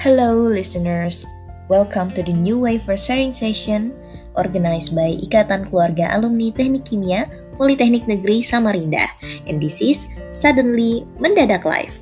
Hello, 0.00 0.48
listeners. 0.48 1.28
Welcome 1.68 2.08
to 2.16 2.24
the 2.24 2.32
new 2.32 2.56
Wafer 2.56 2.96
Sharing 2.96 3.36
Session 3.36 3.92
organized 4.32 4.96
by 4.96 5.12
Ikatan 5.12 5.68
Keluarga 5.68 6.08
Alumni 6.16 6.48
Teknik 6.48 6.88
Kimia 6.88 7.28
Politeknik 7.60 8.08
Negeri 8.08 8.40
Samarinda. 8.40 9.12
And 9.44 9.60
this 9.60 9.84
is 9.84 10.08
Suddenly 10.32 11.04
Mendadak 11.20 11.68
Live. 11.68 11.99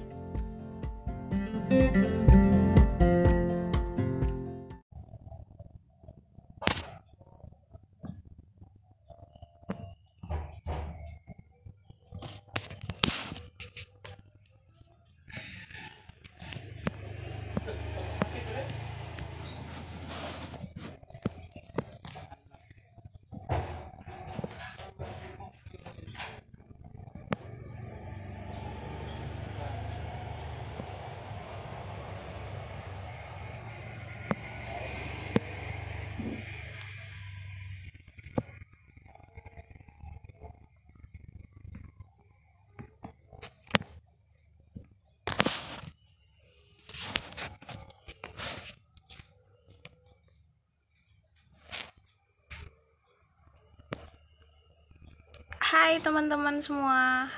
Hai 55.88 56.04
teman-teman 56.04 56.60
semua. 56.60 57.32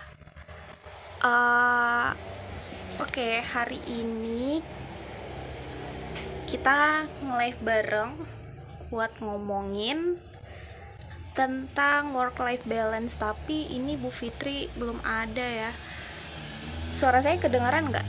Uh, 1.22 2.10
Oke, 2.98 3.22
okay, 3.22 3.34
hari 3.46 3.78
ini 3.86 4.58
kita 6.50 7.06
nge-live 7.22 7.62
bareng 7.62 8.18
buat 8.90 9.14
ngomongin 9.22 10.18
tentang 11.38 12.10
work-life 12.10 12.66
balance. 12.66 13.14
Tapi 13.14 13.70
ini 13.70 13.94
Bu 13.94 14.10
Fitri 14.10 14.66
belum 14.74 14.98
ada 15.06 15.46
ya. 15.46 15.70
Suara 16.90 17.22
saya 17.22 17.38
kedengaran 17.38 17.94
nggak? 17.94 18.08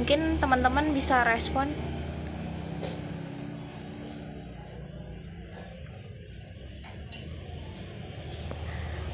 Mungkin 0.00 0.40
teman-teman 0.40 0.96
bisa 0.96 1.28
respon. 1.28 1.76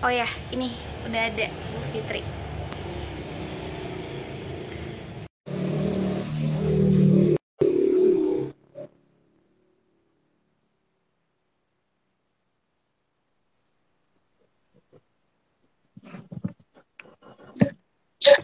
Oh 0.06 0.14
ya, 0.14 0.30
ini 0.54 0.70
udah 1.02 1.18
ada 1.18 1.50
Bu 1.50 1.82
Fitri. 1.90 2.22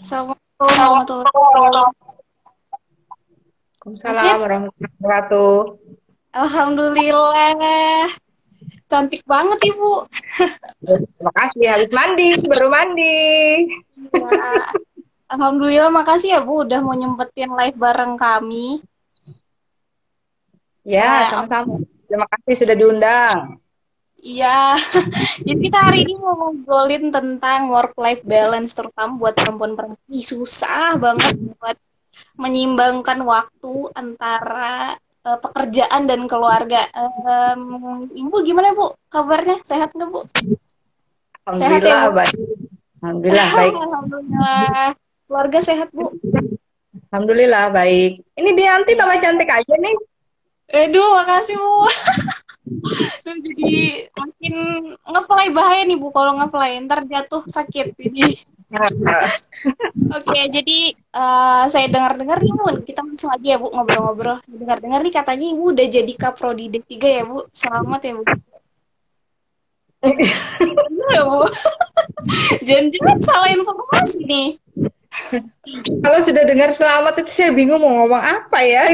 Assalamualaikum 0.03 0.67
warahmatullahi 0.67 1.31
wabarakatuh. 1.31 1.87
Warahmatullahi 3.87 4.99
wabarakatuh. 4.99 5.55
Alhamdulillah. 6.35 8.32
Cantik 8.93 9.25
banget 9.25 9.73
Ibu. 9.73 10.05
Terima 11.17 11.33
kasih 11.33 11.65
habis 11.65 11.91
mandi, 11.97 12.29
baru 12.45 12.69
mandi. 12.69 13.25
Ya. 14.13 14.69
Alhamdulillah 15.33 15.89
makasih 15.89 16.37
ya 16.37 16.41
Bu 16.45 16.69
udah 16.69 16.85
mau 16.85 16.93
nyempetin 16.93 17.49
live 17.57 17.79
bareng 17.81 18.21
kami. 18.21 18.85
Ya, 20.85 21.33
sama-sama. 21.33 21.81
Terima 22.05 22.29
kasih 22.29 22.53
sudah 22.61 22.77
diundang. 22.77 23.39
Iya, 24.23 24.79
jadi 25.47 25.59
kita 25.67 25.79
hari 25.83 26.07
ini 26.07 26.15
mau 26.15 26.39
ngobrolin 26.39 27.11
tentang 27.11 27.73
work 27.75 27.99
life 27.99 28.23
balance 28.23 28.71
terutama 28.71 29.19
buat 29.19 29.35
perempuan-perempuan. 29.35 30.23
Susah 30.23 30.95
banget 30.95 31.35
buat 31.59 31.75
menyimbangkan 32.39 33.19
waktu 33.27 33.91
antara 33.99 34.95
uh, 35.27 35.39
pekerjaan 35.39 36.03
dan 36.07 36.27
keluarga. 36.27 36.87
Um, 36.95 38.07
Ibu 38.11 38.37
gimana 38.43 38.75
Bu? 38.75 38.95
Kabarnya 39.09 39.63
sehat 39.63 39.95
nggak 39.95 40.09
Bu? 40.11 40.21
Alhamdulillah 41.47 41.59
sehat 41.59 41.81
ya, 41.83 41.97
Bu? 42.07 42.11
baik. 42.15 42.37
Alhamdulillah 43.03 43.49
baik. 43.59 43.75
Alhamdulillah. 43.75 44.87
Keluarga 45.27 45.59
sehat 45.63 45.89
Bu? 45.91 46.07
Alhamdulillah 47.11 47.65
baik. 47.73 48.13
Ini 48.37 48.51
Bianti 48.57 48.93
tambah 48.97 49.19
cantik 49.21 49.51
aja 49.51 49.75
nih. 49.77 49.97
Aduh, 50.73 51.09
makasih 51.21 51.57
Bu. 51.59 51.75
jadi 53.43 54.07
makin 54.15 54.55
ngefly 55.03 55.47
bahaya 55.51 55.83
nih 55.83 55.99
Bu 55.99 56.15
kalau 56.15 56.39
ngefly 56.39 56.79
ntar 56.87 57.03
jatuh 57.05 57.43
sakit 57.51 57.99
jadi 57.99 58.39
Oke, 60.17 60.41
jadi 60.49 60.79
uh, 61.13 61.65
saya 61.69 61.87
dengar-dengar 61.93 62.41
nih 62.41 62.53
Bu, 62.57 62.81
kita 62.85 63.05
langsung 63.05 63.29
aja 63.29 63.45
ya 63.45 63.61
Bu 63.61 63.69
ngobrol-ngobrol. 63.69 64.41
Dengar-dengar 64.49 65.05
nih 65.05 65.13
katanya 65.13 65.47
Ibu 65.53 65.65
udah 65.77 65.87
jadi 65.93 66.13
kaprodi 66.17 66.73
D3 66.73 66.93
ya 67.05 67.23
Bu. 67.29 67.45
Selamat 67.53 68.01
ya 68.01 68.13
Bu. 68.17 68.25
ya 71.13 71.23
Bu. 71.29 71.45
Jangan-jangan 72.65 73.19
salah 73.21 73.49
informasi 73.53 74.19
nih. 74.25 74.49
Kalau 76.01 76.19
sudah 76.25 76.43
dengar 76.49 76.73
selamat 76.73 77.21
itu 77.21 77.31
saya 77.37 77.53
bingung 77.53 77.85
mau 77.85 77.93
ngomong 78.03 78.25
apa 78.25 78.59
ya. 78.65 78.89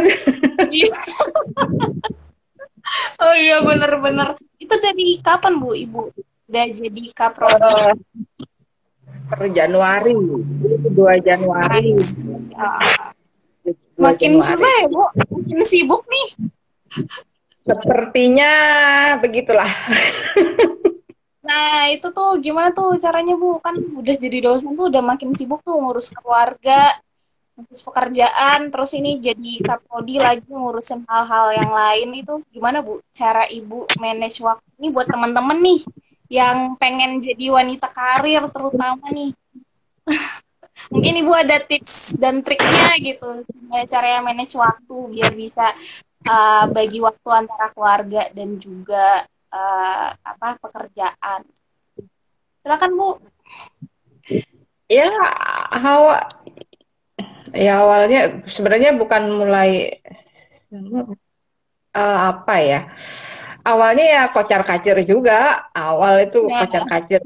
oh 3.22 3.34
iya 3.38 3.62
bener-bener. 3.62 4.34
Itu 4.59 4.75
dari 4.83 5.22
kapan 5.22 5.62
Bu 5.62 5.78
Ibu 5.78 6.11
udah 6.49 6.65
jadi 6.75 7.03
kaprodi? 7.15 8.03
Per 9.28 9.41
Januari, 9.53 10.16
2 10.16 11.21
Januari. 11.21 11.93
Uh, 12.56 12.81
makin 14.00 14.41
Januari. 14.41 14.49
susah 14.49 14.72
ya 14.81 14.87
Bu, 14.89 15.05
makin 15.28 15.61
sibuk 15.69 16.03
nih. 16.09 16.28
Sepertinya 17.61 18.53
begitulah. 19.21 19.69
Nah, 21.49 21.88
itu 21.88 22.09
tuh 22.12 22.37
gimana 22.44 22.72
tuh 22.72 22.97
caranya 22.97 23.37
Bu? 23.37 23.61
Kan 23.61 23.77
udah 23.77 24.17
jadi 24.17 24.49
dosen 24.49 24.77
tuh 24.77 24.93
udah 24.93 25.00
makin 25.05 25.33
sibuk 25.37 25.65
tuh 25.65 25.77
ngurus 25.77 26.12
keluarga, 26.12 26.97
ngurus 27.56 27.81
pekerjaan, 27.84 28.69
terus 28.72 28.93
ini 28.97 29.17
jadi 29.17 29.65
kaprodi 29.65 30.21
lagi 30.21 30.44
ngurusin 30.49 31.09
hal-hal 31.09 31.53
yang 31.56 31.72
lain 31.72 32.09
itu 32.21 32.41
gimana 32.53 32.84
Bu? 32.84 33.00
Cara 33.17 33.44
Ibu 33.44 33.88
manage 33.97 34.41
waktu 34.41 34.69
ini 34.77 34.88
buat 34.88 35.09
teman-teman 35.09 35.56
nih 35.61 35.81
yang 36.28 36.77
pengen 36.77 37.25
jadi 37.25 37.49
wanita 37.49 37.89
karir 37.89 38.44
terutama 38.53 39.09
nih. 39.09 39.33
Mungkin 40.93 41.15
Ibu 41.25 41.33
ada 41.34 41.59
tips 41.59 42.15
dan 42.15 42.41
triknya 42.47 42.94
gitu, 43.03 43.43
cara 43.91 44.06
yang 44.15 44.25
manage 44.25 44.55
waktu 44.55 44.97
biar 45.11 45.34
bisa 45.34 45.75
uh, 46.22 46.71
bagi 46.71 47.03
waktu 47.03 47.28
antara 47.34 47.75
keluarga 47.75 48.31
dan 48.31 48.62
juga 48.62 49.27
uh, 49.50 50.09
apa 50.15 50.55
pekerjaan. 50.62 51.43
Silakan 52.62 52.93
Bu. 52.94 53.11
Ya, 54.88 55.11
hawa 55.75 56.31
ya 57.52 57.81
awalnya 57.81 58.44
sebenarnya 58.49 58.97
bukan 58.97 59.23
mulai 59.29 60.00
uh, 61.97 62.19
apa 62.32 62.55
ya 62.61 62.81
awalnya 63.69 64.06
ya 64.09 64.23
kocar 64.32 64.65
kacir 64.65 64.97
juga. 65.05 65.69
Awal 65.76 66.32
itu 66.32 66.49
ya. 66.49 66.65
kocar 66.65 66.85
kacir. 66.88 67.20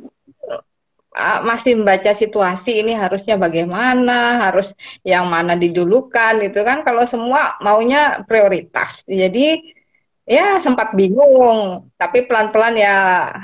Masih 1.45 1.77
membaca 1.77 2.17
situasi 2.17 2.83
ini 2.83 2.97
harusnya 2.97 3.37
bagaimana 3.37 4.49
harus 4.49 4.73
yang 5.05 5.29
mana 5.29 5.55
didulukan 5.55 6.41
gitu 6.43 6.65
kan. 6.67 6.83
Kalau 6.83 7.05
semua 7.07 7.61
maunya 7.63 8.25
prioritas. 8.27 9.05
Jadi 9.07 9.61
ya 10.27 10.59
sempat 10.59 10.97
bingung. 10.99 11.93
Tapi 11.95 12.27
pelan-pelan 12.27 12.75
ya 12.75 12.97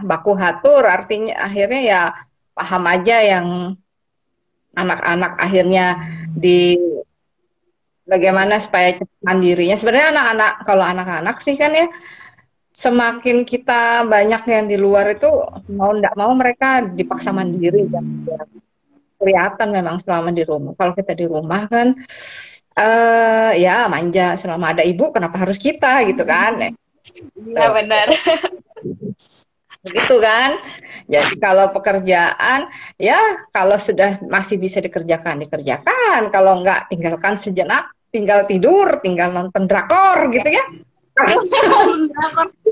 baku 0.03 0.35
hatur. 0.35 0.83
Artinya 0.83 1.47
akhirnya 1.47 1.81
ya 1.85 2.01
paham 2.57 2.85
aja 2.89 3.17
yang 3.23 3.47
anak-anak 4.75 5.33
akhirnya 5.39 5.87
di 6.35 6.79
bagaimana 8.09 8.65
supaya 8.65 8.97
cepat 8.97 9.21
mandirinya. 9.21 9.77
Sebenarnya 9.77 10.09
anak-anak 10.17 10.53
kalau 10.65 10.85
anak-anak 10.89 11.37
sih 11.45 11.61
kan 11.61 11.77
ya 11.77 11.87
semakin 12.79 13.43
kita 13.43 14.07
banyak 14.07 14.43
yang 14.47 14.65
di 14.71 14.79
luar 14.79 15.19
itu 15.19 15.27
mau 15.75 15.91
tidak 15.99 16.15
mau 16.15 16.31
mereka 16.31 16.87
dipaksa 16.87 17.35
mandiri 17.35 17.91
dan 17.91 18.23
kelihatan 19.19 19.69
memang 19.75 19.99
selama 20.07 20.31
di 20.31 20.47
rumah. 20.47 20.79
Kalau 20.79 20.95
kita 20.95 21.13
di 21.19 21.27
rumah 21.27 21.67
kan 21.67 21.99
uh, 22.79 23.51
ya 23.59 23.91
manja. 23.91 24.39
Selama 24.39 24.79
ada 24.79 24.87
ibu 24.87 25.11
kenapa 25.11 25.43
harus 25.43 25.59
kita 25.59 26.07
gitu 26.07 26.23
kan? 26.23 26.71
Ya 27.51 27.69
benar. 27.75 28.07
begitu 29.79 30.17
kan? 30.23 30.51
Jadi 31.11 31.35
kalau 31.39 31.71
pekerjaan 31.75 32.71
ya 32.95 33.43
kalau 33.51 33.75
sudah 33.83 34.23
masih 34.31 34.55
bisa 34.55 34.79
dikerjakan 34.79 35.43
dikerjakan. 35.43 36.31
Kalau 36.31 36.63
enggak 36.63 36.87
tinggalkan 36.95 37.43
sejenak 37.43 37.91
tinggal 38.15 38.47
tidur 38.49 39.03
tinggal 39.05 39.35
nonton 39.35 39.69
drakor 39.69 40.33
gitu 40.33 40.49
ya 40.49 40.65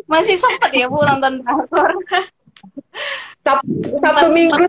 masih 0.07 0.39
sempet 0.39 0.71
ya 0.73 0.87
bu 0.87 1.03
nonton 1.03 1.43
drakor 1.43 1.91
Sabtu, 3.45 4.01
Sabtu 4.01 4.27
Minggu 4.33 4.65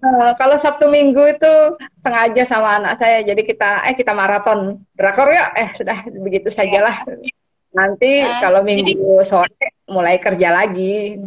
Uh, 0.00 0.32
kalau 0.40 0.56
Sabtu 0.64 0.88
Minggu 0.88 1.20
itu 1.28 1.52
sengaja 2.00 2.48
sama 2.48 2.80
anak 2.80 2.96
saya, 2.96 3.20
jadi 3.20 3.44
kita 3.44 3.84
eh 3.84 3.92
kita 3.92 4.16
maraton 4.16 4.80
drakor 4.96 5.28
ya, 5.28 5.52
eh 5.52 5.76
sudah 5.76 6.08
begitu 6.24 6.48
sajalah. 6.48 7.04
Nanti 7.76 8.24
uh, 8.24 8.40
kalau 8.40 8.64
Minggu 8.64 8.96
jadi, 8.96 9.28
sore 9.28 9.66
mulai 9.84 10.16
kerja 10.16 10.56
lagi. 10.56 11.20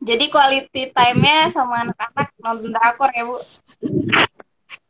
Jadi 0.00 0.24
quality 0.32 0.88
time-nya 0.88 1.52
sama 1.52 1.84
anak-anak 1.84 2.32
nonton 2.40 2.72
drakor 2.72 3.12
ya 3.12 3.24
bu? 3.28 3.36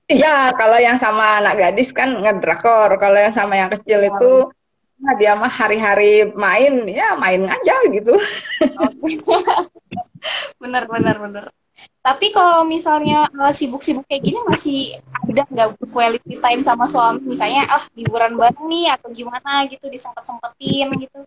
Iya, 0.07 0.55
kalau 0.55 0.79
yang 0.79 1.03
sama 1.03 1.43
anak 1.43 1.59
gadis 1.59 1.91
kan 1.91 2.23
ngedrakor, 2.23 3.03
kalau 3.03 3.19
yang 3.19 3.35
sama 3.35 3.59
yang 3.59 3.75
kecil 3.75 3.99
oh. 3.99 4.11
itu 4.15 4.33
nah 5.01 5.15
dia 5.19 5.35
mah 5.35 5.51
hari-hari 5.51 6.29
main 6.33 6.87
ya 6.87 7.19
main 7.19 7.45
aja 7.47 7.75
gitu. 7.91 8.15
bener 10.63 10.85
bener 10.89 11.17
bener. 11.21 11.45
Tapi 12.05 12.31
kalau 12.31 12.63
misalnya 12.69 13.27
uh, 13.33 13.51
sibuk-sibuk 13.51 14.05
kayak 14.07 14.23
gini 14.23 14.39
masih 14.45 15.01
ada 15.25 15.43
nggak 15.49 15.69
quality 15.89 16.37
time 16.39 16.63
sama 16.63 16.85
suami? 16.85 17.25
Misalnya, 17.25 17.67
ah 17.67 17.83
liburan 17.97 18.37
bareng 18.37 18.67
nih 18.69 18.93
atau 18.95 19.09
gimana 19.11 19.65
gitu 19.67 19.89
disempet-sempetin 19.89 20.93
gitu? 21.01 21.21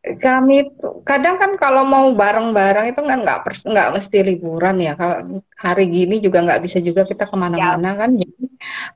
Kami 0.00 0.72
kadang 1.04 1.36
kan 1.36 1.52
kalau 1.60 1.84
mau 1.84 2.08
bareng-bareng 2.16 2.96
itu 2.96 3.00
kan 3.04 3.20
nggak 3.20 3.38
nggak 3.68 3.88
mesti 4.00 4.18
liburan 4.24 4.76
ya. 4.82 4.92
Kalau 4.98 5.44
hari 5.54 5.84
gini 5.92 6.18
juga 6.18 6.40
nggak 6.42 6.62
bisa 6.66 6.78
juga 6.82 7.06
kita 7.06 7.28
ke 7.30 7.36
mana-mana 7.38 7.90
ya. 7.94 8.00
kan. 8.00 8.10
Jadi 8.18 8.44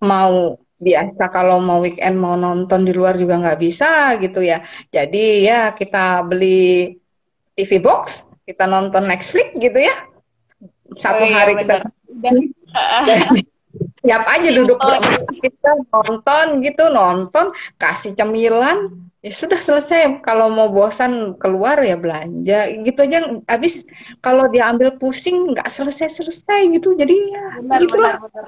mau 0.03 0.59
biasa 0.85 1.33
kalau 1.33 1.65
mau 1.65 1.81
weekend 1.81 2.21
mau 2.21 2.37
nonton 2.37 2.85
di 2.85 2.93
luar 2.93 3.17
juga 3.17 3.41
nggak 3.41 3.61
bisa 3.61 4.21
gitu 4.21 4.45
ya. 4.45 4.61
Jadi 4.93 5.49
ya 5.49 5.73
kita 5.73 6.21
beli 6.29 7.01
TV 7.57 7.81
box, 7.81 8.13
kita 8.45 8.69
nonton 8.69 9.09
Netflix 9.09 9.57
gitu 9.57 9.81
ya. 9.81 9.97
Satu 11.01 11.25
oh, 11.25 11.29
iya, 11.29 11.37
hari 11.41 11.53
kita 11.65 11.77
siap 14.05 14.25
aja 14.29 14.49
duduk 14.53 14.77
kita 15.33 15.71
nonton 15.89 16.61
gitu 16.61 16.93
nonton 16.93 17.57
kasih 17.81 18.13
cemilan 18.13 19.09
ya 19.25 19.32
sudah 19.32 19.61
selesai. 19.65 20.21
Kalau 20.21 20.53
mau 20.53 20.69
bosan 20.69 21.41
keluar 21.41 21.81
ya 21.81 21.97
belanja. 21.97 22.69
Gitu 22.85 22.99
aja. 23.00 23.25
Habis 23.49 23.81
kalau 24.21 24.53
dia 24.53 24.69
ambil 24.69 24.93
pusing 25.00 25.56
nggak 25.56 25.73
selesai 25.73 26.12
selesai 26.12 26.69
gitu. 26.76 26.93
Jadi 26.93 27.17
ya 27.32 27.47
benar, 27.65 27.81
gitu 27.81 27.97
benar, 27.97 28.15
benar. 28.21 28.47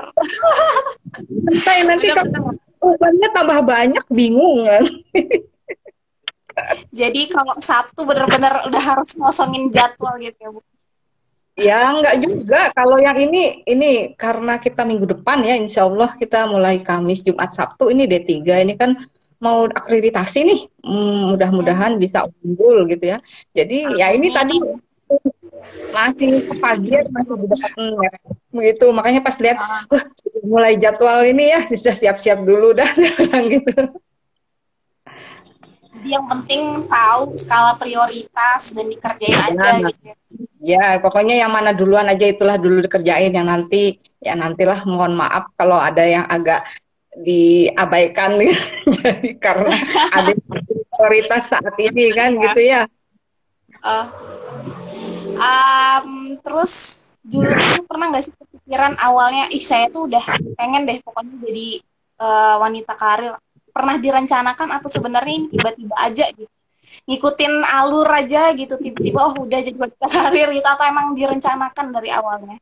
selesai. 1.25 1.77
Nanti 1.89 2.07
bebannya 2.77 3.29
tambah 3.33 3.59
banyak 3.65 4.05
bingung 4.13 4.69
kan. 4.69 4.85
Jadi 6.89 7.29
kalau 7.29 7.53
Sabtu 7.61 8.09
benar-benar 8.09 8.65
udah 8.65 8.81
harus 8.81 9.13
ngosongin 9.21 9.69
jadwal 9.69 10.17
gitu 10.17 10.39
ya 10.41 10.51
bu? 10.53 10.61
Ya, 11.57 11.89
enggak 11.89 12.21
juga. 12.21 12.61
Kalau 12.77 13.01
yang 13.01 13.17
ini, 13.17 13.65
ini 13.65 14.13
karena 14.13 14.61
kita 14.61 14.85
minggu 14.85 15.09
depan 15.09 15.41
ya, 15.41 15.57
insya 15.57 15.89
Allah 15.89 16.13
kita 16.21 16.45
mulai 16.45 16.85
Kamis, 16.85 17.25
Jumat, 17.25 17.57
Sabtu, 17.57 17.89
ini 17.89 18.05
D3. 18.05 18.45
Ini 18.45 18.77
kan 18.77 18.93
mau 19.43 19.69
akreditasi 19.69 20.39
nih. 20.43 20.61
Hmm, 20.81 21.35
mudah-mudahan 21.35 21.97
hmm. 21.97 22.03
bisa 22.03 22.29
unggul 22.43 22.89
gitu 22.89 23.17
ya. 23.17 23.19
Jadi 23.53 23.85
ya 23.97 24.13
ini 24.13 24.29
tadi 24.33 24.57
masih 25.91 26.45
kepagian, 26.53 27.05
masih 27.11 27.35
di 27.41 27.47
dekat 27.49 27.73
begitu. 28.53 28.87
Makanya 28.93 29.21
pas 29.25 29.37
lihat, 29.41 29.59
uh, 29.59 30.05
mulai 30.45 30.77
jadwal 30.77 31.25
ini 31.25 31.53
ya, 31.53 31.61
sudah 31.73 31.95
siap-siap 31.97 32.39
dulu 32.45 32.77
dah, 32.77 32.91
gitu. 33.53 33.73
Yang 36.07 36.25
penting 36.31 36.63
tahu 36.87 37.35
skala 37.35 37.75
prioritas 37.81 38.71
dan 38.71 38.87
dikerjain 38.87 39.35
aja 39.35 39.57
nah, 39.59 39.91
gitu. 39.91 40.13
Ya. 40.13 40.15
Ya, 40.67 40.99
pokoknya 40.99 41.39
yang 41.39 41.55
mana 41.55 41.71
duluan 41.75 42.11
aja 42.11 42.27
itulah 42.27 42.59
dulu 42.59 42.83
dikerjain 42.83 43.31
yang 43.31 43.47
nanti 43.47 44.03
ya 44.19 44.35
nantilah 44.35 44.83
mohon 44.83 45.15
maaf 45.15 45.55
kalau 45.55 45.79
ada 45.79 46.03
yang 46.03 46.27
agak 46.27 46.67
diabaikan 47.17 48.37
jadi 49.01 49.31
karena 49.41 49.73
ada 50.13 50.33
prioritas 50.93 51.43
saat 51.49 51.77
ini 51.81 52.13
kan 52.13 52.31
ya. 52.37 52.43
gitu 52.49 52.61
ya. 52.61 52.83
Uh, 53.81 54.07
um, 55.37 56.35
terus 56.41 56.73
dulu 57.23 57.49
tuh 57.49 57.85
pernah 57.87 58.07
nggak 58.13 58.25
sih 58.25 58.35
kepikiran 58.35 58.95
awalnya, 59.01 59.49
ih 59.53 59.63
saya 59.63 59.89
tuh 59.89 60.09
udah 60.11 60.25
pengen 60.59 60.85
deh 60.85 60.99
pokoknya 61.01 61.35
jadi 61.41 61.69
uh, 62.21 62.57
wanita 62.61 62.93
karir. 62.97 63.35
Pernah 63.77 64.01
direncanakan 64.01 64.81
atau 64.81 64.89
sebenarnya 64.89 65.35
ini 65.37 65.47
tiba-tiba 65.53 65.97
aja 66.01 66.27
gitu? 66.33 66.49
ngikutin 66.87 67.67
alur 67.67 68.07
aja 68.07 68.55
gitu 68.55 68.79
tiba-tiba 68.79 69.19
oh 69.27 69.35
udah 69.43 69.59
jadi 69.59 69.75
wanita 69.75 70.07
karir 70.17 70.49
gitu 70.55 70.67
atau 70.67 70.85
emang 70.87 71.13
direncanakan 71.19 71.87
dari 71.93 72.11
awalnya? 72.15 72.57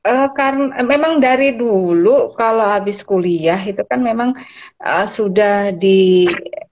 Uh, 0.00 0.32
karena 0.32 0.80
memang 0.80 1.20
dari 1.20 1.60
dulu 1.60 2.32
kalau 2.32 2.64
habis 2.64 3.04
kuliah 3.04 3.60
itu 3.60 3.84
kan 3.84 4.00
memang 4.00 4.32
uh, 4.80 5.04
sudah 5.04 5.76
di 5.76 6.24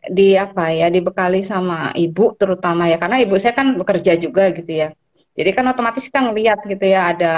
di 0.08 0.32
apa 0.32 0.72
ya 0.72 0.88
dibekali 0.88 1.44
sama 1.44 1.92
ibu 1.92 2.32
terutama 2.40 2.88
ya. 2.88 2.96
Karena 2.96 3.20
ibu 3.20 3.36
saya 3.36 3.52
kan 3.52 3.76
bekerja 3.76 4.16
juga 4.16 4.48
gitu 4.56 4.72
ya. 4.72 4.88
Jadi 5.36 5.50
kan 5.52 5.68
otomatis 5.68 6.08
kita 6.08 6.24
ngelihat 6.24 6.64
gitu 6.64 6.84
ya 6.88 7.12
ada 7.12 7.34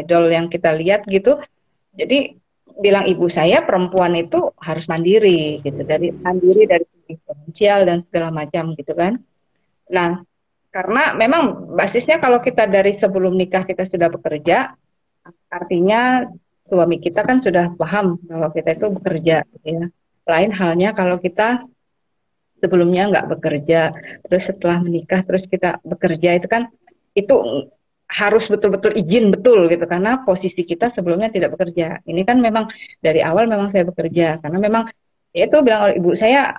idol 0.00 0.32
yang 0.32 0.48
kita 0.48 0.72
lihat 0.72 1.04
gitu. 1.04 1.44
Jadi 1.92 2.32
bilang 2.80 3.04
ibu 3.04 3.28
saya 3.28 3.68
perempuan 3.68 4.16
itu 4.16 4.48
harus 4.64 4.88
mandiri 4.88 5.60
gitu. 5.60 5.84
Dari 5.84 6.08
mandiri 6.08 6.64
dari 6.64 6.88
finansial 7.04 7.84
dan 7.84 8.00
segala 8.08 8.32
macam 8.32 8.72
gitu 8.72 8.96
kan. 8.96 9.20
Nah, 9.92 10.24
karena 10.72 11.12
memang 11.12 11.72
basisnya 11.76 12.16
kalau 12.16 12.40
kita 12.40 12.64
dari 12.64 12.96
sebelum 12.96 13.36
nikah 13.36 13.68
kita 13.68 13.86
sudah 13.92 14.08
bekerja, 14.08 14.72
artinya 15.52 16.26
suami 16.66 16.98
kita 16.98 17.22
kan 17.22 17.38
sudah 17.40 17.74
paham 17.78 18.18
bahwa 18.26 18.50
kita 18.50 18.74
itu 18.74 18.86
bekerja, 18.90 19.36
ya. 19.62 19.84
Lain 20.26 20.50
halnya 20.50 20.90
kalau 20.90 21.22
kita 21.22 21.62
sebelumnya 22.58 23.06
nggak 23.10 23.38
bekerja, 23.38 23.94
terus 24.26 24.42
setelah 24.50 24.82
menikah 24.82 25.22
terus 25.22 25.46
kita 25.46 25.78
bekerja 25.86 26.34
itu 26.34 26.50
kan 26.50 26.66
itu 27.14 27.34
harus 28.06 28.46
betul-betul 28.46 28.94
izin 28.94 29.34
betul 29.34 29.66
gitu 29.66 29.82
karena 29.86 30.22
posisi 30.22 30.62
kita 30.62 30.90
sebelumnya 30.94 31.30
tidak 31.30 31.54
bekerja. 31.54 32.02
Ini 32.02 32.22
kan 32.26 32.42
memang 32.42 32.70
dari 32.98 33.22
awal 33.22 33.46
memang 33.46 33.70
saya 33.70 33.86
bekerja 33.86 34.42
karena 34.42 34.58
memang 34.58 34.82
ya 35.30 35.46
itu 35.46 35.56
bilang 35.62 35.90
oleh 35.90 35.94
ibu 35.98 36.10
saya 36.14 36.58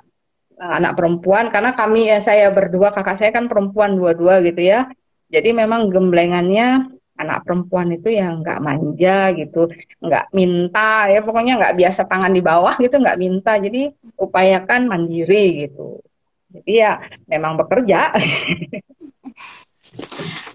anak 0.58 0.98
perempuan 0.98 1.54
karena 1.54 1.78
kami 1.78 2.10
ya 2.10 2.18
saya 2.26 2.50
berdua 2.50 2.90
kakak 2.90 3.22
saya 3.22 3.32
kan 3.34 3.46
perempuan 3.46 3.94
dua-dua 3.94 4.42
gitu 4.42 4.58
ya 4.66 4.90
jadi 5.30 5.54
memang 5.54 5.94
gemblengannya 5.94 6.97
anak 7.18 7.44
perempuan 7.44 7.90
itu 7.92 8.14
yang 8.14 8.46
nggak 8.46 8.62
manja 8.62 9.34
gitu 9.34 9.68
nggak 10.02 10.30
minta 10.32 11.10
ya 11.10 11.20
pokoknya 11.26 11.54
nggak 11.58 11.76
biasa 11.78 12.02
tangan 12.06 12.32
di 12.32 12.42
bawah 12.46 12.78
gitu 12.78 12.96
nggak 12.98 13.20
minta. 13.20 13.58
Jadi 13.58 13.90
upayakan 14.18 14.88
mandiri 14.88 15.68
gitu. 15.68 16.00
Jadi 16.54 16.72
ya 16.80 17.02
memang 17.28 17.60
bekerja. 17.60 18.14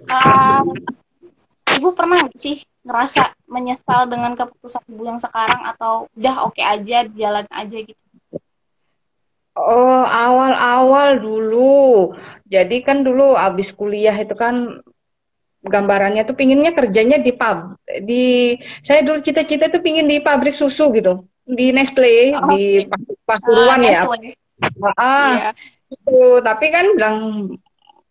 Um, 0.07 0.73
ibu 1.78 1.88
pernah 1.95 2.26
sih 2.37 2.62
ngerasa 2.83 3.35
menyesal 3.47 4.11
dengan 4.11 4.35
keputusan 4.35 4.83
ibu 4.90 5.02
yang 5.07 5.19
sekarang 5.23 5.62
atau 5.66 6.11
udah 6.19 6.47
oke 6.47 6.59
okay 6.59 6.64
aja 6.66 7.07
jalan 7.07 7.47
aja 7.50 7.78
gitu? 7.78 8.02
Oh, 9.52 10.02
awal-awal 10.09 11.21
dulu. 11.21 12.16
Jadi 12.49 12.81
kan 12.81 13.04
dulu 13.04 13.37
abis 13.37 13.69
kuliah 13.76 14.16
itu 14.16 14.33
kan 14.33 14.81
gambarannya 15.62 16.26
tuh 16.26 16.35
pinginnya 16.35 16.75
kerjanya 16.75 17.23
di 17.23 17.33
pub. 17.35 17.78
Di 17.87 18.59
saya 18.83 19.07
dulu 19.07 19.23
cita-cita 19.23 19.71
tuh 19.71 19.83
pingin 19.83 20.11
di 20.11 20.19
pabrik 20.19 20.54
susu 20.54 20.90
gitu. 20.95 21.26
Di 21.42 21.75
Nestle, 21.75 22.35
oh, 22.38 22.50
di 22.54 22.87
Pasuruan 23.26 23.83
uh, 23.83 23.87
ya. 23.87 24.02
Ah, 24.95 25.50
yeah. 25.50 25.52
itu. 25.90 26.21
Tapi 26.42 26.66
kan 26.71 26.87
bilang 26.95 27.16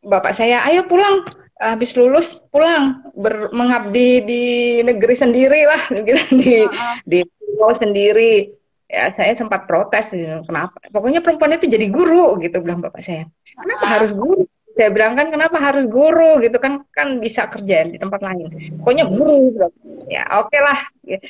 bapak 0.04 0.36
saya, 0.36 0.64
ayo 0.68 0.88
pulang. 0.88 1.28
Habis 1.62 1.94
lulus 1.94 2.26
pulang 2.50 3.06
ber, 3.14 3.54
mengabdi 3.54 4.26
di 4.26 4.44
negeri 4.82 5.14
sendiri 5.14 5.62
lah, 5.70 5.94
gitu, 5.94 6.22
di 6.42 6.66
uh, 6.66 6.98
di 7.06 7.22
pulau 7.22 7.78
sendiri 7.78 8.50
ya 8.92 9.16
saya 9.16 9.34
sempat 9.40 9.64
protes 9.72 10.12
gitu. 10.12 10.44
kenapa 10.44 10.76
pokoknya 10.92 11.24
perempuan 11.24 11.56
itu 11.56 11.72
jadi 11.72 11.88
guru 11.88 12.36
gitu 12.44 12.60
bilang 12.60 12.84
bapak 12.84 13.00
saya 13.00 13.24
kenapa 13.56 13.86
harus 13.88 14.12
guru 14.12 14.44
saya 14.82 14.90
bilang 14.90 15.14
kan 15.14 15.30
kenapa 15.30 15.62
harus 15.62 15.86
guru 15.86 16.42
gitu 16.42 16.58
kan 16.58 16.82
kan 16.90 17.22
bisa 17.22 17.46
kerja 17.54 17.86
di 17.86 18.02
tempat 18.02 18.18
lain 18.18 18.50
pokoknya 18.82 19.06
guru 19.06 19.54
gitu. 19.54 19.70
ya 20.10 20.26
oke 20.42 20.50
okay 20.50 20.58
lah 20.58 20.80
ya, 21.06 21.22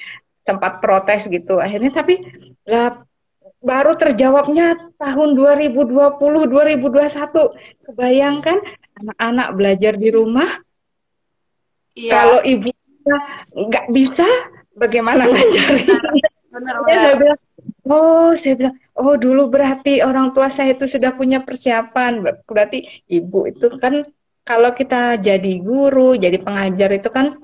sempat 0.47 0.79
protes 0.79 1.27
gitu 1.27 1.59
akhirnya 1.59 1.91
tapi 1.91 2.23
lah 2.63 3.03
baru 3.59 3.99
terjawabnya 3.99 4.95
tahun 4.95 5.35
2020 5.35 5.83
2021 6.15 7.91
kebayangkan 7.91 8.57
anak-anak 9.03 9.47
belajar 9.59 9.93
di 9.99 10.09
rumah 10.15 10.63
ya. 11.91 12.07
kalau 12.15 12.39
ibu 12.47 12.71
nggak 13.51 13.85
bisa 13.91 14.27
bagaimana 14.79 15.27
ngajarin 15.27 15.91
benar, 16.55 16.75
benar. 17.19 17.35
Oh 17.87 18.31
saya 18.37 18.53
bilang 18.59 18.75
oh 18.97 19.15
dulu 19.17 19.49
berarti 19.53 20.03
orang 20.05 20.31
tua 20.35 20.47
saya 20.53 20.75
itu 20.75 20.85
sudah 20.87 21.11
punya 21.19 21.41
persiapan. 21.45 22.21
Berarti 22.45 22.77
ibu 23.09 23.49
itu 23.49 23.65
kan 23.81 24.05
kalau 24.45 24.71
kita 24.79 25.21
jadi 25.21 25.53
guru 25.61 26.17
jadi 26.17 26.37
pengajar 26.41 26.89
itu 26.97 27.09
kan 27.09 27.37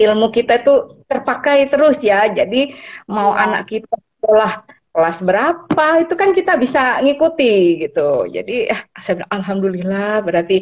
ilmu 0.00 0.32
kita 0.32 0.64
itu 0.64 1.04
terpakai 1.10 1.68
terus 1.72 2.00
ya. 2.00 2.26
Jadi 2.30 2.74
mau 3.10 3.30
ya. 3.34 3.46
anak 3.46 3.62
kita 3.70 3.94
sekolah 4.20 4.52
kelas 4.90 5.18
berapa 5.22 5.86
itu 6.02 6.14
kan 6.18 6.30
kita 6.34 6.52
bisa 6.58 6.82
ngikuti 7.04 7.86
gitu. 7.86 8.26
Jadi 8.26 8.54
eh, 8.72 8.80
saya 9.04 9.22
bilang 9.22 9.32
alhamdulillah 9.38 10.24
berarti 10.26 10.56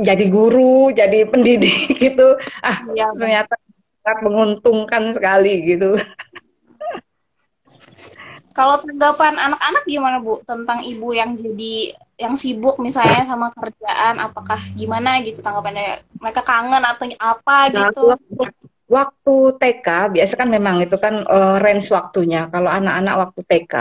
jadi 0.00 0.24
guru 0.32 0.90
jadi 0.90 1.28
pendidik 1.30 1.94
gitu. 2.04 2.36
Ah 2.64 2.82
ya, 2.96 3.12
ternyata 3.14 3.54
sangat 4.00 4.20
menguntungkan 4.24 5.12
sekali 5.12 5.76
gitu 5.76 6.00
kalau 8.50 8.82
tanggapan 8.82 9.38
anak-anak 9.38 9.82
gimana 9.86 10.16
Bu? 10.18 10.42
Tentang 10.42 10.82
ibu 10.82 11.14
yang 11.14 11.38
jadi 11.38 11.94
yang 12.20 12.34
sibuk 12.36 12.76
misalnya 12.82 13.24
sama 13.24 13.48
kerjaan 13.54 14.20
apakah 14.20 14.58
gimana 14.74 15.22
gitu 15.22 15.40
tanggapannya? 15.40 16.02
Mereka 16.18 16.42
kangen 16.42 16.82
atau 16.82 17.06
apa 17.16 17.56
gitu? 17.70 18.04
Waktu 18.90 19.34
TK 19.62 19.86
biasa 20.18 20.34
kan 20.34 20.50
memang 20.50 20.82
itu 20.82 20.98
kan 20.98 21.22
uh, 21.22 21.62
range 21.62 21.88
waktunya. 21.94 22.50
Kalau 22.50 22.66
anak-anak 22.66 23.14
waktu 23.26 23.40
TK 23.46 23.74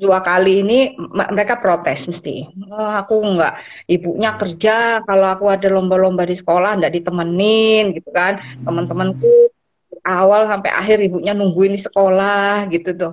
dua 0.00 0.24
kali 0.24 0.64
ini 0.64 0.78
mereka 1.12 1.60
protes 1.60 2.08
mesti. 2.08 2.48
Oh, 2.72 2.90
aku 2.96 3.20
nggak 3.20 3.54
ibunya 3.92 4.30
kerja. 4.40 5.04
Kalau 5.04 5.26
aku 5.28 5.52
ada 5.52 5.68
lomba-lomba 5.68 6.24
di 6.24 6.40
sekolah 6.40 6.80
nggak 6.80 6.94
ditemenin 6.96 7.92
gitu 7.92 8.08
kan. 8.08 8.40
Teman-temanku 8.64 9.52
awal 10.00 10.48
sampai 10.48 10.72
akhir 10.72 10.96
ibunya 11.04 11.36
nungguin 11.36 11.76
di 11.76 11.82
sekolah 11.84 12.64
gitu 12.72 12.96
tuh 12.96 13.12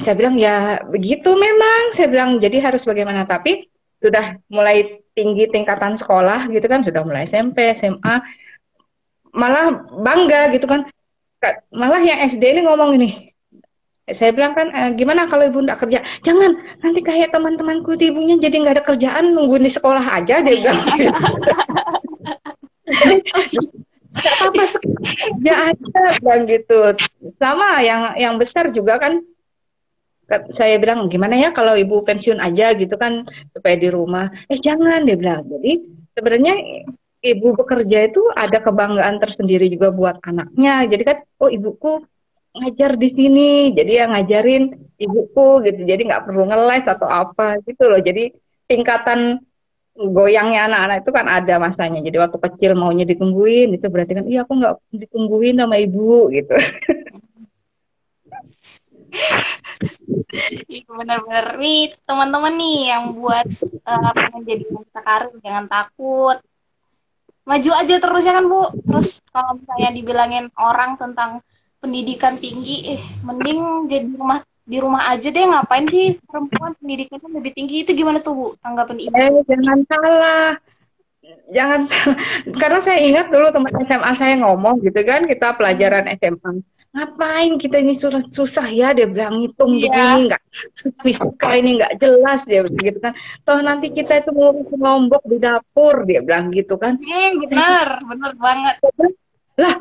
saya 0.00 0.14
bilang 0.16 0.36
ya 0.40 0.80
begitu 0.88 1.30
memang. 1.34 1.96
Saya 1.96 2.08
bilang 2.10 2.30
jadi 2.40 2.60
harus 2.60 2.82
bagaimana? 2.84 3.24
Tapi 3.28 3.68
sudah 4.00 4.36
mulai 4.52 5.00
tinggi 5.16 5.48
tingkatan 5.48 5.96
sekolah 5.96 6.50
gitu 6.50 6.66
kan 6.66 6.84
sudah 6.84 7.06
mulai 7.06 7.24
SMP 7.24 7.78
SMA 7.80 8.14
malah 9.34 9.72
bangga 10.02 10.52
gitu 10.54 10.66
kan. 10.68 10.86
Malah 11.72 12.00
yang 12.00 12.24
SD 12.32 12.42
ini 12.56 12.60
ngomong 12.64 12.96
ini. 12.96 13.10
Saya 14.04 14.36
bilang 14.36 14.52
kan 14.52 14.68
e, 14.68 14.80
gimana 15.00 15.24
kalau 15.28 15.48
ibu 15.48 15.64
nggak 15.64 15.80
kerja? 15.80 16.04
Jangan 16.20 16.52
nanti 16.84 17.00
kayak 17.00 17.32
teman-temanku 17.32 17.96
di 17.96 18.12
ibunya 18.12 18.36
jadi 18.36 18.60
nggak 18.60 18.74
ada 18.76 18.84
kerjaan 18.84 19.32
nungguin 19.32 19.64
di 19.64 19.72
sekolah 19.72 20.04
aja 20.20 20.44
dia 20.44 20.54
bilang 20.60 20.80
apa-apa 24.14 24.64
kerja 25.24 25.54
aja 25.72 26.00
bilang 26.20 26.42
gitu. 26.46 26.80
Sama 27.40 27.80
yang 27.80 28.02
yang 28.16 28.34
besar 28.36 28.70
juga 28.70 29.00
kan 29.00 29.20
saya 30.28 30.80
bilang 30.80 31.06
gimana 31.12 31.36
ya 31.36 31.52
kalau 31.52 31.76
ibu 31.76 32.00
pensiun 32.00 32.40
aja 32.40 32.72
gitu 32.74 32.96
kan 32.96 33.28
supaya 33.52 33.76
di 33.76 33.88
rumah? 33.92 34.32
Eh 34.48 34.58
jangan 34.58 35.04
dia 35.04 35.16
bilang. 35.20 35.44
Jadi 35.46 35.84
sebenarnya 36.16 36.54
ibu 37.24 37.56
bekerja 37.56 37.98
itu 38.08 38.22
ada 38.32 38.60
kebanggaan 38.64 39.20
tersendiri 39.20 39.68
juga 39.68 39.92
buat 39.92 40.16
anaknya. 40.24 40.88
Jadi 40.88 41.02
kan 41.04 41.18
oh 41.40 41.50
ibuku 41.52 42.00
ngajar 42.54 42.94
di 42.94 43.08
sini 43.10 43.48
jadi 43.74 44.06
yang 44.06 44.10
ngajarin 44.16 44.64
ibuku 44.96 45.48
gitu. 45.68 45.80
Jadi 45.84 46.02
nggak 46.08 46.24
perlu 46.24 46.48
ngeles 46.48 46.84
atau 46.88 47.08
apa 47.08 47.60
gitu 47.68 47.84
loh. 47.84 48.00
Jadi 48.00 48.32
tingkatan 48.64 49.44
goyangnya 49.94 50.66
anak-anak 50.66 50.96
itu 51.06 51.10
kan 51.14 51.26
ada 51.28 51.54
masanya. 51.60 52.00
Jadi 52.00 52.16
waktu 52.16 52.38
kecil 52.40 52.72
maunya 52.74 53.04
ditungguin 53.04 53.76
itu 53.76 53.86
berarti 53.92 54.12
kan 54.16 54.24
iya 54.24 54.42
aku 54.42 54.56
nggak 54.56 54.74
ditungguin 54.90 55.60
sama 55.60 55.76
ibu 55.78 56.32
gitu 56.32 56.56
Iya 60.66 60.90
benar-benar 60.90 61.46
nih 61.62 61.94
teman-teman 62.02 62.54
nih 62.58 62.78
yang 62.90 63.14
buat 63.14 63.46
uh, 63.86 64.10
pengen 64.10 64.42
jadi 64.42 64.64
wanita 64.66 65.00
karir 65.00 65.32
jangan 65.38 65.64
takut. 65.70 66.38
Maju 67.44 67.70
aja 67.76 67.94
terus 68.00 68.24
ya 68.24 68.32
kan 68.34 68.44
bu? 68.48 68.66
Terus 68.88 69.20
kalau 69.30 69.60
misalnya 69.60 69.90
dibilangin 69.94 70.46
orang 70.58 70.96
tentang 70.98 71.44
pendidikan 71.78 72.40
tinggi 72.40 72.96
eh 72.96 73.02
mending 73.20 73.86
jadi 73.86 74.08
rumah 74.16 74.40
di 74.64 74.76
rumah 74.80 75.12
aja 75.12 75.28
deh. 75.28 75.44
Ngapain 75.44 75.86
sih 75.86 76.16
perempuan 76.24 76.72
pendidikannya 76.80 77.28
lebih 77.36 77.52
tinggi? 77.52 77.84
Itu 77.84 77.92
gimana 77.92 78.18
tuh 78.24 78.32
bu 78.34 78.46
tanggapan 78.58 78.96
ibu? 79.06 79.14
Eh, 79.14 79.44
jangan 79.46 79.78
salah 79.86 80.58
jangan 81.52 81.90
karena 82.62 82.78
saya 82.80 82.98
ingat 83.02 83.26
dulu 83.28 83.52
teman 83.52 83.74
SMA 83.84 84.12
saya 84.16 84.34
ngomong 84.40 84.80
gitu 84.80 85.00
kan 85.04 85.28
kita 85.28 85.52
pelajaran 85.58 86.08
SMA 86.16 86.64
ngapain 86.94 87.58
kita 87.58 87.82
ini 87.82 87.98
susah, 87.98 88.22
susah 88.30 88.70
ya 88.70 88.94
dia 88.94 89.10
bilang 89.10 89.42
ngitung 89.42 89.74
yeah. 89.74 89.90
begini 89.90 90.30
nggak 90.30 90.42
fisika 91.02 91.48
ini 91.58 91.70
nggak 91.82 91.98
jelas 91.98 92.40
dia 92.46 92.62
gitu 92.70 92.98
kan. 93.02 93.10
Toh 93.42 93.58
nanti 93.66 93.90
kita 93.90 94.22
itu 94.22 94.30
mau 94.30 94.54
lombok 94.54 95.26
di 95.26 95.42
dapur 95.42 96.06
dia 96.06 96.22
bilang 96.22 96.54
gitu 96.54 96.78
kan. 96.78 96.94
Hmm, 97.02 97.50
benar 97.50 97.98
benar 97.98 98.32
banget. 98.38 98.74
Lah 99.58 99.74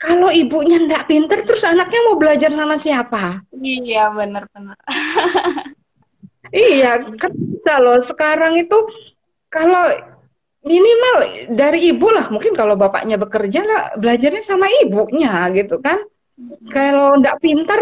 kalau 0.00 0.32
ibunya 0.32 0.80
nggak 0.80 1.04
pinter 1.04 1.44
terus 1.44 1.60
anaknya 1.60 2.00
mau 2.08 2.16
belajar 2.16 2.48
sama 2.48 2.80
siapa? 2.80 3.44
Iya 3.52 4.16
benar 4.16 4.48
benar. 4.48 4.76
Iya 6.54 7.02
kan 7.18 7.34
bisa 7.34 7.74
loh. 7.82 8.06
Sekarang 8.06 8.54
itu 8.54 8.78
kalau 9.50 10.15
minimal 10.66 11.16
dari 11.54 11.94
ibu 11.94 12.10
lah 12.10 12.26
mungkin 12.28 12.58
kalau 12.58 12.74
bapaknya 12.74 13.16
bekerja 13.16 13.60
lah 13.62 13.82
belajarnya 13.94 14.42
sama 14.42 14.66
ibunya 14.82 15.46
gitu 15.54 15.78
kan 15.78 16.02
kalau 16.68 17.16
nggak 17.16 17.40
pintar, 17.40 17.80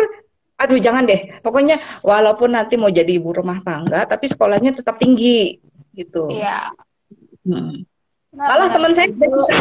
aduh 0.54 0.78
jangan 0.78 1.10
deh. 1.10 1.42
Pokoknya 1.42 1.82
walaupun 2.06 2.54
nanti 2.54 2.78
mau 2.78 2.90
jadi 2.90 3.18
ibu 3.18 3.34
rumah 3.34 3.58
tangga, 3.66 4.06
tapi 4.06 4.30
sekolahnya 4.30 4.78
tetap 4.78 5.02
tinggi 5.02 5.58
gitu. 5.94 6.30
Iya. 6.30 6.70
Hmm. 7.44 7.82
Malah 8.34 8.66
teman 8.70 8.92
saya 8.94 9.10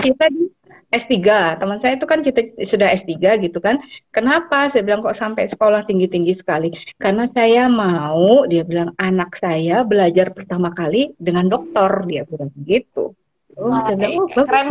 kita 0.02 0.26
di 0.34 0.50
S3, 0.94 1.18
teman 1.58 1.82
saya 1.82 1.98
itu 1.98 2.06
kan 2.06 2.22
kita 2.22 2.54
sudah 2.70 2.94
S3 2.94 3.42
gitu 3.42 3.58
kan. 3.58 3.82
Kenapa? 4.14 4.70
Saya 4.70 4.86
bilang 4.86 5.02
kok 5.02 5.18
sampai 5.18 5.50
sekolah 5.50 5.90
tinggi-tinggi 5.90 6.38
sekali. 6.38 6.70
Karena 7.02 7.26
saya 7.34 7.66
mau, 7.66 8.46
dia 8.46 8.62
bilang 8.62 8.94
anak 9.02 9.34
saya 9.42 9.82
belajar 9.82 10.30
pertama 10.38 10.70
kali 10.72 11.18
dengan 11.18 11.50
dokter, 11.50 12.06
dia 12.06 12.22
bilang 12.30 12.54
gitu. 12.62 13.18
Oh, 13.58 13.74
Wah, 13.74 13.90
saya 13.90 13.98
bilang, 13.98 14.14
oh, 14.22 14.28
keren. 14.30 14.68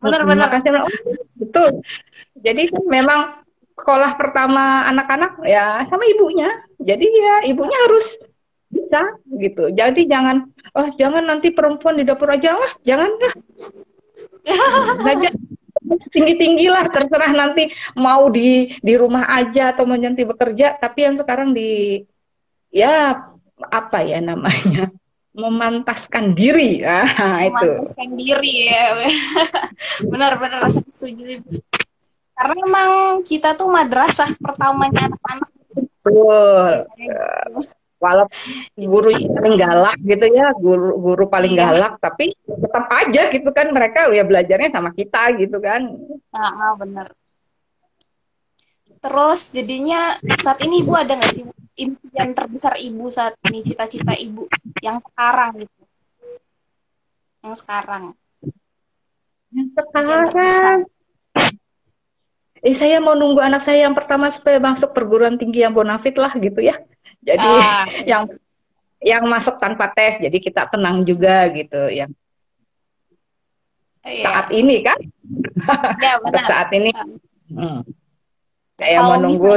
Benar-benar. 0.00 0.48
Oh, 0.80 0.92
betul. 1.36 1.84
Jadi 2.40 2.72
memang 2.88 3.44
sekolah 3.76 4.16
pertama 4.16 4.88
anak-anak 4.88 5.40
ya 5.44 5.84
sama 5.88 6.04
ibunya. 6.08 6.48
Jadi 6.80 7.04
ya 7.04 7.34
ibunya 7.48 7.78
harus 7.88 8.06
bisa 8.72 9.16
gitu. 9.40 9.68
Jadi 9.72 10.08
jangan 10.08 10.48
oh 10.76 10.88
jangan 10.96 11.28
nanti 11.28 11.52
perempuan 11.52 12.00
di 12.00 12.04
dapur 12.04 12.32
aja 12.32 12.56
lah, 12.56 12.72
jangan 12.84 13.10
lah. 13.20 13.34
Belajar 15.00 15.32
tinggi-tinggi 16.12 16.66
lah 16.70 16.86
terserah 16.92 17.32
nanti 17.34 17.72
mau 17.98 18.30
di 18.30 18.70
di 18.78 18.94
rumah 18.94 19.26
aja 19.26 19.74
atau 19.74 19.88
mau 19.88 19.98
nanti 19.98 20.22
bekerja 20.22 20.78
tapi 20.78 21.08
yang 21.08 21.18
sekarang 21.18 21.50
di 21.56 22.04
ya 22.70 23.18
apa 23.58 23.98
ya 24.06 24.22
namanya 24.22 24.92
memantaskan 25.30 26.34
diri. 26.34 26.82
Nah, 26.82 27.46
itu. 27.46 27.70
Memantaskan 27.70 28.08
diri 28.18 28.54
ya. 28.66 29.06
Benar-benar 30.10 30.66
saya 30.68 30.90
setuju 30.90 31.22
sih. 31.22 31.38
Karena 32.34 32.54
memang 32.66 33.20
kita 33.22 33.54
tuh 33.54 33.70
madrasah 33.70 34.32
pertamanya 34.40 35.12
anak-anak. 35.12 35.50
Betul. 36.02 36.72
Walaupun 38.00 38.40
guru 38.80 39.12
paling 39.12 39.56
galak 39.60 39.96
gitu 40.00 40.26
ya, 40.32 40.56
guru 40.56 40.96
guru 40.96 41.24
paling 41.28 41.52
iya. 41.52 41.68
galak, 41.68 41.92
tapi 42.00 42.32
tetap 42.48 42.88
aja 42.88 43.22
gitu 43.28 43.50
kan 43.52 43.68
mereka 43.68 44.08
ya 44.08 44.24
belajarnya 44.24 44.72
sama 44.72 44.90
kita 44.96 45.36
gitu 45.36 45.60
kan. 45.60 45.84
Ah, 46.32 46.48
ah 46.48 46.72
benar. 46.80 47.12
Terus 49.04 49.52
jadinya 49.52 50.16
saat 50.40 50.64
ini 50.64 50.80
ibu 50.80 50.96
ada 50.96 51.12
nggak 51.12 51.32
sih 51.32 51.44
impian 51.76 52.32
terbesar 52.32 52.80
ibu 52.80 53.12
saat 53.12 53.36
ini 53.48 53.60
cita-cita 53.60 54.16
ibu 54.16 54.48
yang 54.80 55.04
sekarang 55.04 55.60
gitu? 55.60 55.82
Yang 57.44 57.56
sekarang. 57.60 58.02
Yang 59.52 59.68
sekarang 59.76 60.88
eh 62.60 62.76
saya 62.76 63.00
mau 63.00 63.16
nunggu 63.16 63.40
anak 63.40 63.64
saya 63.64 63.88
yang 63.88 63.96
pertama 63.96 64.28
supaya 64.28 64.60
masuk 64.60 64.92
perguruan 64.92 65.40
tinggi 65.40 65.64
yang 65.64 65.72
bonafit 65.72 66.12
lah 66.20 66.32
gitu 66.36 66.60
ya. 66.60 66.76
Jadi 67.20 67.48
ah. 67.48 67.84
yang 68.10 68.22
yang 69.00 69.24
masuk 69.24 69.56
tanpa 69.56 69.88
tes 69.96 70.20
jadi 70.20 70.36
kita 70.36 70.68
tenang 70.68 71.00
juga 71.08 71.48
gitu 71.56 71.88
yang 71.88 72.12
iya. 74.04 74.24
saat 74.28 74.46
ini 74.52 74.84
kan 74.84 74.98
ya, 75.96 76.20
benar. 76.24 76.44
saat 76.44 76.68
ini 76.76 76.92
hmm. 77.48 77.80
kayak 78.76 79.00
menunggu 79.00 79.56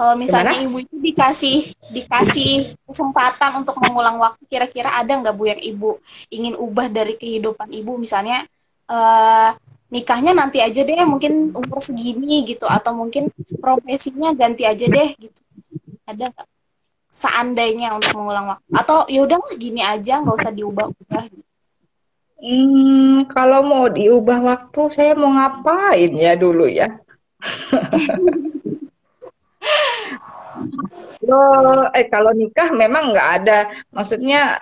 kalau 0.00 0.16
misalnya 0.16 0.56
Gimana? 0.56 0.64
ibu 0.64 0.76
itu 0.80 0.96
dikasih 0.96 1.58
dikasih 1.92 2.72
kesempatan 2.88 3.60
untuk 3.60 3.76
mengulang 3.84 4.16
waktu, 4.16 4.48
kira-kira 4.48 4.96
ada 4.96 5.12
nggak 5.12 5.36
bu 5.36 5.44
yang 5.44 5.60
ibu 5.60 6.00
ingin 6.32 6.56
ubah 6.56 6.88
dari 6.88 7.20
kehidupan 7.20 7.68
ibu, 7.68 8.00
misalnya 8.00 8.48
uh, 8.88 9.52
nikahnya 9.90 10.32
nanti 10.32 10.62
aja 10.62 10.80
deh, 10.86 11.02
mungkin 11.02 11.50
umur 11.50 11.78
segini 11.82 12.46
gitu, 12.46 12.64
atau 12.64 12.94
mungkin 12.94 13.28
profesinya 13.58 14.30
ganti 14.32 14.62
aja 14.64 14.86
deh 14.86 15.10
gitu. 15.18 15.40
Ada 16.06 16.30
nggak? 16.30 16.48
Seandainya 17.10 17.98
untuk 17.98 18.14
mengulang 18.14 18.54
waktu, 18.54 18.70
atau 18.70 19.02
yaudah 19.10 19.42
gini 19.58 19.82
aja, 19.82 20.22
nggak 20.22 20.38
usah 20.38 20.54
diubah-ubah. 20.54 21.26
Hmm, 22.40 23.28
kalau 23.28 23.60
mau 23.66 23.90
diubah 23.90 24.40
waktu, 24.40 24.80
saya 24.96 25.12
mau 25.18 25.34
ngapain 25.34 26.14
ya 26.16 26.38
dulu 26.38 26.70
ya? 26.70 26.88
Lo, 31.20 31.90
eh 31.92 32.08
kalau 32.08 32.32
nikah 32.32 32.72
memang 32.72 33.12
nggak 33.12 33.28
ada, 33.42 33.58
maksudnya 33.92 34.56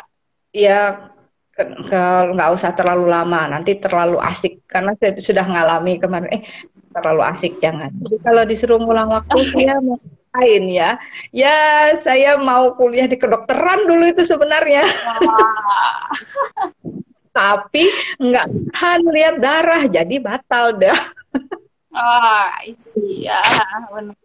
ya 0.50 1.10
nggak 2.34 2.50
usah 2.54 2.70
terlalu 2.78 3.10
lama, 3.10 3.50
nanti 3.50 3.74
terlalu 3.82 4.22
asik 4.22 4.62
karena 4.70 4.94
saya 4.98 5.18
sudah 5.18 5.42
ngalami 5.42 5.98
kemarin. 5.98 6.30
Eh 6.30 6.42
terlalu 6.94 7.22
asik 7.26 7.58
jangan. 7.62 7.90
Jadi 8.04 8.16
kalau 8.22 8.42
disuruh 8.46 8.78
ngulang 8.78 9.10
waktu 9.10 9.38
saya 9.54 9.82
mau 9.82 9.98
lain 10.38 10.70
ya, 10.70 11.00
ya 11.32 11.56
saya 12.04 12.36
mau 12.38 12.76
kuliah 12.76 13.08
di 13.08 13.16
kedokteran 13.16 13.88
dulu 13.88 14.04
itu 14.06 14.22
sebenarnya. 14.26 14.84
Tapi 17.38 17.86
nggak 18.18 18.46
tahan 18.74 19.00
lihat 19.14 19.38
darah, 19.38 19.86
jadi 19.86 20.18
batal 20.18 20.74
dah. 20.74 21.14
Ah, 21.94 22.50
oh, 22.66 22.98
iya, 22.98 23.38
benar. 23.94 24.17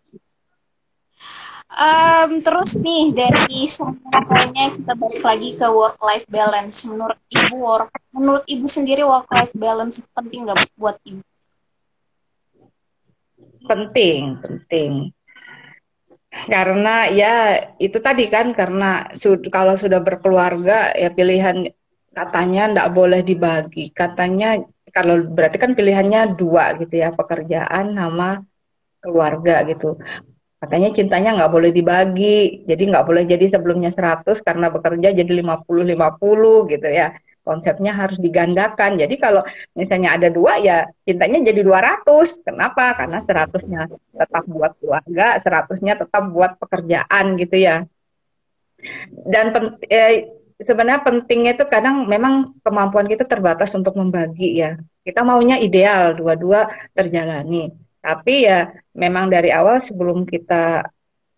Um, 1.74 2.38
terus 2.46 2.78
nih 2.78 3.10
dari 3.18 3.66
semuanya 3.66 4.70
kita 4.78 4.94
balik 4.94 5.24
lagi 5.26 5.50
ke 5.58 5.66
work 5.66 5.98
life 6.06 6.28
balance. 6.30 6.86
Menurut 6.86 7.18
ibu 7.34 7.56
work, 7.58 7.90
menurut 8.14 8.46
ibu 8.46 8.70
sendiri 8.70 9.02
work 9.02 9.26
life 9.34 9.50
balance 9.58 10.06
penting 10.14 10.46
nggak 10.46 10.70
buat 10.78 11.02
ibu? 11.02 11.26
Penting, 13.66 14.38
penting. 14.46 14.92
Karena 16.30 17.10
ya 17.10 17.34
itu 17.82 17.98
tadi 17.98 18.30
kan 18.30 18.54
karena 18.54 19.10
sud 19.18 19.50
kalau 19.50 19.74
sudah 19.74 19.98
berkeluarga 20.02 20.94
ya 20.94 21.10
pilihan 21.10 21.74
katanya 22.14 22.70
nggak 22.70 22.92
boleh 22.94 23.26
dibagi. 23.26 23.90
Katanya 23.90 24.62
kalau 24.94 25.26
berarti 25.26 25.58
kan 25.58 25.74
pilihannya 25.74 26.38
dua 26.38 26.78
gitu 26.78 27.02
ya 27.02 27.10
pekerjaan 27.18 27.98
sama 27.98 28.46
keluarga 29.02 29.66
gitu 29.66 29.98
Katanya 30.64 30.96
cintanya 30.96 31.36
nggak 31.36 31.52
boleh 31.52 31.76
dibagi, 31.76 32.64
jadi 32.64 32.84
nggak 32.88 33.04
boleh 33.04 33.28
jadi 33.28 33.52
sebelumnya 33.52 33.92
100 33.92 34.40
karena 34.40 34.72
bekerja 34.72 35.12
jadi 35.12 35.32
50-50 35.44 36.72
gitu 36.72 36.88
ya. 36.88 37.20
Konsepnya 37.44 37.92
harus 37.92 38.16
digandakan. 38.16 38.96
Jadi 38.96 39.20
kalau 39.20 39.44
misalnya 39.76 40.16
ada 40.16 40.32
dua 40.32 40.64
ya 40.64 40.88
cintanya 41.04 41.52
jadi 41.52 41.68
200. 41.68 42.48
Kenapa? 42.48 42.96
Karena 42.96 43.20
100-nya 43.28 43.92
tetap 43.92 44.44
buat 44.48 44.72
keluarga, 44.80 45.44
100-nya 45.44 45.94
tetap 46.00 46.24
buat 46.32 46.56
pekerjaan 46.56 47.26
gitu 47.36 47.60
ya. 47.60 47.84
Dan 49.28 49.52
eh, 49.92 50.32
sebenarnya 50.64 51.04
pentingnya 51.04 51.60
itu 51.60 51.68
kadang 51.68 52.08
memang 52.08 52.56
kemampuan 52.64 53.12
kita 53.12 53.28
terbatas 53.28 53.68
untuk 53.76 54.00
membagi 54.00 54.64
ya. 54.64 54.80
Kita 55.04 55.28
maunya 55.28 55.60
ideal 55.60 56.16
dua-dua 56.16 56.72
terjalani 56.96 57.83
tapi 58.04 58.44
ya 58.44 58.68
memang 58.92 59.32
dari 59.32 59.56
awal 59.56 59.80
sebelum 59.80 60.28
kita 60.28 60.92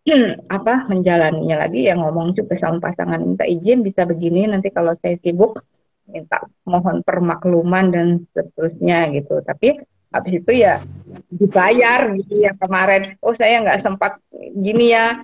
apa 0.57 0.89
menjalaninya 0.89 1.65
lagi 1.65 1.85
ya 1.85 1.93
ngomong 1.93 2.33
juga 2.33 2.57
sama 2.57 2.81
pasangan 2.81 3.21
minta 3.21 3.45
izin 3.45 3.85
bisa 3.85 4.05
begini 4.09 4.49
nanti 4.49 4.73
kalau 4.73 4.97
saya 4.97 5.17
sibuk 5.21 5.61
minta 6.09 6.41
mohon 6.65 7.01
permakluman 7.01 7.89
dan 7.89 8.07
seterusnya 8.33 9.13
gitu. 9.13 9.41
Tapi 9.41 9.81
habis 10.13 10.33
itu 10.41 10.51
ya 10.53 10.81
dibayar 11.29 12.13
gitu 12.17 12.33
ya 12.45 12.53
kemarin. 12.57 13.17
Oh 13.21 13.33
saya 13.37 13.61
nggak 13.61 13.81
sempat 13.81 14.21
gini 14.57 14.93
ya 14.93 15.21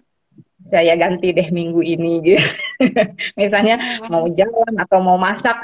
saya 0.70 0.94
ganti 0.98 1.34
deh 1.34 1.50
minggu 1.50 1.82
ini 1.82 2.12
gitu. 2.22 2.42
Misalnya 3.42 4.06
mau 4.10 4.26
jalan 4.30 4.74
atau 4.78 5.00
mau 5.02 5.18
masak, 5.18 5.58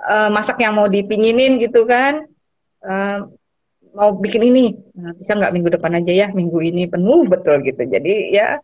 uh, 0.00 0.28
masak 0.32 0.60
yang 0.60 0.76
mau 0.76 0.88
dipinginin 0.88 1.60
gitu 1.60 1.84
kan. 1.88 2.28
Uh, 2.84 3.32
mau 3.94 4.10
bikin 4.18 4.42
ini. 4.50 4.74
Nah, 4.98 5.14
bisa 5.14 5.32
nggak 5.38 5.54
minggu 5.54 5.70
depan 5.78 5.96
aja 6.02 6.12
ya 6.12 6.26
minggu 6.34 6.58
ini 6.60 6.90
penuh 6.90 7.24
betul 7.30 7.62
gitu. 7.62 7.78
Jadi 7.78 8.34
ya 8.34 8.58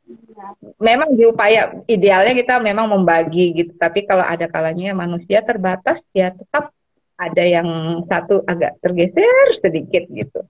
memang 0.83 1.14
diupaya. 1.14 1.71
Idealnya 1.87 2.35
kita 2.35 2.59
memang 2.59 2.90
membagi 2.90 3.55
gitu. 3.55 3.73
Tapi 3.79 4.05
kalau 4.05 4.27
ada 4.27 4.51
kalanya 4.51 4.93
manusia 4.93 5.40
terbatas 5.47 6.03
ya 6.11 6.35
tetap 6.35 6.75
ada 7.14 7.45
yang 7.45 7.69
satu 8.11 8.43
agak 8.45 8.77
tergeser 8.83 9.57
sedikit 9.62 10.05
gitu. 10.11 10.40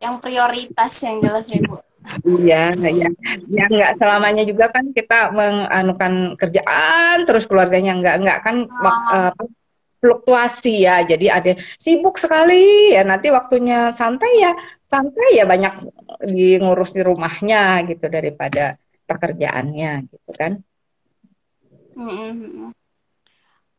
Yang 0.00 0.14
prioritas 0.24 0.92
yang 1.04 1.20
jelas 1.20 1.46
ya 1.52 1.60
bu. 1.62 1.76
Iya, 2.26 2.74
ya, 2.74 3.08
ya 3.46 3.64
nggak 3.70 3.94
selamanya 3.94 4.42
juga 4.42 4.74
kan 4.74 4.90
kita 4.90 5.30
menganukan 5.30 6.34
kerjaan 6.34 7.22
terus 7.30 7.46
keluarganya 7.46 7.94
nggak 7.94 8.16
nggak 8.26 8.38
kan 8.42 8.56
uh, 8.66 9.30
fluktuasi 10.02 10.82
ya. 10.82 11.06
Jadi 11.06 11.30
ada 11.30 11.54
sibuk 11.78 12.18
sekali 12.18 12.90
ya 12.90 13.06
nanti 13.06 13.30
waktunya 13.30 13.94
santai 13.94 14.42
ya 14.42 14.52
santai 14.90 15.38
ya 15.38 15.46
banyak 15.46 15.88
di 16.26 16.58
ngurus 16.58 16.90
di 16.92 17.00
rumahnya 17.00 17.86
gitu 17.86 18.10
daripada 18.10 18.76
pekerjaannya 19.06 20.10
gitu 20.10 20.30
kan. 20.34 20.52
Mm-hmm. 21.94 22.74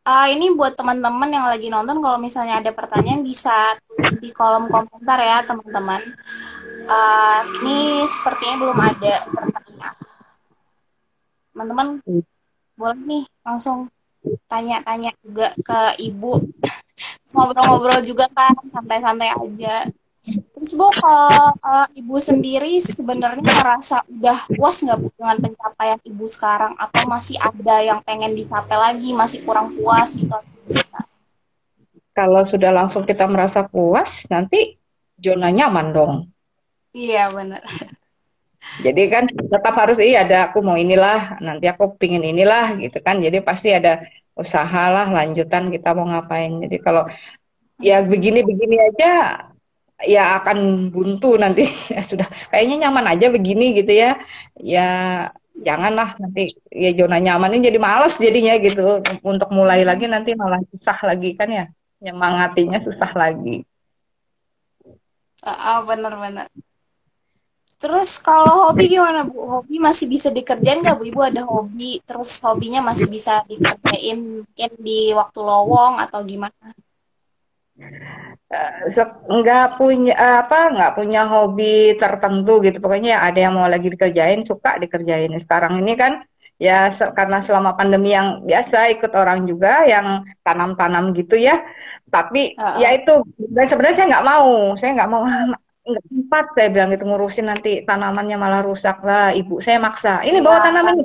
Uh, 0.03 0.27
ini 0.36 0.51
buat 0.51 0.75
teman-teman 0.75 1.31
yang 1.31 1.47
lagi 1.47 1.71
nonton 1.71 2.03
kalau 2.03 2.19
misalnya 2.19 2.59
ada 2.59 2.75
pertanyaan 2.75 3.23
bisa 3.23 3.71
tulis 3.88 4.19
di 4.19 4.36
kolom 4.36 4.67
komentar 4.67 5.15
ya 5.15 5.39
teman-teman. 5.47 6.03
Uh, 6.83 7.39
ini 7.63 8.03
sepertinya 8.12 8.67
belum 8.67 8.79
ada 8.83 9.13
pertanyaan. 9.31 9.95
Teman-teman 11.55 11.88
hmm. 12.03 12.23
boleh 12.75 12.99
nih 13.07 13.23
langsung 13.47 13.88
tanya-tanya 14.47 15.12
juga 15.23 15.51
ke 15.59 15.81
ibu. 16.03 16.39
Ngobrol-ngobrol 17.33 18.05
juga 18.05 18.29
kan 18.29 18.53
santai-santai 18.69 19.33
aja. 19.33 19.89
Terus 20.23 20.71
bu 20.79 20.88
kalau 21.03 21.51
uh, 21.59 21.88
ibu 21.99 22.15
sendiri 22.15 22.79
sebenarnya 22.79 23.43
merasa 23.43 23.99
udah 24.07 24.47
puas 24.55 24.79
nggak 24.79 24.97
bu 25.01 25.12
dengan 25.19 25.38
pencapaian 25.41 25.99
ibu 26.07 26.25
sekarang? 26.29 26.73
Atau 26.79 27.03
masih 27.09 27.36
ada 27.41 27.83
yang 27.83 27.99
pengen 28.05 28.31
dicapai 28.38 28.77
lagi 28.77 29.12
masih 29.12 29.43
kurang 29.43 29.75
puas 29.75 30.15
gitu? 30.15 30.38
Kalau 32.13 32.45
sudah 32.45 32.71
langsung 32.71 33.03
kita 33.03 33.25
merasa 33.25 33.65
puas 33.65 34.23
nanti 34.29 34.77
zona 35.17 35.49
nyaman 35.49 35.88
dong. 35.91 36.13
Iya 36.93 37.33
benar 37.33 37.65
jadi 38.86 39.02
kan 39.13 39.23
tetap 39.30 39.73
harus 39.76 39.97
iya 39.99 40.23
ada 40.26 40.38
aku 40.49 40.63
mau 40.63 40.78
inilah, 40.80 41.38
nanti 41.43 41.65
aku 41.69 41.84
pingin 41.99 42.23
inilah 42.23 42.80
gitu 42.80 42.97
kan. 43.06 43.19
Jadi 43.19 43.38
pasti 43.43 43.69
ada 43.69 44.02
usahalah 44.34 45.08
lanjutan 45.13 45.69
kita 45.69 45.93
mau 45.93 46.08
ngapain. 46.10 46.63
Jadi 46.63 46.78
kalau 46.82 47.04
ya 47.78 48.02
begini-begini 48.02 48.76
aja 48.80 49.10
ya 50.04 50.23
akan 50.41 50.89
buntu 50.89 51.38
nanti 51.38 51.69
ya 51.93 52.02
sudah 52.04 52.28
kayaknya 52.49 52.88
nyaman 52.88 53.06
aja 53.13 53.26
begini 53.30 53.65
gitu 53.78 53.91
ya. 53.93 54.17
Ya 54.58 54.88
janganlah 55.54 56.17
nanti 56.17 56.58
ya 56.73 56.89
zona 56.97 57.21
nyaman 57.21 57.54
ini 57.54 57.69
jadi 57.69 57.78
males 57.78 58.17
jadinya 58.17 58.58
gitu 58.58 59.06
untuk 59.21 59.49
mulai 59.54 59.86
lagi 59.86 60.10
nanti 60.10 60.34
malah 60.34 60.58
susah 60.73 60.97
lagi 61.06 61.38
kan 61.38 61.49
ya 61.52 61.65
nyemangatinya 62.02 62.82
susah 62.82 63.12
lagi. 63.13 63.63
Oh, 65.43 65.84
benar-benar. 65.84 66.47
Terus 67.84 68.15
kalau 68.24 68.72
hobi 68.72 68.96
gimana 68.96 69.28
Bu? 69.28 69.43
Hobi 69.43 69.76
masih 69.76 70.08
bisa 70.08 70.32
dikerjain 70.32 70.80
nggak 70.80 70.96
Bu? 70.96 71.04
Ibu 71.04 71.19
ada 71.19 71.43
hobi, 71.43 72.00
terus 72.08 72.32
hobinya 72.39 72.80
masih 72.80 73.12
bisa 73.12 73.43
dikerjain 73.43 74.39
mungkin 74.39 74.72
di 74.80 75.12
waktu 75.12 75.39
lowong 75.43 76.00
atau 76.00 76.24
gimana? 76.24 76.72
Uh, 78.54 79.41
nggak 79.41 79.82
punya 79.82 80.13
apa 80.46 80.69
nggak 80.72 80.93
punya 80.93 81.26
hobi 81.26 81.98
tertentu 81.98 82.62
gitu 82.62 82.78
pokoknya 82.78 83.17
ada 83.17 83.50
yang 83.50 83.58
mau 83.58 83.65
lagi 83.65 83.89
dikerjain 83.89 84.46
suka 84.46 84.78
dikerjain 84.78 85.34
sekarang 85.41 85.82
ini 85.82 85.98
kan 85.98 86.22
ya 86.62 86.93
karena 86.93 87.41
selama 87.41 87.74
pandemi 87.74 88.13
yang 88.13 88.46
biasa 88.46 88.93
ikut 88.93 89.10
orang 89.17 89.50
juga 89.50 89.89
yang 89.89 90.22
tanam-tanam 90.46 91.17
gitu 91.17 91.34
ya 91.34 91.65
tapi 92.13 92.54
uh. 92.54 92.78
ya 92.78 92.93
itu 92.93 93.26
dan 93.50 93.65
sebenarnya 93.65 93.98
saya 93.98 94.08
nggak 94.13 94.28
mau 94.30 94.50
saya 94.78 94.91
nggak 95.02 95.12
mau 95.12 95.24
nggak 95.84 96.04
sempat 96.08 96.46
saya 96.56 96.69
bilang 96.72 96.96
itu 96.96 97.04
ngurusin 97.04 97.48
nanti 97.52 97.84
tanamannya 97.84 98.39
malah 98.39 98.63
rusak 98.63 99.04
lah 99.04 99.36
ibu 99.36 99.60
saya 99.60 99.84
maksa 99.84 100.24
ini 100.24 100.39
bawa 100.39 100.63
tanaman 100.63 100.96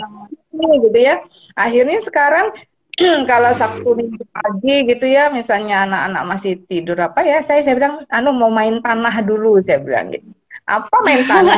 ini 0.54 0.76
gitu 0.86 0.98
ya 0.98 1.18
akhirnya 1.58 1.98
sekarang 2.06 2.54
kalau 3.30 3.54
Sabtu 3.54 3.94
Minggu 3.94 4.26
pagi 4.34 4.82
gitu 4.90 5.06
ya, 5.06 5.30
misalnya 5.30 5.86
anak-anak 5.86 6.22
masih 6.34 6.52
tidur 6.66 6.98
apa 6.98 7.22
ya, 7.22 7.38
saya 7.46 7.62
saya 7.62 7.78
bilang, 7.78 8.02
anu 8.10 8.34
mau 8.34 8.50
main 8.50 8.82
tanah 8.82 9.22
dulu, 9.22 9.62
saya 9.62 9.78
bilang 9.78 10.10
gitu. 10.10 10.26
Apa 10.66 10.96
main 11.06 11.22
tanah? 11.22 11.56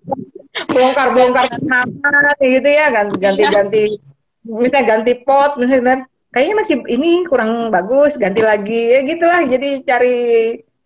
Bongkar-bongkar 0.74 1.46
tanah 1.62 2.34
gitu 2.42 2.66
ya, 2.66 2.90
ganti-ganti, 2.90 4.02
misalnya 4.42 4.82
ganti 4.90 5.12
pot, 5.22 5.54
misalnya 5.54 6.02
kayaknya 6.34 6.54
masih 6.58 6.76
ini 6.90 7.22
kurang 7.30 7.70
bagus, 7.70 8.18
ganti 8.18 8.42
lagi 8.42 8.80
ya 8.90 9.00
gitulah. 9.06 9.40
Jadi 9.46 9.68
cari 9.86 10.16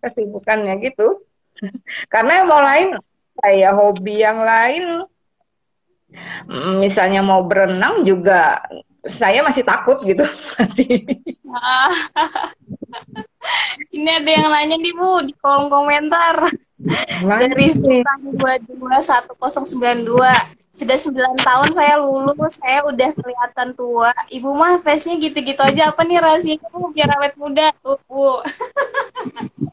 kesibukannya 0.03 0.77
gitu. 0.85 1.25
Karena 2.13 2.41
yang 2.41 2.47
mau 2.49 2.61
lain, 2.61 2.89
saya 3.37 3.69
hobi 3.73 4.15
yang 4.21 4.39
lain, 4.41 5.05
misalnya 6.81 7.21
mau 7.23 7.43
berenang 7.47 8.03
juga 8.03 8.61
saya 9.07 9.41
masih 9.41 9.65
takut 9.65 9.97
gitu 10.05 10.21
Ini 13.89 14.21
ada 14.21 14.29
yang 14.29 14.53
nanya 14.53 14.77
nih 14.77 14.93
Bu 14.93 15.25
di 15.25 15.33
kolom 15.41 15.65
komentar. 15.65 16.45
Mana 17.25 17.49
Dari 17.49 17.73
Sultan 17.73 18.37
22192. 18.37 20.61
Sudah 20.71 20.95
9 20.95 21.35
tahun 21.41 21.69
saya 21.75 21.99
lulus, 21.99 22.55
saya 22.61 22.85
udah 22.87 23.11
kelihatan 23.11 23.75
tua. 23.75 24.15
Ibu 24.31 24.55
mah 24.55 24.79
face-nya 24.79 25.19
gitu-gitu 25.19 25.59
aja. 25.59 25.91
Apa 25.91 26.05
nih 26.05 26.21
rahasianya 26.21 26.69
Bu 26.69 26.93
biar 26.93 27.09
awet 27.17 27.33
muda? 27.35 27.73
Tuh, 27.81 27.97
Bu. 28.05 28.39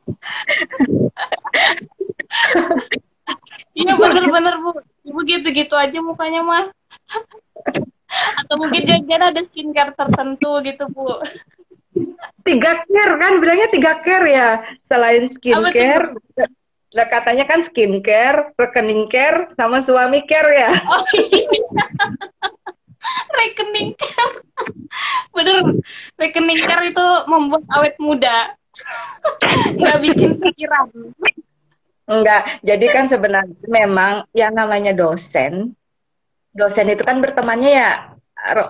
Iya 3.79 3.95
bener-bener 3.95 4.55
Bu. 4.59 4.71
Ibu 5.09 5.21
gitu-gitu 5.25 5.75
aja 5.79 5.99
mukanya 6.05 6.43
mah 6.45 6.67
atau 8.09 8.55
mungkin 8.57 8.83
jangan 8.89 9.33
ada 9.33 9.41
skincare 9.45 9.93
tertentu 9.93 10.65
gitu 10.65 10.89
bu. 10.89 11.21
Tiga 12.45 12.81
care 12.89 13.15
kan? 13.21 13.33
Bilangnya 13.41 13.69
tiga 13.69 13.93
care 14.01 14.29
ya. 14.29 14.51
Selain 14.89 15.29
skincare 15.33 16.17
lah 16.89 17.05
katanya 17.05 17.45
kan 17.45 17.69
skincare 17.69 18.57
rekening 18.57 19.13
care 19.13 19.53
sama 19.61 19.85
suami 19.85 20.25
care 20.25 20.53
ya. 20.57 20.73
Oh, 20.93 21.03
iya. 21.15 21.45
rekening 23.37 23.93
care. 23.97 24.35
Bener 25.37 25.57
rekening 26.17 26.61
care 26.65 26.85
itu 26.89 27.07
membuat 27.29 27.65
awet 27.77 27.97
muda 28.01 28.58
nggak 29.79 29.99
bikin 30.05 30.31
pikiran. 30.41 30.87
Enggak, 32.09 32.43
jadi 32.65 32.87
kan 32.89 33.05
sebenarnya 33.13 33.69
memang 33.69 34.25
yang 34.33 34.57
namanya 34.57 34.97
dosen 34.97 35.77
dosen 36.59 36.91
itu 36.91 37.07
kan 37.07 37.23
bertemannya 37.23 37.71
ya 37.71 37.91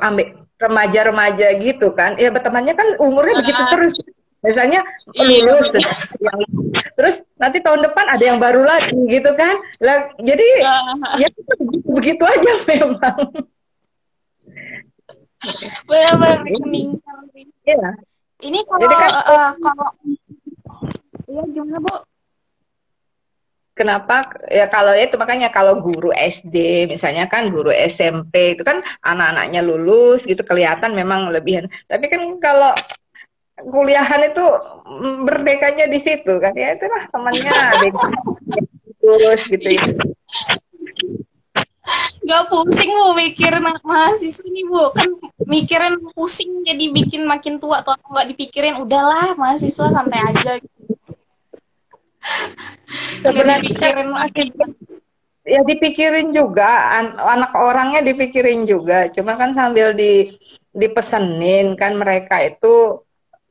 ambil 0.05 0.45
remaja-remaja 0.59 1.57
gitu 1.63 1.95
kan. 1.95 2.21
Ya 2.21 2.29
bertemannya 2.29 2.75
kan 2.75 2.99
umurnya 3.01 3.39
uh, 3.39 3.41
begitu 3.41 3.63
terus. 3.73 3.95
Misalnya 4.39 4.87
iya. 5.19 5.43
lulus. 5.43 5.87
yang 6.23 6.39
terus 6.95 7.17
nanti 7.43 7.59
tahun 7.59 7.83
depan 7.91 8.07
ada 8.07 8.25
yang 8.25 8.39
baru 8.39 8.63
lagi 8.63 8.95
gitu 9.07 9.31
kan. 9.39 9.55
Lah 9.83 10.11
jadi 10.19 10.47
uh, 10.63 11.19
ya 11.23 11.29
begitu, 11.33 11.89
begitu 11.89 12.23
aja 12.27 12.53
memang. 12.67 13.19
Benar-benar 15.87 16.39
meninggal. 16.43 17.19
Ya. 17.63 17.91
Ini 18.43 18.59
kalau 18.67 18.83
jadi 18.87 18.95
kan, 18.95 19.11
uh, 19.27 19.51
kalau 19.59 19.89
iya 21.29 21.43
gimana 21.51 21.79
bu 21.83 21.95
Kenapa? 23.79 24.27
Ya 24.51 24.67
kalau 24.67 24.91
itu 24.91 25.15
makanya 25.15 25.55
kalau 25.55 25.79
guru 25.79 26.11
SD 26.11 26.91
misalnya 26.91 27.31
kan 27.31 27.47
guru 27.47 27.71
SMP 27.71 28.59
itu 28.59 28.67
kan 28.67 28.83
anak-anaknya 29.07 29.63
lulus 29.63 30.27
gitu 30.27 30.43
kelihatan 30.43 30.99
memang 30.99 31.31
lebihan. 31.31 31.71
Tapi 31.87 32.11
kan 32.11 32.27
kalau 32.43 32.75
kuliahan 33.63 34.35
itu 34.35 34.43
berdekanya 35.23 35.87
di 35.87 36.03
situ 36.03 36.43
kan 36.43 36.59
ya 36.59 36.75
itulah 36.75 37.07
temannya 37.15 37.51
lulus 39.07 39.43
gitu 39.47 39.69
ya. 39.71 39.87
Gak 42.29 42.45
pusing 42.53 42.93
bu 42.93 43.17
mikirin 43.17 43.65
mahasiswa 43.81 44.45
ini 44.45 44.69
bu. 44.69 44.93
Kan 44.93 45.09
mikirin 45.49 45.97
pusing 46.13 46.61
jadi 46.61 46.85
bikin 46.93 47.25
makin 47.25 47.57
tua 47.57 47.81
atau 47.81 47.97
nggak 47.97 48.37
dipikirin 48.37 48.77
udahlah 48.85 49.33
mahasiswa 49.33 49.89
santai 49.89 50.21
aja. 50.21 50.61
Gitu 50.61 50.79
sebenarnya 53.23 53.65
dipikirin 53.65 54.09
ya 55.49 55.61
dipikirin 55.65 56.29
juga. 56.37 56.71
An 57.01 57.17
anak 57.17 57.53
orangnya 57.57 58.01
dipikirin 58.05 58.69
juga. 58.69 59.09
Cuma 59.13 59.41
kan 59.41 59.57
sambil 59.57 59.97
di 59.97 60.37
dipesenin 60.77 61.75
kan 61.75 61.97
mereka 61.97 62.45
itu 62.45 63.03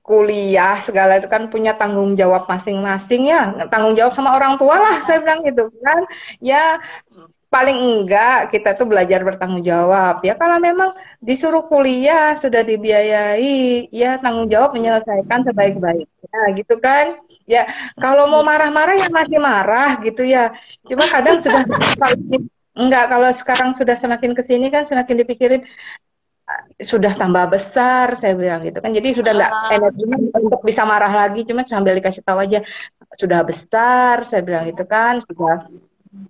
kuliah 0.08 0.80
segala 0.88 1.20
itu 1.20 1.28
kan 1.28 1.52
punya 1.52 1.76
tanggung 1.76 2.16
jawab 2.16 2.48
masing-masing 2.48 3.28
ya. 3.28 3.68
Tanggung 3.68 3.98
jawab 3.98 4.16
sama 4.16 4.38
orang 4.38 4.56
tua 4.56 4.78
lah 4.78 4.96
saya 5.04 5.20
bilang 5.20 5.44
gitu 5.44 5.68
kan. 5.82 6.02
Ya 6.40 6.80
paling 7.48 7.78
enggak 7.80 8.52
kita 8.52 8.76
tuh 8.76 8.88
belajar 8.88 9.24
bertanggung 9.24 9.64
jawab. 9.64 10.20
Ya 10.20 10.36
kalau 10.36 10.60
memang 10.60 10.92
disuruh 11.24 11.64
kuliah 11.72 12.36
sudah 12.44 12.62
dibiayai 12.64 13.88
ya 13.92 14.20
tanggung 14.20 14.52
jawab 14.52 14.76
menyelesaikan 14.76 15.48
sebaik-baiknya 15.48 16.42
gitu 16.60 16.76
kan? 16.84 17.16
Ya 17.48 17.64
kalau 17.96 18.28
mau 18.28 18.44
marah-marah 18.44 19.00
ya 19.00 19.08
masih 19.08 19.40
marah 19.40 19.96
gitu 20.04 20.28
ya. 20.28 20.52
Cuma 20.84 21.08
kadang 21.08 21.40
sudah 21.40 21.64
enggak 22.84 23.06
kalau 23.10 23.30
sekarang 23.34 23.70
sudah 23.80 23.96
semakin 23.96 24.36
ke 24.36 24.44
sini 24.44 24.68
kan 24.68 24.84
semakin 24.84 25.16
dipikirin 25.24 25.64
sudah 26.80 27.12
tambah 27.16 27.48
besar 27.52 28.20
saya 28.20 28.36
bilang 28.36 28.60
gitu 28.68 28.84
kan. 28.84 28.92
Jadi 28.92 29.16
sudah 29.16 29.32
enggak 29.32 29.52
ah. 29.56 29.72
energinya 29.72 30.18
untuk 30.36 30.62
bisa 30.68 30.84
marah 30.84 31.12
lagi 31.16 31.48
cuma 31.48 31.64
sambil 31.64 31.96
dikasih 31.96 32.28
tahu 32.28 32.44
aja 32.44 32.60
sudah 33.16 33.40
besar 33.48 34.28
saya 34.28 34.44
bilang 34.44 34.68
gitu 34.68 34.84
kan. 34.84 35.24
Sudah 35.24 35.64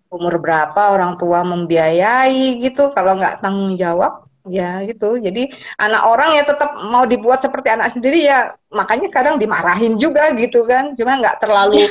umur 0.07 0.39
berapa 0.41 0.93
orang 0.93 1.17
tua 1.19 1.43
membiayai 1.43 2.61
gitu. 2.63 2.91
Kalau 2.95 3.17
nggak 3.17 3.41
tanggung 3.43 3.75
jawab 3.77 4.27
ya 4.47 4.81
gitu. 4.87 5.19
Jadi 5.19 5.51
anak 5.77 6.03
orang 6.07 6.35
ya 6.39 6.43
tetap 6.47 6.75
mau 6.87 7.03
dibuat 7.05 7.43
seperti 7.43 7.69
anak 7.71 7.93
sendiri 7.93 8.25
ya. 8.25 8.55
Makanya 8.71 9.09
kadang 9.11 9.35
dimarahin 9.37 9.99
juga 9.99 10.31
gitu 10.35 10.63
kan. 10.65 10.95
Cuma 10.95 11.19
nggak 11.19 11.39
terlalu 11.43 11.81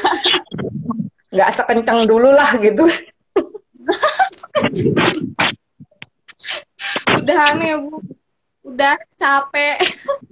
nggak 1.34 1.52
sekencang 1.54 2.08
dulu 2.08 2.32
lah 2.32 2.56
gitu. 2.58 2.84
Udah 7.22 7.38
aneh 7.54 7.74
bu. 7.78 8.02
Udah 8.66 8.98
capek 9.14 9.78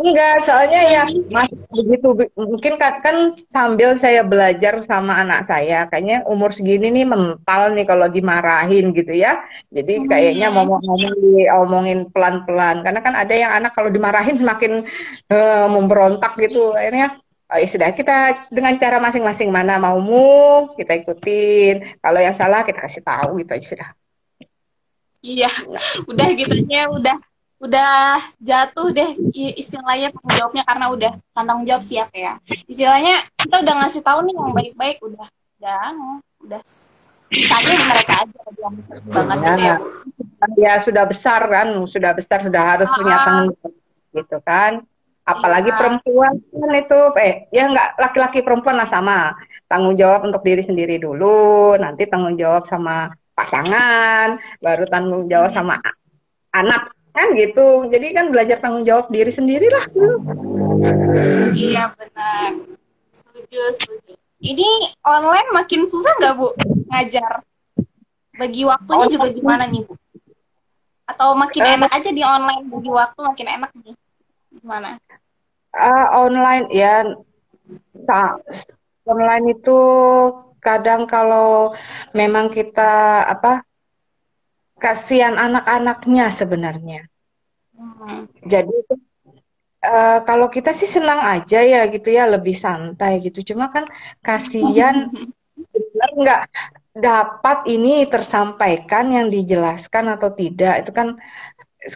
Enggak, 0.00 0.48
soalnya 0.48 0.80
ya 0.88 1.02
mas 1.28 1.52
begitu 1.68 2.08
mungkin 2.32 2.80
kan, 2.80 3.04
kan 3.04 3.16
sambil 3.52 4.00
saya 4.00 4.24
belajar 4.24 4.80
sama 4.88 5.12
anak 5.20 5.44
saya, 5.44 5.92
kayaknya 5.92 6.24
umur 6.24 6.56
segini 6.56 6.88
nih 6.88 7.04
mental 7.04 7.76
nih 7.76 7.84
kalau 7.84 8.08
dimarahin 8.08 8.96
gitu 8.96 9.12
ya. 9.12 9.44
Jadi 9.68 10.00
oh, 10.00 10.08
kayaknya 10.08 10.48
iya. 10.48 10.54
ngomong-ngomong 10.56 11.14
diomongin 11.20 12.08
pelan-pelan, 12.16 12.80
karena 12.80 13.00
kan 13.04 13.12
ada 13.12 13.34
yang 13.36 13.52
anak 13.52 13.76
kalau 13.76 13.92
dimarahin 13.92 14.40
semakin 14.40 14.88
uh, 15.28 15.68
memberontak 15.68 16.32
gitu. 16.40 16.72
Akhirnya 16.72 17.20
oh, 17.52 17.60
ya 17.60 17.68
sudah 17.68 17.92
kita 17.92 18.48
dengan 18.48 18.80
cara 18.80 19.04
masing-masing 19.04 19.52
mana 19.52 19.76
maumu 19.76 20.72
kita 20.80 20.96
ikutin. 20.96 22.00
Kalau 22.00 22.20
yang 22.24 22.40
salah 22.40 22.64
kita 22.64 22.80
kasih 22.88 23.04
tahu 23.04 23.44
gitu 23.44 23.52
aja 23.52 23.66
sudah. 23.68 23.88
Iya, 25.20 25.52
udah 26.08 26.28
gitu 26.32 26.56
ya, 26.72 26.88
udah 26.88 27.20
udah 27.60 28.16
jatuh 28.40 28.88
deh 28.88 29.10
istilahnya 29.36 30.08
tanggung 30.16 30.32
jawabnya 30.32 30.64
karena 30.64 30.86
udah 30.88 31.12
tanggung 31.36 31.68
jawab 31.68 31.84
siap 31.84 32.08
ya 32.16 32.40
istilahnya 32.64 33.20
kita 33.36 33.60
udah 33.60 33.74
ngasih 33.84 34.00
tahu 34.00 34.18
nih 34.24 34.34
yang 34.34 34.52
baik-baik 34.56 34.98
udah 35.04 35.28
udah 35.60 35.84
udah 36.40 36.60
sisanya 37.28 37.84
mereka 37.84 38.24
aja 38.24 38.40
yang 38.56 38.74
ya. 38.80 38.96
gitu 38.96 39.60
ya 39.60 39.76
ya 40.56 40.72
sudah 40.80 41.04
besar 41.04 41.44
kan 41.52 41.68
sudah 41.84 42.16
besar 42.16 42.48
sudah 42.48 42.62
harus 42.64 42.88
ah. 42.88 42.96
punya 42.96 43.16
tanggung 43.20 43.52
jawab 43.60 43.74
gitu 44.10 44.38
kan 44.40 44.72
apalagi 45.28 45.70
ya. 45.70 45.76
perempuan 45.76 46.32
kan 46.40 46.72
itu 46.80 47.00
eh 47.20 47.34
ya 47.52 47.68
nggak 47.68 47.88
laki-laki 48.00 48.40
perempuan 48.40 48.80
lah 48.80 48.88
sama 48.88 49.36
tanggung 49.68 50.00
jawab 50.00 50.24
untuk 50.24 50.40
diri 50.40 50.64
sendiri 50.64 50.96
dulu 50.96 51.76
nanti 51.76 52.08
tanggung 52.08 52.40
jawab 52.40 52.64
sama 52.72 53.12
pasangan 53.36 54.40
baru 54.64 54.88
tanggung 54.88 55.28
jawab 55.28 55.52
sama 55.52 55.76
anak 56.56 56.88
kan 57.20 57.28
gitu. 57.36 57.84
Jadi 57.92 58.06
kan 58.16 58.32
belajar 58.32 58.56
tanggung 58.64 58.88
jawab 58.88 59.12
diri 59.12 59.28
sendiri 59.28 59.68
lah 59.68 59.84
iya 61.52 61.92
benar. 61.94 62.56
Setuju 63.12 63.60
setuju. 63.76 64.14
Ini 64.40 64.96
online 65.04 65.48
makin 65.52 65.84
susah 65.84 66.16
nggak 66.16 66.34
bu? 66.40 66.48
Ngajar. 66.88 67.44
Bagi 68.40 68.64
waktunya 68.64 69.06
oh, 69.06 69.12
juga 69.12 69.28
gimana 69.28 69.68
nih 69.68 69.84
bu? 69.84 69.94
Atau 71.04 71.36
makin 71.36 71.62
uh, 71.66 71.72
enak 71.76 71.90
aja 71.92 72.10
di 72.14 72.22
online 72.24 72.64
bagi 72.72 72.90
waktu 72.90 73.20
makin 73.20 73.48
enak 73.60 73.70
nih? 73.84 73.96
Gimana? 74.56 74.96
Uh, 75.76 76.06
online 76.24 76.66
ya. 76.72 77.04
Online 79.04 79.46
itu 79.52 79.80
kadang 80.64 81.04
kalau 81.04 81.76
memang 82.16 82.48
kita 82.52 83.24
apa 83.28 83.64
kasihan 84.80 85.36
anak-anaknya 85.36 86.32
sebenarnya. 86.34 87.00
Hmm. 87.76 88.26
Jadi 88.48 88.76
uh, 89.84 90.18
kalau 90.24 90.48
kita 90.48 90.72
sih 90.74 90.88
senang 90.88 91.20
aja 91.20 91.60
ya 91.60 91.86
gitu 91.92 92.08
ya 92.08 92.24
lebih 92.26 92.56
santai 92.56 93.20
gitu. 93.20 93.54
Cuma 93.54 93.68
kan 93.68 93.84
kasihan 94.24 95.12
benar 95.72 96.10
nggak 96.16 96.42
dapat 96.96 97.58
ini 97.70 98.08
tersampaikan 98.10 99.12
yang 99.12 99.26
dijelaskan 99.30 100.16
atau 100.18 100.32
tidak 100.34 100.82
itu 100.82 100.90
kan 100.90 101.20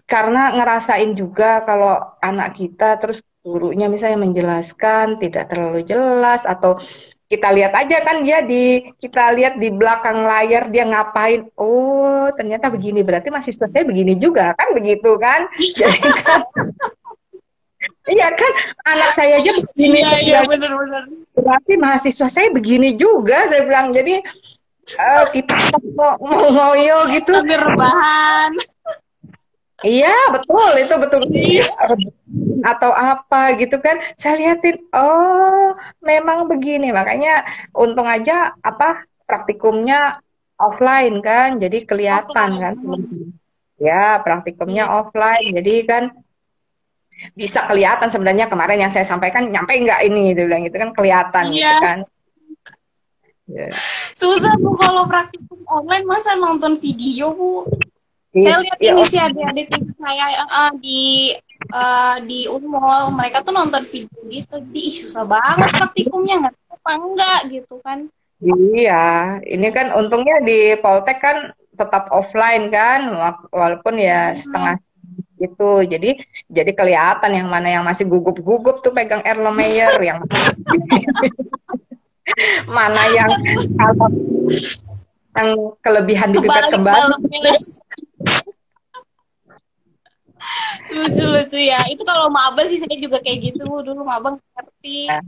karena 0.09 0.55
ngerasain 0.57 1.13
juga 1.13 1.65
kalau 1.65 2.01
anak 2.23 2.57
kita 2.57 2.97
terus 3.01 3.21
gurunya 3.45 3.93
misalnya 3.93 4.25
menjelaskan 4.25 5.21
tidak 5.21 5.53
terlalu 5.53 5.85
jelas 5.85 6.41
atau 6.49 6.81
kita 7.25 7.49
lihat 7.57 7.73
aja 7.73 8.05
kan 8.05 8.21
dia 8.21 8.45
di 8.45 8.85
kita 9.01 9.33
lihat 9.33 9.57
di 9.57 9.73
belakang 9.73 10.29
layar 10.29 10.69
dia 10.69 10.85
ngapain 10.85 11.49
oh 11.57 12.29
ternyata 12.37 12.69
begini 12.69 13.01
berarti 13.01 13.33
masih 13.33 13.57
selesai 13.57 13.83
begini 13.89 14.15
juga 14.21 14.53
kan 14.53 14.77
begitu 14.77 15.17
kan 15.17 15.49
jadi 15.59 16.11
kan 16.21 16.41
iya 18.13 18.29
kan 18.37 18.53
anak 18.85 19.11
saya 19.17 19.41
aja 19.41 19.53
begini 19.73 19.99
iya, 20.05 20.19
iya, 20.21 20.41
benar-benar 20.45 21.09
berarti 21.33 21.73
mahasiswa 21.81 22.29
saya 22.29 22.49
begini 22.53 23.01
juga 23.01 23.49
saya 23.49 23.65
bilang 23.65 23.89
jadi 23.97 24.21
uh, 25.01 25.25
kita 25.33 25.55
mau 25.97 26.21
mau 26.21 26.49
ngoyo 26.53 27.09
gitu 27.09 27.33
rebahan 27.41 28.53
Iya 29.85 30.17
betul 30.33 30.71
itu 30.81 30.95
betul. 30.97 31.21
Atau 32.65 32.91
apa 32.91 33.53
gitu 33.61 33.77
kan. 33.85 34.01
Saya 34.17 34.41
liatin 34.41 34.81
oh 34.97 35.77
memang 36.01 36.49
begini. 36.49 36.89
Makanya 36.89 37.45
untung 37.77 38.09
aja 38.09 38.57
apa 38.65 39.05
praktikumnya 39.29 40.25
offline 40.57 41.21
kan 41.21 41.61
jadi 41.61 41.85
kelihatan 41.85 42.51
kan. 42.57 42.75
Ya 43.77 44.25
praktikumnya 44.25 44.89
iya. 44.89 44.93
offline 45.05 45.53
jadi 45.61 45.75
kan 45.85 46.05
bisa 47.37 47.69
kelihatan 47.71 48.11
sebenarnya 48.11 48.51
kemarin 48.51 48.89
yang 48.89 48.93
saya 48.93 49.07
sampaikan 49.07 49.47
nyampe 49.53 49.71
nggak 49.71 50.03
ini 50.03 50.35
gitu 50.35 50.51
bilang 50.51 50.67
itu 50.67 50.77
kan 50.77 50.91
kelihatan 50.97 51.45
gitu 51.53 51.61
iya. 51.61 51.79
kan. 51.85 52.01
Yeah. 53.45 53.77
susah 54.17 54.57
bu 54.57 54.73
kalau 54.73 55.05
praktikum 55.05 55.61
online 55.69 56.09
masa 56.09 56.33
nonton 56.33 56.81
video 56.81 57.29
bu 57.37 57.69
saya 58.35 58.59
lihat 58.67 58.79
ya, 58.83 58.91
ini 58.91 59.03
sih 59.07 59.21
adik-adik 59.23 59.67
saya 59.95 60.27
uh, 60.51 60.73
di 60.83 61.31
uh, 61.71 62.19
di 62.27 62.51
Unmul 62.51 63.15
mereka 63.15 63.47
tuh 63.47 63.55
nonton 63.55 63.87
video 63.87 64.19
gitu. 64.27 64.59
Di 64.75 64.91
susah 64.91 65.23
banget 65.23 65.71
praktikumnya 65.71 66.51
nggak 66.51 66.55
apa 66.75 66.91
enggak 66.99 67.41
gitu 67.55 67.79
kan. 67.87 68.11
Iya. 68.43 69.39
Ini 69.39 69.69
kan 69.71 69.95
untungnya 69.95 70.43
di 70.43 70.75
Poltek 70.83 71.23
kan 71.23 71.55
tetap 71.79 72.11
offline 72.11 72.75
kan 72.75 73.07
walaupun 73.55 74.03
ya 74.03 74.35
hmm. 74.35 74.39
setengah 74.43 74.77
gitu. 75.39 75.71
Jadi 75.87 76.11
jadi 76.51 76.71
kelihatan 76.75 77.39
yang 77.39 77.47
mana 77.47 77.71
yang 77.71 77.87
masih 77.87 78.03
gugup-gugup 78.11 78.83
tuh 78.83 78.91
pegang 78.91 79.23
Erlenmeyer 79.23 79.95
yang 80.03 80.19
mana 82.67 83.03
yang 83.15 83.31
kalau 83.79 84.09
yang 85.35 85.51
kelebihan 85.83 86.31
di 86.31 86.39
pipet 86.39 86.71
kembali 86.71 87.11
lucu-lucu 90.93 91.59
ya. 91.59 91.81
Itu 91.89 92.03
kalau 92.05 92.29
maba 92.29 92.63
sih 92.69 92.79
saya 92.81 92.97
juga 92.97 93.19
kayak 93.21 93.53
gitu. 93.53 93.65
Dulu 93.65 94.03
maba 94.05 94.37
ngerti. 94.37 95.11
Ya. 95.11 95.21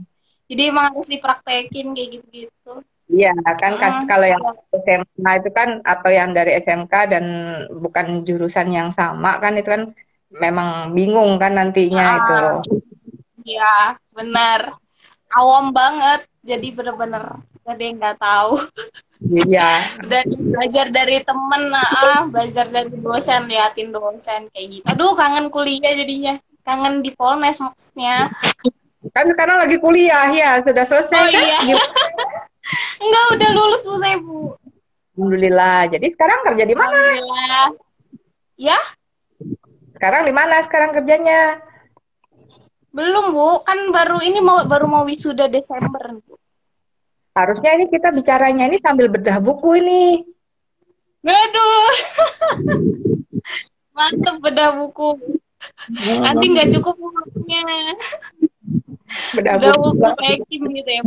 jadi 0.47 0.71
emang 0.71 0.95
harus 0.95 1.11
dipraktekin 1.11 1.91
kayak 1.91 2.09
gitu-gitu. 2.19 2.73
Iya 3.07 3.31
kan, 3.59 3.79
kan 3.79 4.03
kalau 4.03 4.27
yang 4.27 4.43
SMA 4.83 5.31
itu 5.39 5.49
kan 5.51 5.79
atau 5.83 6.11
yang 6.11 6.35
dari 6.35 6.59
SMK 6.59 6.93
dan 7.07 7.25
bukan 7.71 8.27
jurusan 8.27 8.67
yang 8.71 8.91
sama 8.91 9.39
kan 9.39 9.55
itu 9.55 9.67
kan 9.67 9.95
memang 10.27 10.91
bingung 10.91 11.39
kan 11.39 11.55
nantinya 11.55 12.03
ah, 12.03 12.15
itu. 12.19 12.39
Iya 13.47 13.95
benar, 14.11 14.75
awam 15.31 15.71
banget. 15.71 16.27
Jadi 16.43 16.67
bener-bener 16.71 17.43
gak 17.63 17.75
ada 17.75 17.83
yang 17.83 17.95
nggak 17.99 18.19
tahu. 18.19 18.55
Iya. 19.17 19.97
Dan 20.05 20.25
belajar 20.53 20.85
dari 20.93 21.17
temen, 21.25 21.73
ah, 21.73 22.21
belajar 22.29 22.69
dari 22.69 22.93
dosen, 22.93 23.49
liatin 23.49 23.89
dosen 23.89 24.41
kayak 24.53 24.67
gitu. 24.69 24.85
Aduh, 24.85 25.17
kangen 25.17 25.49
kuliah 25.49 25.93
jadinya. 25.97 26.37
Kangen 26.61 27.01
di 27.01 27.15
Polnes 27.15 27.57
maksudnya. 27.63 28.29
Kan 29.15 29.25
sekarang 29.31 29.63
lagi 29.63 29.79
kuliah 29.79 30.27
ya, 30.29 30.59
sudah 30.61 30.83
selesai 30.85 31.15
oh, 31.15 31.31
kan? 31.31 31.41
Iya. 31.41 31.59
Enggak, 33.03 33.25
udah 33.39 33.49
lulus 33.55 33.83
Bu 33.87 33.95
saya, 33.97 34.17
Bu. 34.19 34.53
Alhamdulillah. 35.15 35.89
Jadi 35.89 36.07
sekarang 36.13 36.39
kerja 36.45 36.63
di 36.67 36.75
mana? 36.75 36.91
Alhamdulillah. 36.91 37.65
Ya? 38.59 38.79
Sekarang 39.95 40.27
di 40.27 40.33
mana 40.35 40.61
sekarang 40.67 40.91
kerjanya? 40.93 41.63
Belum, 42.91 43.31
Bu. 43.31 43.63
Kan 43.63 43.89
baru 43.95 44.19
ini 44.19 44.43
mau 44.43 44.61
baru 44.67 44.85
mau 44.85 45.07
wisuda 45.07 45.47
Desember. 45.47 46.19
Harusnya 47.37 47.77
ini 47.77 47.85
kita 47.93 48.09
bicaranya 48.09 48.65
ini 48.65 48.81
sambil 48.81 49.13
bedah 49.13 49.37
buku 49.37 49.77
ini. 49.77 50.25
Aduh. 51.21 51.93
Mantap 53.97 54.41
bedah 54.41 54.73
buku. 54.73 55.21
Nanti 56.17 56.45
nggak 56.49 56.73
cukup 56.73 56.97
bukunya. 56.97 57.93
Bedah, 59.37 59.53
bedah 59.61 59.73
buku, 59.77 60.07
Pekim 60.17 60.61
gitu 60.73 60.89
ya, 60.89 61.01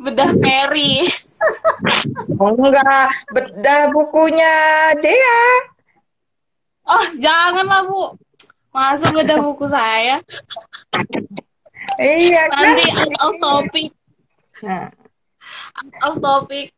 Bedah 0.00 0.30
Perry. 0.38 1.04
oh 2.40 2.54
enggak, 2.56 3.10
bedah 3.34 3.82
bukunya 3.92 4.54
Dea. 5.02 5.42
Oh, 6.86 7.06
janganlah, 7.18 7.82
Bu. 7.82 8.14
Masa 8.70 9.10
bedah 9.10 9.42
buku 9.42 9.66
saya? 9.66 10.22
iya, 11.98 12.46
Nanti 12.52 12.84
kan? 12.94 13.10
out 13.24 13.36
topik. 13.42 13.95
Nah. 14.64 14.88
Out 16.04 16.18
topic. 16.20 16.72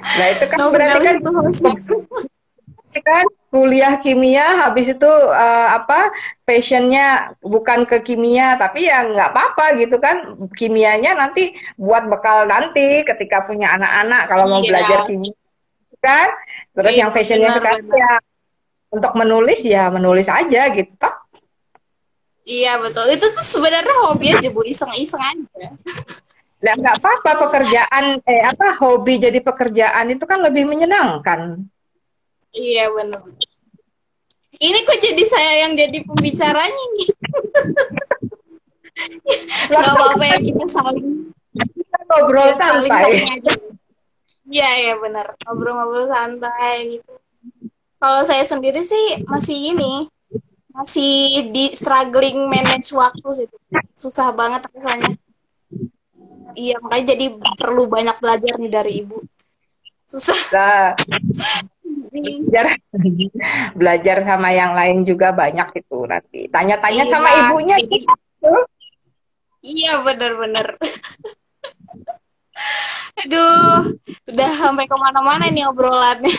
Nah 0.00 0.26
itu 0.32 0.44
kan 0.48 0.56
no, 0.56 0.72
berarti 0.72 0.98
kan 1.04 1.16
kan 3.06 3.26
kuliah 3.54 4.02
kimia 4.02 4.66
habis 4.66 4.90
itu 4.90 5.06
uh, 5.06 5.68
apa 5.78 6.10
passionnya 6.42 7.38
bukan 7.38 7.86
ke 7.86 8.02
kimia 8.02 8.58
tapi 8.58 8.90
ya 8.90 9.06
nggak 9.06 9.30
apa-apa 9.30 9.78
gitu 9.78 10.02
kan 10.02 10.34
kimianya 10.58 11.14
nanti 11.14 11.54
buat 11.78 12.10
bekal 12.10 12.50
nanti 12.50 13.06
ketika 13.06 13.46
punya 13.46 13.78
anak-anak 13.78 14.26
kalau 14.26 14.50
mau 14.50 14.58
iya. 14.58 14.70
belajar 14.74 14.98
kimia 15.06 15.38
kan 16.02 16.28
terus 16.74 16.94
iya, 16.96 17.00
yang 17.06 17.10
passionnya 17.14 17.50
sekarang 17.54 17.86
ya 17.94 18.12
untuk 18.90 19.12
menulis 19.14 19.60
ya 19.62 19.86
menulis 19.92 20.26
aja 20.26 20.62
gitu 20.74 21.08
Iya 22.50 22.82
betul. 22.82 23.06
Itu 23.14 23.30
tuh 23.30 23.46
sebenarnya 23.46 23.94
hobi 24.10 24.26
aja 24.34 24.48
bu, 24.50 24.66
iseng-iseng 24.66 25.22
aja. 25.22 25.70
Nah, 26.60 26.74
nggak 26.76 26.96
apa-apa 26.98 27.30
pekerjaan 27.46 28.20
eh 28.26 28.42
apa 28.42 28.76
hobi 28.82 29.22
jadi 29.22 29.38
pekerjaan 29.38 30.10
itu 30.10 30.24
kan 30.26 30.42
lebih 30.42 30.66
menyenangkan. 30.66 31.62
Iya 32.50 32.90
benar. 32.90 33.22
Ini 34.60 34.78
kok 34.84 34.98
jadi 35.00 35.24
saya 35.24 35.52
yang 35.64 35.72
jadi 35.78 36.04
pembicaranya 36.04 36.84
nih. 36.98 37.08
Gak 39.72 39.88
apa-apa 39.96 40.24
ya 40.26 40.36
kita 40.36 40.66
saling. 40.68 41.32
Kita 41.56 41.98
ngobrol 42.04 42.52
ya, 42.52 42.56
santai. 42.60 43.12
Iya 44.50 44.70
iya 44.84 44.94
benar. 45.00 45.32
Ngobrol-ngobrol 45.48 46.12
santai 46.12 46.98
gitu. 46.98 47.16
Kalau 47.96 48.20
saya 48.26 48.44
sendiri 48.44 48.84
sih 48.84 49.24
masih 49.24 49.72
ini 49.72 50.12
masih 50.80 51.52
di 51.52 51.76
struggling 51.76 52.48
manage 52.48 52.88
waktu 52.96 53.28
sih. 53.36 53.46
Susah 53.92 54.32
banget 54.32 54.64
rasanya. 54.72 55.12
Iya 56.56 56.80
makanya 56.80 57.14
jadi 57.14 57.26
perlu 57.60 57.84
banyak 57.84 58.16
belajar 58.16 58.56
nih 58.56 58.72
dari 58.72 58.92
ibu. 59.04 59.20
Susah. 60.08 60.40
Nah, 60.50 60.96
belajar. 62.10 62.80
Belajar 63.76 64.16
sama 64.24 64.48
yang 64.56 64.72
lain 64.72 65.04
juga 65.04 65.36
banyak 65.36 65.68
itu 65.84 65.98
nanti. 66.08 66.40
Tanya-tanya 66.48 67.04
iya, 67.06 67.12
sama 67.12 67.30
ibunya 67.44 67.76
gitu. 67.84 68.52
iya 69.60 69.92
bener-bener. 70.00 70.80
Aduh 73.20 74.00
udah 74.32 74.50
sampai 74.56 74.88
ke 74.88 74.96
mana-mana 74.96 75.52
nih 75.52 75.68
obrolannya 75.68 76.32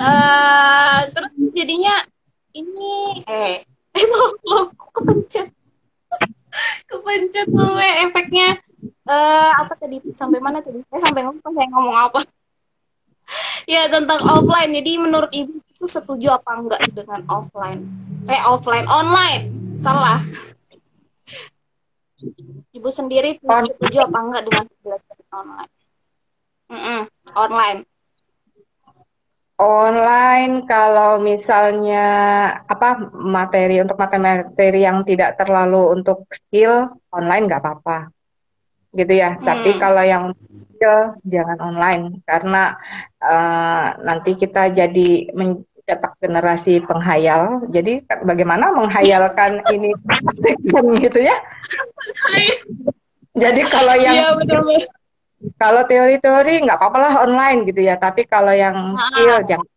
uh, 0.00 0.98
terus 1.12 1.32
jadinya 1.52 1.94
ini 2.54 3.22
eh. 3.28 3.56
Eh 3.94 4.04
lo 4.10 4.26
lo 4.42 4.58
kepencet. 4.74 5.54
Kepencet 6.90 7.46
tuh 7.46 7.78
eh, 7.78 8.10
efeknya. 8.10 8.58
Uh, 9.06 9.54
apa 9.54 9.78
tadi? 9.78 10.02
Sampai 10.10 10.42
mana 10.42 10.58
tadi? 10.58 10.82
Saya 10.90 11.06
sampai 11.06 11.22
ngomong 11.22 11.54
saya 11.54 11.68
ngomong 11.70 11.96
apa? 11.96 12.20
Ya 13.70 13.88
tentang 13.88 14.20
offline. 14.20 14.74
Jadi 14.74 15.00
menurut 15.00 15.30
ibu 15.32 15.62
itu 15.62 15.86
setuju 15.86 16.36
apa 16.36 16.58
enggak 16.58 16.82
dengan 16.92 17.22
offline? 17.30 17.86
Eh 18.26 18.42
offline 18.44 18.84
online. 18.90 19.48
Salah. 19.80 20.20
Ibu 22.74 22.88
sendiri 22.90 23.38
setuju 23.40 24.04
apa 24.04 24.18
enggak 24.20 24.42
dengan 24.44 24.64
belajar 24.82 25.16
online? 25.32 25.72
Mm-mm, 26.68 27.00
online. 27.32 27.78
Online 29.54 30.66
kalau 30.66 31.22
misalnya 31.22 32.06
apa 32.66 32.98
materi 33.14 33.78
untuk 33.78 33.94
materi 33.94 34.82
yang 34.82 35.06
tidak 35.06 35.38
terlalu 35.38 35.94
untuk 35.94 36.26
skill 36.26 36.90
online 37.14 37.46
nggak 37.46 37.62
apa-apa 37.62 38.10
gitu 38.98 39.14
ya. 39.14 39.38
Tapi 39.38 39.78
Hmm. 39.78 39.80
kalau 39.80 40.02
yang 40.02 40.24
skill 40.74 41.14
jangan 41.22 41.58
online 41.62 42.18
karena 42.26 42.74
eh, 43.22 43.86
nanti 44.02 44.34
kita 44.34 44.74
jadi 44.74 45.30
mencetak 45.38 46.18
generasi 46.18 46.82
penghayal. 46.82 47.62
Jadi 47.70 48.02
bagaimana 48.26 48.74
menghayalkan 48.74 49.62
ini 49.74 49.94
gitu 51.06 51.18
ya. 51.22 51.38
Jadi 53.34 53.62
kalau 53.70 53.94
yang 54.02 54.14
Iya 54.18 54.28
betul 54.34 54.66
betul. 54.66 54.82
Kalau 55.54 55.82
teori-teori 55.84 56.64
nggak 56.64 56.78
apa-apa 56.80 56.98
lah 56.98 57.14
online 57.24 57.68
gitu 57.68 57.80
ya, 57.84 57.96
tapi 58.00 58.24
kalau 58.24 58.52
yang 58.52 58.94
Ah. 58.94 59.02
skill 59.12 59.34
jangan 59.44 59.70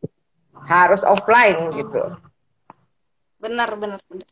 harus 0.67 1.01
offline 1.03 1.71
gitu. 1.75 2.01
Benar 3.37 3.75
benar 3.77 3.99
benar. 4.07 4.27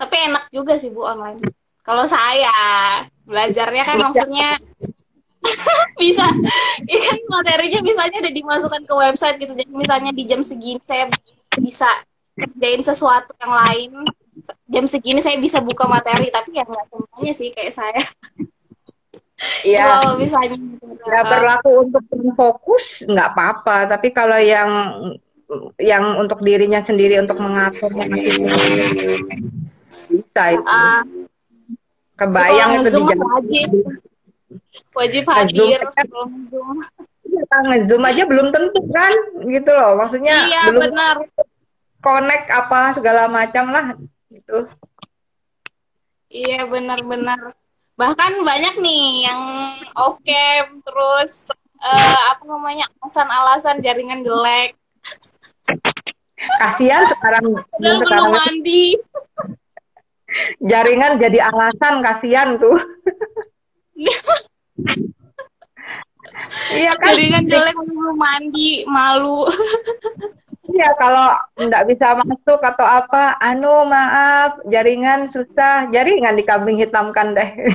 Tapi 0.00 0.16
enak 0.26 0.44
juga 0.50 0.74
sih 0.74 0.90
Bu 0.90 1.06
online. 1.06 1.38
Kalau 1.82 2.06
saya 2.06 2.50
belajarnya 3.26 3.82
kan 3.86 3.96
maksudnya 3.98 4.58
bisa 6.02 6.26
ya 6.86 7.00
kan 7.02 7.18
materinya 7.26 7.80
misalnya 7.82 8.18
udah 8.22 8.34
dimasukkan 8.34 8.82
ke 8.86 8.94
website 8.94 9.36
gitu 9.42 9.52
jadi 9.54 9.70
misalnya 9.70 10.10
di 10.14 10.22
jam 10.26 10.38
segini 10.42 10.78
saya 10.86 11.10
bisa 11.58 11.90
kerjain 12.38 12.82
sesuatu 12.82 13.34
yang 13.42 13.50
lain 13.50 13.90
jam 14.70 14.84
segini 14.86 15.18
saya 15.18 15.38
bisa 15.38 15.58
buka 15.58 15.86
materi 15.86 16.30
tapi 16.30 16.54
ya 16.54 16.62
nggak 16.66 16.86
semuanya 16.86 17.32
sih 17.34 17.50
kayak 17.50 17.74
saya 17.74 18.02
Iya, 19.62 19.84
kalau 19.86 20.18
misalnya 20.18 20.56
ya 21.02 21.20
berlaku 21.26 21.70
untuk 21.86 22.02
fokus 22.34 22.84
nggak 23.06 23.28
apa-apa, 23.34 23.90
tapi 23.90 24.08
kalau 24.14 24.38
yang 24.38 24.70
yang 25.76 26.16
untuk 26.16 26.40
dirinya 26.40 26.80
sendiri 26.82 27.20
untuk 27.20 27.36
mengatur 27.42 27.90
mengatur 27.92 28.38
bisa 30.08 30.44
itu. 30.56 30.64
ah, 30.64 31.02
Kebayang 32.16 32.84
itu 32.84 32.98
di 33.02 33.16
wajib 33.18 33.70
wajib 34.92 35.24
hadir 35.28 35.80
kalau 35.92 36.28
nge-zoom. 36.28 36.78
nge-zoom 37.52 38.02
aja 38.04 38.22
belum 38.28 38.48
tentu 38.52 38.80
kan, 38.92 39.14
gitu 39.48 39.70
loh. 39.72 39.92
Maksudnya 39.98 40.34
iya 40.46 40.62
belum 40.70 40.80
benar 40.92 41.16
connect 42.02 42.46
apa 42.50 42.80
segala 42.98 43.30
macam 43.30 43.64
lah 43.70 43.86
gitu. 44.28 44.66
Iya 46.32 46.64
benar-benar. 46.66 47.54
Bahkan 48.02 48.32
banyak 48.42 48.74
nih 48.82 49.30
yang 49.30 49.40
off 49.94 50.18
cam 50.26 50.82
terus 50.82 51.54
eh, 51.78 52.18
apa 52.34 52.42
namanya 52.50 52.90
alasan-alasan 52.98 53.78
jaringan 53.78 54.26
jelek. 54.26 54.74
Kasihan 56.58 57.06
sekarang 57.06 57.46
Udah 57.54 57.62
sekarang 57.78 58.02
belum 58.02 58.30
mandi. 58.34 58.86
jaringan 60.58 61.22
jadi 61.22 61.38
alasan 61.46 62.02
kasihan 62.02 62.58
tuh. 62.58 62.74
Iya 66.74 66.92
kan? 66.98 67.14
Jaringan 67.14 67.44
jelek 67.48 67.76
belum 67.78 68.18
mandi, 68.18 68.82
malu. 68.84 69.46
Iya 70.62 70.94
kalau 70.94 71.34
nggak 71.58 71.90
bisa 71.90 72.14
masuk 72.22 72.62
atau 72.62 72.86
apa, 72.86 73.34
anu 73.42 73.82
maaf, 73.82 74.62
jaringan 74.70 75.26
susah, 75.26 75.90
jaringan 75.90 76.38
dikambing 76.38 76.78
hitamkan 76.78 77.34
deh. 77.34 77.50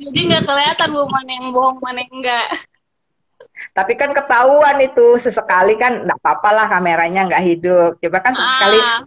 Jadi 0.00 0.20
nggak 0.24 0.48
kelihatan 0.48 0.88
bu 0.96 1.04
mana 1.04 1.30
yang 1.36 1.52
bohong 1.52 1.76
mana 1.84 2.00
yang 2.00 2.16
enggak. 2.16 2.48
Tapi 3.76 3.92
kan 4.00 4.16
ketahuan 4.16 4.80
itu 4.80 5.20
sesekali 5.20 5.76
kan 5.76 6.08
nggak 6.08 6.16
apa-apa 6.24 6.48
lah 6.56 6.66
kameranya 6.72 7.28
nggak 7.28 7.44
hidup. 7.44 8.00
Coba 8.00 8.24
kan 8.24 8.32
sekali, 8.32 8.80
Ah, 8.80 9.04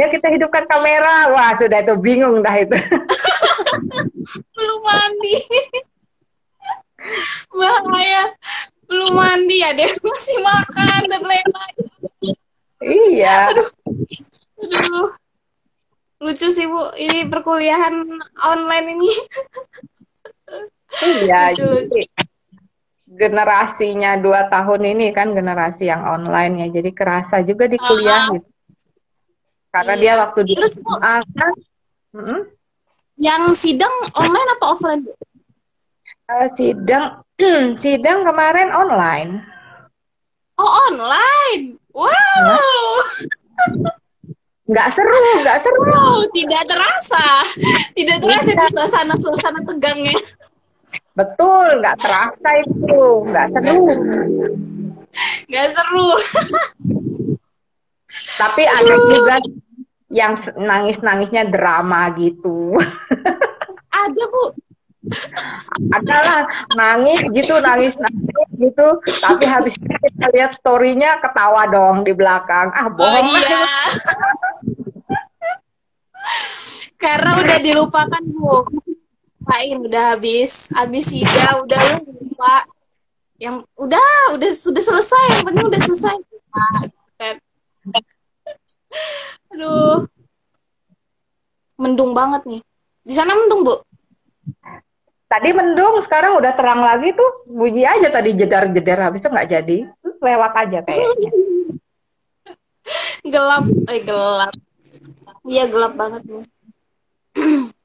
ayo 0.00 0.08
kita 0.08 0.32
hidupkan 0.32 0.64
kamera, 0.64 1.28
wah 1.28 1.52
sudah 1.60 1.84
itu 1.84 1.92
bingung 2.00 2.40
dah 2.40 2.56
itu. 2.56 2.72
belum 4.56 4.80
mandi. 4.80 5.36
Bahaya. 7.60 8.32
Belum 8.90 9.14
mandi 9.14 9.62
ada 9.62 9.78
yang 9.80 10.02
masih 10.10 10.38
makan 10.42 11.00
dan 11.06 11.22
lain-lain. 11.22 11.76
iya, 12.82 13.36
Aduh. 13.54 15.14
Lucu 16.20 16.50
sih 16.50 16.66
Bu, 16.66 16.90
ini 16.98 17.24
perkuliahan 17.24 17.94
online 18.42 18.86
ini. 18.92 19.08
iya. 21.00 21.48
Lucu, 21.54 21.64
lucu. 21.86 22.02
Generasinya 23.10 24.18
dua 24.18 24.46
tahun 24.46 24.86
ini 24.90 25.10
kan 25.10 25.32
generasi 25.32 25.86
yang 25.86 26.02
online 26.02 26.62
ya, 26.62 26.82
jadi 26.82 26.90
kerasa 26.90 27.42
juga 27.42 27.66
di 27.66 27.74
kuliah 27.76 28.26
Ah. 28.26 28.32
gitu. 28.34 28.48
Karena 29.70 29.94
Iya. 29.94 30.02
dia 30.02 30.12
waktu 30.18 30.40
di 30.44 30.52
Terus, 30.58 30.74
Bu, 30.76 30.94
kan, 30.98 31.22
mm-mm. 32.10 32.40
Yang 33.20 33.42
sidang 33.54 33.92
online 34.14 34.48
apa 34.50 34.64
offline? 34.66 35.00
Bu? 35.04 35.12
Eh, 36.30 36.48
sidang 36.54 37.26
sidang 37.82 38.22
kemarin 38.22 38.70
online. 38.70 39.42
Oh, 40.54 40.70
online. 40.86 41.74
Wow. 41.90 43.02
Nggak 44.70 44.88
seru, 44.94 45.18
nggak 45.42 45.58
seru. 45.66 45.80
Wow, 45.82 46.22
tidak 46.30 46.62
terasa. 46.70 47.26
Tidak 47.90 48.16
terasa 48.22 48.48
itu 48.54 48.66
suasana-suasana 48.78 49.60
tegangnya. 49.66 50.14
Betul, 51.18 51.82
nggak 51.82 51.98
terasa 51.98 52.50
itu, 52.62 53.02
nggak 53.26 53.46
seru. 53.50 53.84
Gak 55.50 55.68
seru. 55.74 56.10
Tapi 58.38 58.62
ada 58.62 58.94
juga 59.10 59.36
yang 60.14 60.38
nangis-nangisnya 60.54 61.50
drama 61.50 62.14
gitu. 62.14 62.78
Ada, 64.00 64.22
Bu. 64.30 64.69
Adalah 65.90 66.46
nangis 66.74 67.20
gitu, 67.34 67.54
nangis 67.62 67.94
nangis 67.98 68.48
gitu. 68.58 68.88
Tapi 69.22 69.44
habis 69.46 69.74
itu 69.74 69.86
kita 69.86 70.26
lihat 70.34 70.52
storynya 70.58 71.18
ketawa 71.18 71.66
dong 71.70 72.02
di 72.06 72.12
belakang. 72.14 72.70
Ah 72.74 72.86
Oh 72.86 72.92
bohong 72.94 73.28
lah. 73.30 73.40
iya. 73.42 73.64
Karena 77.00 77.40
udah 77.40 77.58
dilupakan, 77.64 78.22
Bu. 78.28 78.68
Lain 79.48 79.88
udah 79.88 80.14
habis, 80.14 80.68
habis 80.76 81.08
sida 81.08 81.64
udah 81.64 81.96
lu 81.96 82.12
lupa. 82.12 82.68
Yang 83.40 83.64
udah, 83.72 84.36
udah 84.36 84.50
sudah 84.52 84.84
selesai, 84.84 85.24
yang 85.32 85.44
penting 85.48 85.66
udah 85.72 85.80
selesai. 85.80 86.14
Nah, 86.52 86.80
kan. 87.16 87.36
Aduh. 89.56 90.04
Mendung 91.80 92.12
banget 92.12 92.44
nih. 92.44 92.60
Di 93.00 93.16
sana 93.16 93.32
mendung, 93.32 93.64
Bu? 93.64 93.80
Tadi 95.30 95.54
mendung, 95.54 96.02
sekarang 96.02 96.42
udah 96.42 96.58
terang 96.58 96.82
lagi 96.82 97.14
tuh. 97.14 97.46
Bunyi 97.46 97.86
aja 97.86 98.10
tadi 98.10 98.34
jedar-jedar, 98.34 98.98
habis 98.98 99.22
itu 99.22 99.30
nggak 99.30 99.50
jadi. 99.54 99.78
Lewat 100.18 100.52
aja 100.58 100.78
kayaknya. 100.82 101.30
gelap 103.22 103.62
eh 103.86 104.00
gelap. 104.02 104.54
Iya 105.46 105.64
gelap 105.70 105.94
banget 105.94 106.22
nih. 106.26 106.46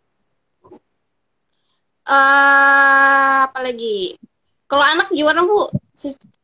Eh, 2.06 3.38
apa 3.50 3.66
lagi? 3.66 4.14
Kalau 4.70 4.86
anak 4.86 5.10
gimana 5.10 5.42
bu? 5.42 5.66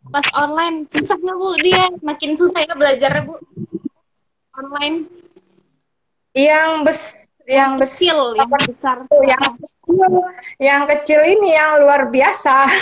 Pas 0.09 0.25
online 0.33 0.89
susah 0.89 1.13
nggak 1.21 1.37
bu? 1.37 1.49
Dia 1.61 1.85
makin 2.01 2.33
susah 2.33 2.65
ya 2.65 2.73
belajarnya 2.73 3.29
bu. 3.29 3.37
Online. 4.57 5.05
Yang 6.33 6.69
bes, 6.81 7.01
yang 7.45 7.77
kecil 7.77 8.33
yang 8.33 8.49
besar. 8.49 9.05
Tuh, 9.05 9.21
yang 9.21 9.53
yang 10.67 10.87
kecil 10.87 11.21
ini 11.25 11.49
yang 11.53 11.81
luar 11.81 12.09
biasa. 12.09 12.55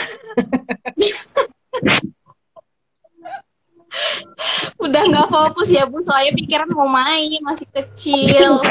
udah 4.79 5.01
nggak 5.09 5.29
fokus 5.29 5.69
ya 5.73 5.83
bu 5.89 5.99
soalnya 5.99 6.33
pikiran 6.37 6.69
mau 6.71 6.87
main 6.87 7.41
masih 7.41 7.67
kecil. 7.73 8.61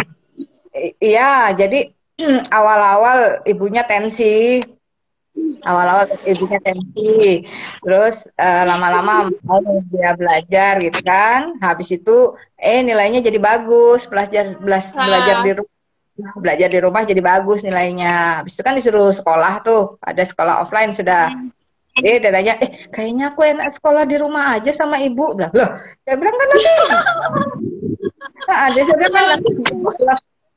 Iya, 1.02 1.58
jadi 1.58 1.90
awal-awal 2.58 3.42
ibunya 3.46 3.82
tensi, 3.82 4.62
awal-awal 5.62 6.06
ibunya 6.26 6.58
tensi, 6.62 7.46
terus 7.82 8.22
eh, 8.34 8.64
lama-lama 8.66 9.30
mau 9.42 9.62
dia 9.90 10.14
belajar 10.14 10.82
gitu 10.82 10.98
kan, 11.02 11.58
habis 11.62 11.88
itu 11.90 12.34
eh 12.58 12.82
nilainya 12.82 13.22
jadi 13.22 13.38
bagus, 13.38 14.06
belajar 14.06 14.58
belas- 14.58 14.94
belajar 14.94 15.36
di 15.46 15.50
rumah 15.58 15.77
belajar 16.38 16.68
di 16.68 16.78
rumah 16.82 17.06
jadi 17.06 17.22
bagus 17.22 17.62
nilainya, 17.62 18.42
habis 18.42 18.58
itu 18.58 18.62
kan 18.66 18.74
disuruh 18.74 19.14
sekolah 19.14 19.62
tuh, 19.62 19.96
ada 20.02 20.22
sekolah 20.26 20.66
offline 20.66 20.94
sudah. 20.94 21.30
Eh, 21.98 22.22
dia 22.22 22.30
tanya, 22.30 22.54
eh 22.62 22.86
kayaknya 22.94 23.34
aku 23.34 23.42
enak 23.42 23.74
sekolah 23.74 24.06
di 24.06 24.16
rumah 24.22 24.54
aja 24.54 24.70
sama 24.70 25.02
ibu. 25.02 25.34
Bilang, 25.34 25.50
loh, 25.50 25.70
saya 26.06 26.14
bilang 26.14 26.34
kan 26.38 26.46
nanti 26.46 26.70
Nah, 28.48 28.68
dia 28.72 28.84
sudah 28.86 29.08
kan 29.10 29.38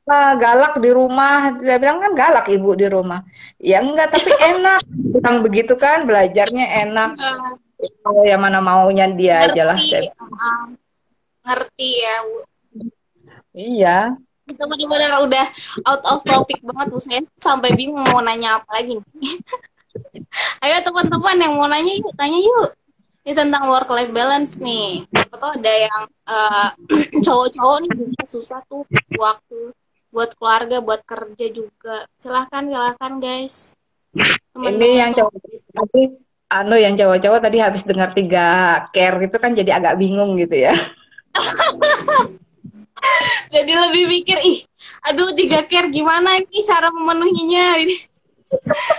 uh, 0.06 0.32
galak 0.38 0.74
di 0.78 0.90
rumah. 0.94 1.58
Dia 1.58 1.76
bilang 1.82 1.98
kan 1.98 2.12
galak 2.14 2.46
ibu 2.46 2.78
di 2.78 2.86
rumah. 2.86 3.26
Ya 3.58 3.82
enggak, 3.82 4.14
tapi 4.14 4.30
enak. 4.54 4.80
Bilang 4.88 5.36
begitu 5.42 5.74
kan, 5.74 6.06
belajarnya 6.06 6.66
enak. 6.88 7.10
Kalau 8.06 8.22
yang 8.22 8.38
mana 8.38 8.62
maunya 8.62 9.10
dia 9.10 9.42
ngerti, 9.42 9.58
aja 9.58 9.62
lah. 9.66 9.78
ngerti 11.42 11.90
ya, 11.98 12.14
Bu. 12.22 12.38
Iya. 13.52 13.98
Itu 14.48 14.62
benar-benar 14.66 15.22
udah 15.22 15.46
out 15.86 16.02
of 16.08 16.20
topic 16.26 16.58
banget, 16.66 16.86
Bu. 16.90 16.98
Saya 16.98 17.20
sampai 17.38 17.74
bingung 17.78 18.02
mau 18.02 18.18
nanya 18.18 18.58
apa 18.58 18.82
lagi 18.82 18.98
nih. 18.98 19.06
Ayo 20.64 20.76
teman-teman 20.82 21.36
yang 21.38 21.54
mau 21.54 21.68
nanya 21.68 21.92
yuk, 21.94 22.12
tanya 22.18 22.38
yuk. 22.38 22.74
Ini 23.22 23.38
tentang 23.38 23.70
work 23.70 23.86
life 23.94 24.10
balance 24.10 24.58
nih. 24.58 25.06
Atau 25.14 25.54
ada 25.54 25.72
yang 25.72 26.00
uh, 26.26 26.68
cowok-cowok 27.26 27.76
nih 27.86 27.90
juga 27.94 28.22
susah 28.26 28.60
tuh 28.66 28.82
waktu 29.14 29.70
buat 30.10 30.34
keluarga, 30.34 30.82
buat 30.82 31.00
kerja 31.06 31.46
juga. 31.54 32.04
Silahkan, 32.18 32.66
silahkan 32.66 33.12
guys. 33.22 33.78
Teman 34.52 34.76
Ini 34.76 34.88
yang 35.06 35.10
cowok 35.16 35.32
tadi, 35.72 36.02
anu 36.52 36.76
yang 36.76 36.94
cowok-cowok 37.00 37.40
tadi 37.40 37.58
habis 37.62 37.82
dengar 37.86 38.12
tiga 38.12 38.46
care 38.92 39.16
gitu 39.24 39.36
kan 39.40 39.56
jadi 39.56 39.80
agak 39.80 39.96
bingung 39.96 40.36
gitu 40.36 40.68
ya. 40.68 40.74
jadi 43.54 43.72
lebih 43.88 44.04
mikir 44.08 44.38
ih, 44.42 44.62
aduh 45.02 45.34
tiga 45.34 45.66
care 45.66 45.90
gimana 45.90 46.38
ini 46.38 46.62
cara 46.62 46.88
memenuhinya 46.90 47.82
ini. 47.82 47.96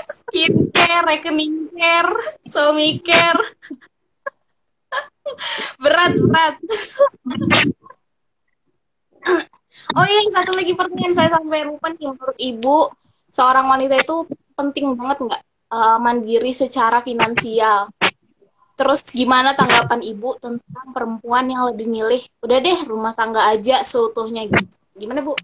Skincare, 0.09 1.05
rekening 1.05 1.69
care, 1.71 2.13
suami 2.43 2.97
care. 2.99 3.43
Berat 5.77 6.13
berat. 6.17 6.55
Oh 9.93 10.05
iya 10.07 10.19
satu 10.31 10.51
lagi 10.57 10.73
pertanyaan 10.73 11.13
saya 11.15 11.29
sampai 11.37 11.63
lupa 11.67 11.91
nih 11.91 12.07
menurut 12.11 12.37
ibu 12.39 12.89
seorang 13.29 13.65
wanita 13.67 13.99
itu 13.99 14.25
penting 14.53 14.93
banget 14.97 15.17
nggak 15.25 15.41
uh, 15.73 15.97
mandiri 16.01 16.53
secara 16.53 17.01
finansial 17.01 17.89
terus 18.73 19.05
gimana 19.13 19.53
tanggapan 19.53 20.01
ibu 20.01 20.33
tentang 20.41 20.87
perempuan 20.91 21.45
yang 21.45 21.69
lebih 21.69 21.85
milih 21.85 22.21
udah 22.41 22.57
deh 22.57 22.79
rumah 22.89 23.13
tangga 23.13 23.45
aja 23.49 23.85
seutuhnya 23.85 24.49
gitu 24.49 24.75
gimana 24.97 25.21
bu 25.21 25.37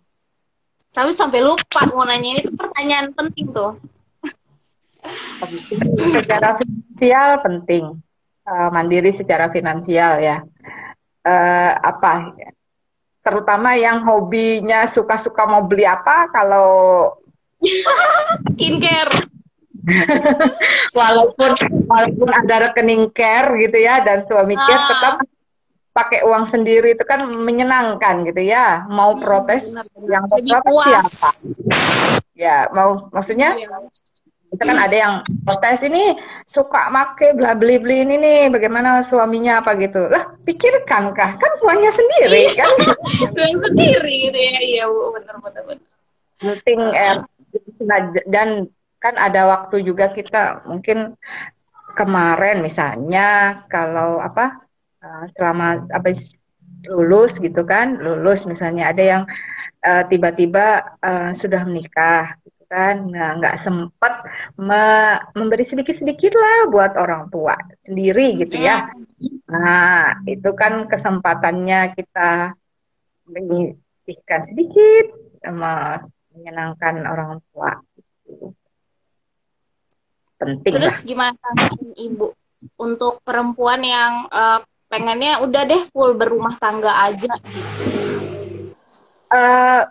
sampai 0.90 1.14
sampai 1.14 1.40
lupa 1.46 1.86
mau 1.94 2.06
nanya 2.06 2.38
ini 2.38 2.42
tuh 2.42 2.56
pertanyaan 2.58 3.14
penting 3.14 3.54
tuh 3.54 3.78
secara 6.18 6.58
finansial 6.58 7.30
penting 7.46 7.86
uh, 8.50 8.70
mandiri 8.74 9.14
secara 9.16 9.54
finansial 9.54 10.18
ya. 10.20 10.38
Uh, 11.22 11.72
apa? 11.86 12.34
Terutama 13.22 13.78
yang 13.78 14.02
hobinya 14.08 14.90
suka-suka 14.90 15.46
mau 15.46 15.62
beli 15.68 15.86
apa 15.86 16.32
kalau 16.34 16.70
skincare. 18.56 19.30
walaupun 21.00 21.52
walaupun 21.86 22.30
ada 22.30 22.70
rekening 22.70 23.10
care 23.14 23.50
gitu 23.60 23.78
ya 23.78 24.02
dan 24.06 24.26
suami 24.30 24.56
care 24.56 24.82
ah. 24.82 24.90
tetap 24.90 25.14
pakai 26.00 26.24
uang 26.24 26.48
sendiri 26.48 26.96
itu 26.96 27.04
kan 27.04 27.26
menyenangkan 27.28 28.24
gitu 28.24 28.42
ya. 28.46 28.88
Mau 28.88 29.18
iya, 29.18 29.22
protes 29.26 29.64
benar. 29.68 29.86
yang 30.08 30.24
protes 30.30 31.08
siapa? 31.12 31.30
Ya 32.40 32.58
mau 32.72 33.12
maksudnya 33.12 33.60
iya. 33.60 33.68
itu 34.50 34.64
kan 34.66 34.78
ada 34.82 34.96
yang 34.96 35.14
protes 35.46 35.84
ini 35.86 36.18
suka 36.50 36.90
make 36.90 37.38
bla 37.38 37.54
beli 37.54 37.78
beli 37.78 38.08
ini 38.08 38.16
nih 38.16 38.40
bagaimana 38.48 39.04
suaminya? 39.04 39.60
Apa 39.60 39.76
gitu. 39.76 40.08
Lah 40.08 40.40
pikirkan 40.48 41.12
kah? 41.12 41.36
Kan 41.36 41.52
uangnya 41.68 41.92
sendiri 41.92 42.48
iya. 42.48 42.64
kan? 42.64 42.72
Uang 43.36 43.56
sendiri 43.68 44.14
gitu 44.30 44.40
ya. 44.40 44.58
Iya 44.64 44.86
benar 44.88 45.36
benar 45.44 45.64
benar. 45.68 45.86
Penting 46.40 46.80
eh, 46.96 47.16
dan 48.32 48.72
kan 49.00 49.16
ada 49.16 49.48
waktu 49.48 49.84
juga 49.88 50.12
kita 50.12 50.68
mungkin 50.68 51.16
kemarin 51.96 52.62
misalnya 52.64 53.64
kalau 53.72 54.20
apa 54.20 54.62
uh, 55.04 55.24
selama 55.36 55.88
habis 55.92 56.36
lulus 56.88 57.36
gitu 57.40 57.68
kan 57.68 58.00
lulus 58.00 58.48
misalnya 58.48 58.88
ada 58.88 59.04
yang 59.04 59.24
eh, 59.84 60.04
tiba-tiba 60.08 60.96
uh, 61.04 61.36
sudah 61.36 61.68
menikah 61.68 62.40
kan. 62.70 63.10
Nggak 63.10 63.32
nggak 63.42 63.56
sempat 63.66 64.14
me 64.56 64.84
memberi 65.34 65.66
sedikit 65.66 65.98
sedikit 65.98 66.38
lah 66.38 66.70
buat 66.70 66.94
orang 66.96 67.28
tua 67.34 67.58
sendiri 67.84 68.40
gitu 68.46 68.62
ya. 68.62 68.94
Nah 69.50 70.22
itu 70.30 70.50
kan 70.54 70.86
kesempatannya 70.86 71.98
kita 71.98 72.54
menyisihkan 73.26 74.54
sedikit 74.54 75.06
sama 75.42 76.06
menyenangkan 76.32 76.96
orang 77.10 77.42
tua 77.50 77.74
gitu. 78.30 78.54
Penting. 80.40 80.72
Terus 80.74 81.04
lah. 81.04 81.06
gimana 81.06 81.48
ibu? 82.00 82.32
Untuk 82.80 83.24
perempuan 83.24 83.84
yang 83.84 84.28
uh, 84.32 84.60
pengennya 84.88 85.44
udah 85.44 85.64
deh 85.68 85.84
full 85.92 86.16
berumah 86.16 86.56
tangga 86.58 86.92
aja 87.08 87.32
gitu. 87.44 88.74
Uh, 89.30 89.86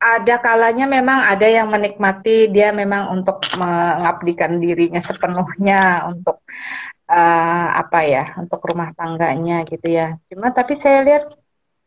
ada 0.00 0.40
kalanya 0.40 0.88
memang 0.88 1.28
ada 1.28 1.44
yang 1.44 1.68
menikmati 1.68 2.48
dia 2.48 2.72
memang 2.72 3.12
untuk 3.12 3.44
mengabdikan 3.60 4.56
dirinya 4.56 5.04
sepenuhnya 5.04 6.08
untuk 6.08 6.40
uh, 7.04 7.66
apa 7.76 8.00
ya 8.08 8.24
untuk 8.40 8.64
rumah 8.64 8.96
tangganya 8.96 9.68
gitu 9.68 9.92
ya. 9.92 10.16
Cuma 10.32 10.56
tapi 10.56 10.80
saya 10.80 11.04
lihat 11.04 11.28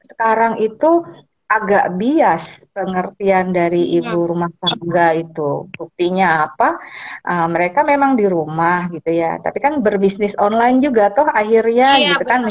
sekarang 0.06 0.62
itu 0.62 1.10
agak 1.54 1.86
bias 2.00 2.44
pengertian 2.74 3.54
dari 3.54 3.98
ibu 4.02 4.18
hmm. 4.26 4.30
rumah 4.30 4.52
tangga 4.58 5.14
itu 5.14 5.70
buktinya 5.70 6.50
apa 6.50 6.82
uh, 7.30 7.48
mereka 7.52 7.86
memang 7.86 8.18
di 8.18 8.26
rumah 8.26 8.90
gitu 8.90 9.14
ya 9.14 9.38
tapi 9.38 9.62
kan 9.62 9.80
berbisnis 9.86 10.34
online 10.42 10.82
juga 10.82 11.14
toh 11.14 11.30
akhirnya 11.30 12.02
iya, 12.02 12.18
gitu 12.18 12.26
kan 12.26 12.50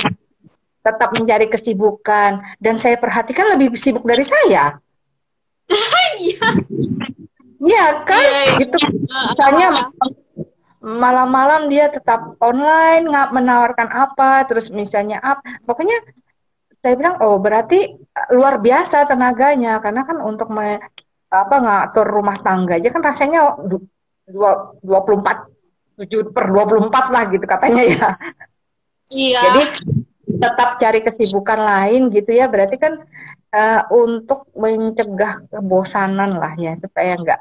tetap 0.83 1.11
mencari 1.15 1.47
kesibukan 1.51 2.43
dan 2.63 2.75
saya 2.79 2.99
perhatikan 2.99 3.55
lebih 3.55 3.75
sibuk 3.75 4.07
dari 4.07 4.23
saya 4.23 4.79
Iya. 6.23 6.49
Iya 7.63 7.87
kan? 8.05 8.23
Iya, 8.23 8.41
iya. 8.43 8.59
Gitu. 8.59 8.77
Misalnya 9.07 9.69
malam-malam 10.83 11.71
dia 11.71 11.87
tetap 11.95 12.35
online, 12.43 13.07
nggak 13.07 13.29
menawarkan 13.31 13.89
apa, 13.91 14.45
terus 14.51 14.69
misalnya 14.75 15.23
apa. 15.23 15.63
Pokoknya 15.63 16.03
saya 16.83 16.95
bilang, 16.99 17.17
oh 17.23 17.39
berarti 17.39 17.95
luar 18.35 18.59
biasa 18.59 19.07
tenaganya, 19.07 19.79
karena 19.79 20.03
kan 20.03 20.19
untuk 20.19 20.51
me, 20.51 20.83
apa 21.31 21.57
ngatur 21.63 22.07
rumah 22.11 22.37
tangga 22.43 22.77
aja 22.77 22.93
kan 22.93 23.01
rasanya 23.01 23.57
dua 24.29 24.77
dua 24.83 25.01
puluh 25.07 25.25
empat 25.25 25.49
tujuh 25.97 26.35
per 26.35 26.51
dua 26.51 26.67
puluh 26.67 26.91
empat 26.91 27.05
lah 27.15 27.23
gitu 27.31 27.47
katanya 27.47 27.83
ya. 27.87 28.09
Iya. 29.09 29.41
Jadi 29.47 29.63
tetap 30.43 30.83
cari 30.83 31.01
kesibukan 31.07 31.61
lain 31.63 32.11
gitu 32.11 32.35
ya, 32.35 32.51
berarti 32.51 32.77
kan 32.77 32.99
uh, 33.55 33.81
untuk 33.93 34.49
mencegah 34.57 35.47
kebosanan 35.53 36.41
lah 36.41 36.53
ya 36.59 36.75
supaya 36.81 37.15
enggak 37.15 37.41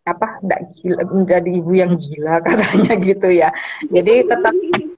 apa 0.00 0.40
enggak 0.40 0.60
gila 0.80 1.02
enggak 1.06 1.40
di 1.44 1.50
ibu 1.60 1.72
yang 1.76 1.92
gila 1.96 2.40
katanya 2.46 2.92
gitu 3.00 3.28
ya 3.28 3.48
jadi 3.88 4.24
tetap 4.26 4.54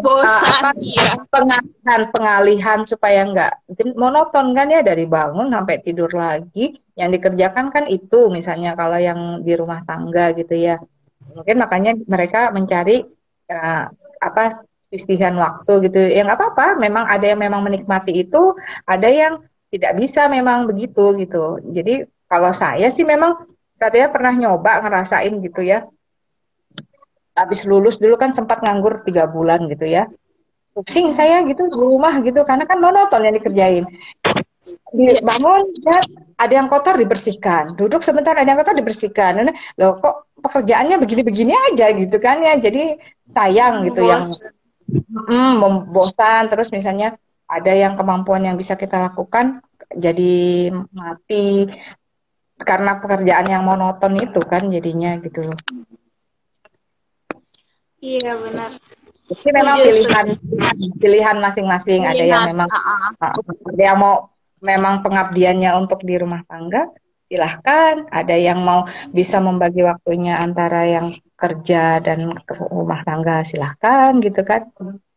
bosan 0.00 0.64
uh, 0.70 0.74
ya. 0.80 1.14
pengalihan 1.28 2.00
pengalihan 2.10 2.80
supaya 2.88 3.26
enggak 3.26 3.52
monoton 3.94 4.52
kan 4.56 4.66
ya 4.70 4.80
dari 4.80 5.06
bangun 5.06 5.52
sampai 5.52 5.76
tidur 5.80 6.10
lagi 6.12 6.78
yang 6.98 7.10
dikerjakan 7.14 7.72
kan 7.72 7.84
itu 7.86 8.28
misalnya 8.28 8.74
kalau 8.74 8.98
yang 9.00 9.40
di 9.42 9.52
rumah 9.54 9.82
tangga 9.86 10.32
gitu 10.34 10.54
ya 10.56 10.76
mungkin 11.32 11.56
makanya 11.62 11.92
mereka 12.08 12.50
mencari 12.50 13.06
uh, 13.50 13.84
apa 14.20 14.64
istihan 14.90 15.38
waktu 15.38 15.86
gitu 15.86 16.00
yang 16.10 16.26
apa-apa 16.26 16.74
memang 16.76 17.06
ada 17.06 17.22
yang 17.22 17.38
memang 17.38 17.62
menikmati 17.62 18.26
itu 18.26 18.58
ada 18.84 19.06
yang 19.06 19.38
tidak 19.70 19.92
bisa 19.96 20.26
memang 20.26 20.66
begitu 20.66 21.14
gitu. 21.16 21.62
Jadi 21.70 22.04
kalau 22.26 22.50
saya 22.50 22.90
sih 22.90 23.06
memang 23.06 23.46
katanya 23.78 24.10
pernah 24.10 24.34
nyoba 24.34 24.82
ngerasain 24.82 25.34
gitu 25.40 25.62
ya. 25.62 25.86
Habis 27.34 27.62
lulus 27.64 27.96
dulu 27.96 28.18
kan 28.18 28.34
sempat 28.34 28.60
nganggur 28.60 29.06
tiga 29.06 29.30
bulan 29.30 29.66
gitu 29.70 29.86
ya. 29.86 30.10
Pusing 30.74 31.18
saya 31.18 31.42
gitu 31.46 31.66
di 31.66 31.76
rumah 31.76 32.18
gitu 32.22 32.46
karena 32.46 32.64
kan 32.66 32.78
monoton 32.78 33.26
yang 33.26 33.34
dikerjain. 33.34 33.84
Dibangun 34.92 35.72
ya, 35.80 35.98
ada 36.36 36.52
yang 36.52 36.68
kotor 36.68 37.00
dibersihkan, 37.00 37.80
duduk 37.80 38.04
sebentar 38.04 38.36
ada 38.36 38.44
yang 38.44 38.60
kotor 38.60 38.76
dibersihkan. 38.76 39.40
Nah, 39.40 39.56
loh 39.80 39.96
kok 39.98 40.28
pekerjaannya 40.36 41.00
begini-begini 41.00 41.52
aja 41.72 41.96
gitu 41.96 42.16
kan 42.20 42.44
ya. 42.44 42.60
Jadi 42.60 43.00
sayang 43.32 43.88
gitu 43.88 44.04
Bos. 44.04 44.10
yang 44.10 44.24
mm, 45.30 45.52
membosan 45.58 46.50
terus 46.52 46.68
misalnya 46.74 47.16
ada 47.50 47.72
yang 47.74 47.98
kemampuan 47.98 48.46
yang 48.46 48.54
bisa 48.54 48.78
kita 48.78 49.10
lakukan 49.10 49.64
jadi 49.90 50.70
mati 50.94 51.66
karena 52.60 53.00
pekerjaan 53.00 53.46
yang 53.48 53.64
monoton 53.64 54.20
itu 54.20 54.40
kan 54.44 54.68
jadinya 54.70 55.18
gitu 55.18 55.50
loh. 55.50 55.58
Iya 58.00 58.32
benar. 58.36 58.70
Jadi 59.30 59.48
memang 59.54 59.76
pilihan 59.78 60.26
pilihan 60.98 61.36
masing-masing 61.38 62.02
ada 62.02 62.24
yang 62.24 62.50
memang 62.50 62.66
uh, 62.66 63.14
uh. 63.22 63.30
ada 63.70 63.82
yang 63.82 63.98
mau 64.00 64.34
memang 64.58 65.06
pengabdiannya 65.06 65.70
untuk 65.78 66.02
di 66.02 66.18
rumah 66.18 66.42
tangga, 66.50 66.90
silahkan. 67.30 68.10
Ada 68.10 68.34
yang 68.34 68.58
mau 68.60 68.90
bisa 69.14 69.38
membagi 69.38 69.86
waktunya 69.86 70.40
antara 70.40 70.88
yang 70.88 71.14
kerja 71.38 72.02
dan 72.02 72.34
rumah 72.68 73.00
tangga, 73.06 73.46
silahkan 73.46 74.18
gitu 74.18 74.42
kan. 74.42 74.66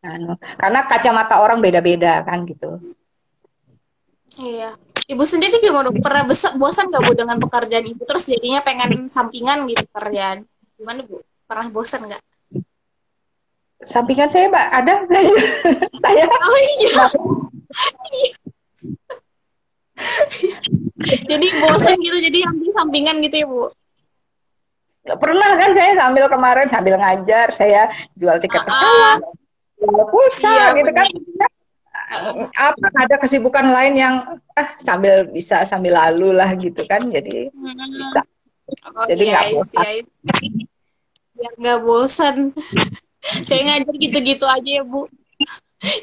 Anu, 0.04 0.36
karena 0.60 0.84
kacamata 0.84 1.40
orang 1.40 1.64
beda-beda 1.64 2.20
kan 2.22 2.44
gitu. 2.44 2.76
Iya. 4.36 4.76
Ibu 5.04 5.24
sendiri 5.24 5.60
gimana? 5.60 5.92
Pernah 5.92 6.24
bosan 6.56 6.88
gak 6.88 7.02
Bu 7.04 7.12
dengan 7.12 7.36
pekerjaan 7.36 7.84
ibu? 7.84 8.08
Terus 8.08 8.24
jadinya 8.24 8.64
pengen 8.64 9.12
sampingan 9.12 9.68
gitu 9.68 9.84
pekerjaan. 9.92 10.48
Gimana 10.80 11.04
Bu? 11.04 11.20
Pernah 11.44 11.68
bosan 11.68 12.08
nggak? 12.08 12.22
Sampingan 13.82 14.30
saya 14.30 14.46
Mbak 14.46 14.66
ada. 14.70 14.94
saya. 16.04 16.24
Oh 16.30 16.58
iya. 16.62 17.04
jadi 21.26 21.46
bosan 21.62 21.96
gitu, 21.98 22.18
jadi 22.18 22.38
ambil 22.46 22.70
sampingan 22.74 23.16
gitu 23.22 23.36
ya 23.42 23.46
Bu? 23.46 23.64
Gak 25.04 25.20
pernah 25.20 25.50
kan 25.60 25.70
saya 25.76 25.92
sambil 26.00 26.24
kemarin 26.32 26.68
sambil 26.72 26.94
ngajar, 26.96 27.46
saya 27.52 27.92
jual 28.16 28.40
tiket 28.40 28.64
pesawat, 28.64 29.20
jual 29.76 30.04
pulsa 30.08 30.48
iya, 30.48 30.66
gitu 30.80 30.90
kan. 30.96 31.06
Apa 32.56 32.86
ada 32.88 33.16
kesibukan 33.20 33.68
lain 33.68 33.94
yang 34.00 34.14
ah 34.56 34.68
sambil 34.80 35.28
bisa 35.28 35.68
sambil 35.68 35.92
lalu 35.92 36.32
lah 36.32 36.56
gitu 36.56 36.80
kan, 36.88 37.04
jadi 37.04 37.52
hmm. 37.52 37.76
bisa. 37.76 38.22
Oh, 38.96 39.04
jadi 39.04 39.22
nggak 39.28 39.44
iya, 39.44 39.52
bosan. 39.60 39.84
Iya. 39.84 40.02
Biar 41.36 41.52
nggak 41.60 41.80
bosan. 41.84 42.36
saya 43.48 43.60
ngajar 43.64 43.94
gitu-gitu 43.96 44.44
aja 44.44 44.70
ya 44.80 44.82
Bu. 44.84 45.08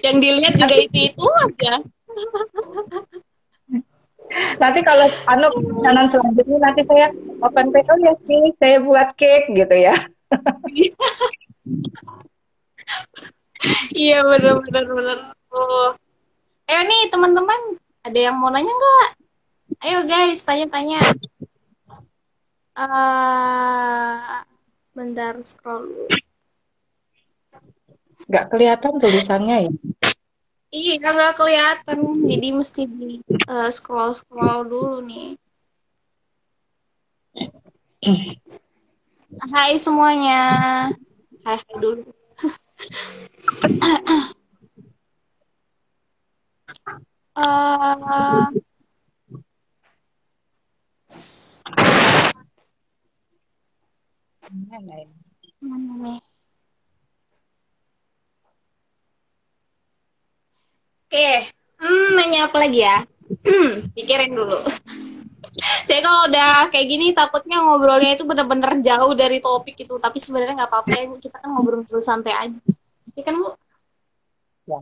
Yang 0.06 0.16
dilihat 0.22 0.54
juga 0.58 0.76
itu 0.78 0.98
itu 1.10 1.26
aja. 1.26 1.74
Nanti 4.32 4.80
kalau 4.86 5.08
anu 5.28 5.48
pesanan 5.52 6.08
selanjutnya 6.14 6.58
nanti 6.62 6.82
saya 6.88 7.08
open 7.44 7.68
PO 7.74 7.94
ya 8.00 8.14
sih 8.26 8.44
saya 8.62 8.78
buat 8.80 9.10
cake 9.20 9.52
gitu 9.54 9.76
ya. 9.76 9.96
Iya 13.94 14.26
benar 14.26 14.58
benar 14.66 14.86
benar 14.90 15.18
oh. 15.54 15.94
ayo 16.66 16.82
nih 16.82 17.14
teman-teman 17.14 17.78
ada 18.02 18.18
yang 18.18 18.34
mau 18.40 18.50
nanya 18.50 18.74
nggak? 18.74 19.10
Ayo 19.86 20.00
guys 20.10 20.42
tanya-tanya. 20.42 21.14
Uh, 22.72 24.42
bentar 24.96 25.38
scroll 25.46 26.10
nggak 28.32 28.48
kelihatan 28.48 28.94
tulisannya 28.96 29.58
ya 29.68 29.72
Iya, 30.72 31.04
nggak 31.04 31.36
kelihatan. 31.36 32.00
Jadi 32.32 32.48
mesti 32.56 32.88
di 32.88 33.20
uh, 33.52 33.68
scroll 33.68 34.16
scroll 34.16 34.64
dulu 34.64 35.04
nih. 35.04 35.36
Hai 39.52 39.76
semuanya. 39.76 40.40
Hai, 41.44 41.60
hai 41.60 41.76
dulu. 41.76 42.08
uh, 47.36 48.48
mana 55.60 55.94
nih? 56.00 56.31
Oke, 61.12 61.44
hmm, 61.84 62.16
nanya 62.16 62.48
apa 62.48 62.56
lagi 62.56 62.88
ya? 62.88 63.04
Hmm, 63.44 63.84
pikirin 63.92 64.32
dulu. 64.32 64.64
Saya 65.88 66.00
kalau 66.00 66.32
udah 66.32 66.72
kayak 66.72 66.88
gini 66.88 67.12
takutnya 67.12 67.60
ngobrolnya 67.60 68.16
itu 68.16 68.24
bener-bener 68.24 68.80
jauh 68.80 69.12
dari 69.12 69.44
topik 69.44 69.76
itu, 69.76 69.92
tapi 70.00 70.24
sebenarnya 70.24 70.64
nggak 70.64 70.72
apa-apa 70.72 70.92
ya, 70.96 71.04
kita 71.20 71.36
kan 71.36 71.52
ngobrol-ngobrol 71.52 72.00
santai 72.00 72.32
aja. 72.32 72.60
Ya 73.12 73.24
kan, 73.28 73.44
Bu? 73.44 73.52
Ya. 74.72 74.80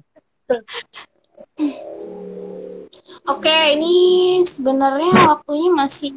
Oke, 3.26 3.58
ini 3.74 3.94
sebenarnya 4.46 5.34
waktunya 5.34 5.74
masih 5.74 6.14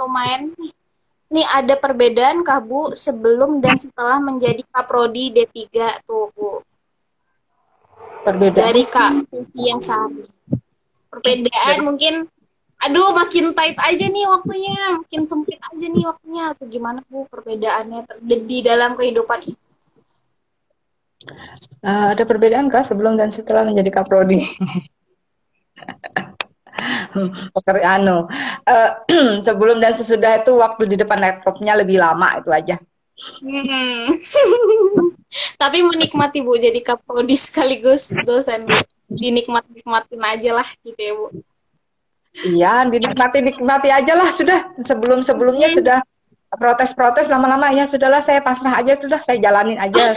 lumayan 0.00 0.56
nih. 0.56 0.72
Ini 1.28 1.42
ada 1.44 1.76
perbedaan 1.76 2.40
kah 2.40 2.64
Bu 2.64 2.96
sebelum 2.96 3.60
dan 3.60 3.76
setelah 3.76 4.16
menjadi 4.16 4.64
kaprodi 4.72 5.28
D3 5.28 6.00
tuh 6.08 6.32
Bu? 6.32 6.64
Perbedaan. 8.20 8.66
Dari 8.68 8.84
Kak 8.84 9.10
yang 9.56 9.80
sehari. 9.80 10.28
Perbedaan 11.10 11.76
mungkin 11.82 12.14
aduh 12.80 13.12
makin 13.12 13.52
tight 13.52 13.76
aja 13.76 14.06
nih 14.08 14.24
waktunya, 14.24 14.76
makin 14.96 15.22
sempit 15.28 15.60
aja 15.60 15.86
nih 15.88 16.04
waktunya 16.08 16.42
atau 16.56 16.64
gimana 16.64 17.04
Bu 17.12 17.28
perbedaannya 17.28 18.08
di 18.24 18.58
dalam 18.64 18.96
kehidupan 18.96 19.52
ini? 19.52 19.58
Uh, 21.84 22.16
ada 22.16 22.24
perbedaan 22.24 22.72
kak 22.72 22.88
sebelum 22.88 23.20
dan 23.20 23.28
setelah 23.28 23.68
menjadi 23.68 24.00
kaprodi? 24.00 24.40
pekerjaan 27.52 28.08
uh, 28.12 28.24
sebelum 29.46 29.84
dan 29.84 30.00
sesudah 30.00 30.40
itu 30.40 30.56
waktu 30.56 30.88
di 30.88 30.96
depan 30.96 31.20
laptopnya 31.20 31.76
lebih 31.76 32.00
lama 32.00 32.40
itu 32.40 32.48
aja. 32.48 32.76
Hmm. 33.44 34.16
Tapi 35.54 35.86
menikmati 35.86 36.42
Bu 36.42 36.58
jadi 36.58 36.80
kapodi 36.82 37.38
sekaligus 37.38 38.10
dosen. 38.26 38.66
Dinikmat-nikmatin 39.10 40.22
aja 40.22 40.50
lah 40.62 40.68
gitu 40.82 41.00
ya 41.00 41.12
Bu. 41.14 41.26
Iya, 42.30 42.74
dinikmati-nikmati 42.86 43.88
aja 43.90 44.12
lah 44.14 44.30
sudah. 44.38 44.60
Sebelum-sebelumnya 44.86 45.70
hmm. 45.70 45.76
sudah 45.82 45.98
protes-protes 46.50 47.30
lama-lama 47.30 47.70
ya 47.70 47.86
sudahlah 47.86 48.26
saya 48.26 48.42
pasrah 48.42 48.82
aja 48.82 48.98
sudah 48.98 49.22
saya 49.22 49.38
jalanin 49.38 49.78
aja. 49.78 50.14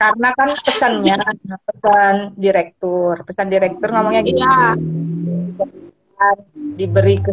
Karena 0.00 0.32
kan 0.32 0.48
pesannya 0.64 1.16
pesan 1.68 2.14
direktur, 2.40 3.20
pesan 3.24 3.48
direktur 3.52 3.88
ngomongnya 3.92 4.24
gitu. 4.24 4.40
Iya. 4.40 4.76
Diberi 6.76 7.16
ke 7.20 7.32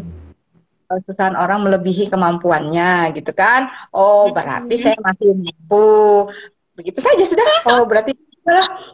kesusahan 0.88 1.36
orang 1.36 1.68
melebihi 1.68 2.08
kemampuannya 2.08 3.12
gitu 3.20 3.36
kan? 3.36 3.68
Oh 3.92 4.32
berarti 4.32 4.80
saya 4.80 4.96
masih 5.04 5.36
mampu. 5.36 5.88
Begitu 6.80 7.00
saja 7.04 7.24
sudah. 7.28 7.48
Oh 7.68 7.84
berarti 7.84 8.16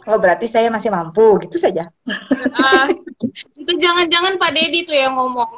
oh 0.10 0.18
berarti 0.18 0.50
saya 0.50 0.74
masih 0.74 0.90
mampu. 0.90 1.38
Gitu 1.46 1.62
saja. 1.62 1.86
Uh, 2.10 2.86
itu 3.62 3.72
jangan-jangan 3.78 4.42
Pak 4.42 4.52
Dedi 4.58 4.82
tuh 4.84 4.98
yang 4.98 5.14
ngomong. 5.14 5.50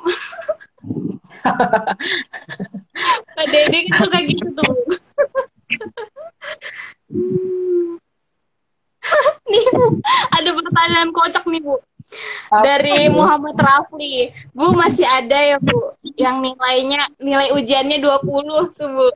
Pak 3.36 3.47
Dedi 3.47 3.88
kan 3.88 3.95
suka 4.03 4.19
gitu 4.27 4.47
tuh. 4.51 4.73
Nih 9.45 9.65
Bu, 9.71 10.01
ada 10.33 10.49
pertanyaan 10.49 11.09
kocak 11.13 11.45
nih 11.47 11.61
Bu 11.63 11.79
dari 12.49 13.09
Muhammad 13.09 13.57
Rafli. 13.57 14.31
Bu 14.53 14.71
masih 14.75 15.05
ada 15.05 15.35
ya 15.35 15.57
Bu 15.59 15.95
yang 16.15 16.39
nilainya 16.39 17.09
nilai 17.19 17.51
ujiannya 17.55 17.97
20 17.99 18.77
tuh 18.77 18.89
Bu. 18.89 19.07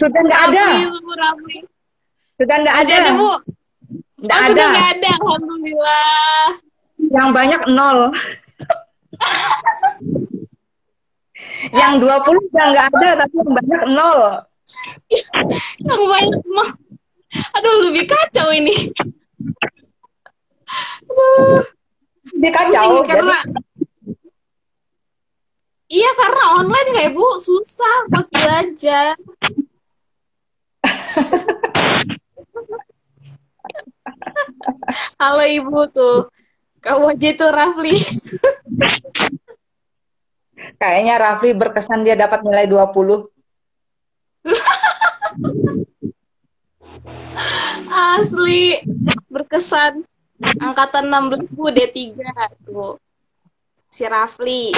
Sudah 0.00 0.20
nggak 0.24 0.42
ada. 0.50 0.64
Rafli. 0.96 1.58
Sudah 2.40 2.56
nggak 2.64 2.76
ada. 2.82 2.94
ada 2.96 3.10
Bu. 3.14 3.32
Nggak 4.22 4.38
oh, 4.38 4.42
ada. 4.42 4.50
Sudah 4.50 4.66
nggak 4.70 4.88
ada. 4.96 5.12
Alhamdulillah. 5.20 6.46
Yang 7.12 7.28
banyak 7.34 7.62
nol. 7.70 7.98
yang 11.70 12.02
20 12.02 12.10
udah 12.50 12.64
nggak 12.74 12.86
ada 12.90 13.08
tapi 13.22 13.34
yang 13.38 13.52
banyak 13.54 13.82
nol. 13.94 14.20
yang 15.84 16.02
banyak 16.08 16.42
nol 16.48 16.68
Aduh, 17.32 17.88
lebih 17.88 18.04
kacau 18.04 18.52
ini. 18.52 18.74
Aduh. 21.08 21.64
Lebih 22.36 22.50
kacau. 22.52 23.00
Pusing, 23.00 23.08
karena 23.08 23.38
Iya 25.92 26.08
karena 26.16 26.56
online 26.56 26.88
kayak 26.96 27.12
bu 27.12 27.36
susah 27.36 28.08
buat 28.08 28.24
belajar. 28.32 29.12
Halo 35.20 35.44
ibu 35.44 35.84
tuh, 35.92 36.32
kamu 36.80 37.12
aja 37.12 37.28
tuh 37.36 37.52
Rafli. 37.52 38.00
Kayaknya 40.80 41.14
Rafli 41.20 41.52
berkesan 41.52 42.08
dia 42.08 42.16
dapat 42.16 42.40
nilai 42.40 42.64
20. 42.64 43.28
Asli 48.16 48.80
berkesan. 49.28 50.04
Angkatan 50.58 51.06
16 51.06 51.54
Bu 51.54 51.70
D3 51.70 52.18
tuh. 52.66 52.98
Si 53.92 54.02
Rafli. 54.08 54.74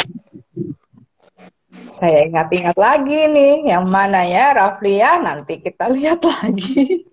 Saya 1.95 2.27
ingat-ingat 2.27 2.75
lagi 2.75 3.31
nih, 3.31 3.71
yang 3.71 3.87
mana 3.87 4.27
ya 4.27 4.53
Rafli 4.53 4.99
ya? 4.99 5.23
Nanti 5.23 5.63
kita 5.63 5.89
lihat 5.89 6.21
lagi. 6.27 7.07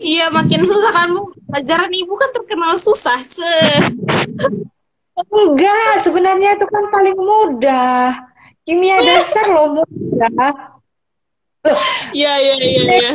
iya 0.00 0.30
makin 0.32 0.64
susah 0.64 0.92
kan 0.92 1.08
bu 1.12 1.32
pelajaran 1.48 1.92
ibu 1.92 2.12
kan 2.16 2.30
terkenal 2.32 2.72
susah 2.78 3.20
se 3.24 3.54
enggak 5.30 6.02
sebenarnya 6.02 6.56
itu 6.58 6.66
kan 6.66 6.84
paling 6.90 7.18
mudah 7.18 8.24
kimia 8.64 8.98
dasar 9.00 9.46
loh 9.52 9.84
mudah 9.84 10.74
loh 11.64 11.80
iya 12.12 12.32
iya 12.40 12.54
iya 12.60 12.82
iya 12.84 13.12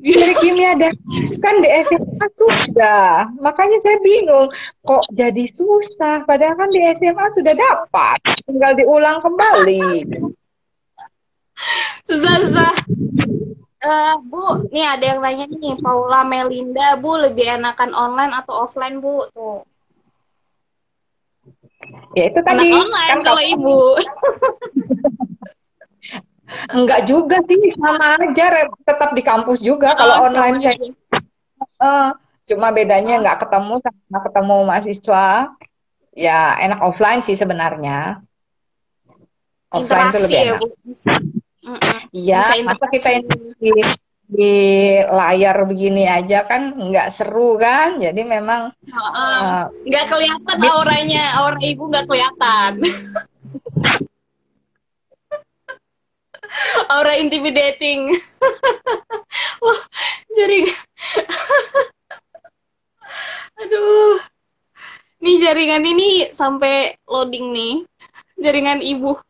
dari 0.00 0.34
kimia 0.42 0.72
dasar 0.76 1.38
kan 1.40 1.54
di 1.62 1.68
SMA 1.86 2.26
sudah 2.36 3.28
makanya 3.38 3.78
saya 3.84 3.98
bingung 4.04 4.48
kok 4.84 5.04
jadi 5.14 5.44
susah 5.54 6.26
padahal 6.26 6.56
kan 6.58 6.68
di 6.68 6.80
SMA 7.00 7.26
sudah 7.36 7.54
dapat 7.54 8.18
tinggal 8.44 8.72
diulang 8.76 9.18
kembali 9.24 10.04
susah 12.08 12.34
susah 12.44 12.72
Uh, 13.80 14.12
Bu, 14.28 14.68
nih 14.68 14.84
ada 14.84 15.04
yang 15.08 15.24
nanya 15.24 15.48
nih, 15.48 15.72
Paula 15.80 16.20
Melinda, 16.20 17.00
Bu 17.00 17.16
lebih 17.16 17.48
enakan 17.48 17.96
online 17.96 18.28
atau 18.36 18.68
offline, 18.68 19.00
Bu? 19.00 19.24
Tuh. 19.32 19.64
Ya 22.12 22.28
itu 22.28 22.44
tadi. 22.44 22.68
Enak 22.68 22.76
online 22.76 23.08
kan 23.08 23.20
kalau 23.24 23.40
Ibu. 23.40 23.80
Enggak 26.70 27.06
juga 27.06 27.38
sih, 27.46 27.74
sama 27.78 28.18
aja 28.18 28.66
tetap 28.82 29.10
di 29.14 29.22
kampus 29.22 29.62
juga 29.62 29.94
oh, 29.94 29.96
kalau 29.98 30.14
online 30.26 30.58
saya. 30.60 30.76
Uh, 31.80 32.10
cuma 32.50 32.74
bedanya 32.74 33.22
nggak 33.22 33.46
ketemu 33.46 33.74
sama 33.80 34.18
ketemu 34.26 34.56
mahasiswa. 34.66 35.28
Ya 36.10 36.58
enak 36.58 36.80
offline 36.82 37.22
sih 37.22 37.38
sebenarnya. 37.38 38.18
Offline 39.70 40.10
itu 40.10 40.18
lebih 40.18 40.34
ya, 40.34 40.42
enak. 40.42 40.60
Ya, 40.60 41.10
Iya, 42.10 42.40
masa 42.66 42.86
kita 42.90 43.08
ini 43.20 43.54
di, 43.60 43.70
di 44.26 44.54
layar 45.06 45.62
begini 45.68 46.08
aja 46.08 46.42
kan 46.48 46.74
nggak 46.74 47.14
seru 47.14 47.54
kan? 47.60 48.02
Jadi 48.02 48.26
memang 48.26 48.74
uh, 48.90 49.70
nggak 49.86 50.04
kelihatan 50.10 50.58
auranya, 50.66 51.24
aura 51.38 51.60
ibu 51.62 51.86
nggak 51.86 52.06
kelihatan. 52.10 52.72
aura 56.90 57.14
intimidating. 57.16 58.12
Wah, 59.64 59.80
jadi 60.34 60.60
aduh. 63.60 64.18
Nih 65.20 65.36
jaringan 65.36 65.84
ini 65.84 66.32
sampai 66.32 66.96
loading 67.04 67.52
nih. 67.52 67.74
Jaringan 68.40 68.80
ibu. 68.80 69.20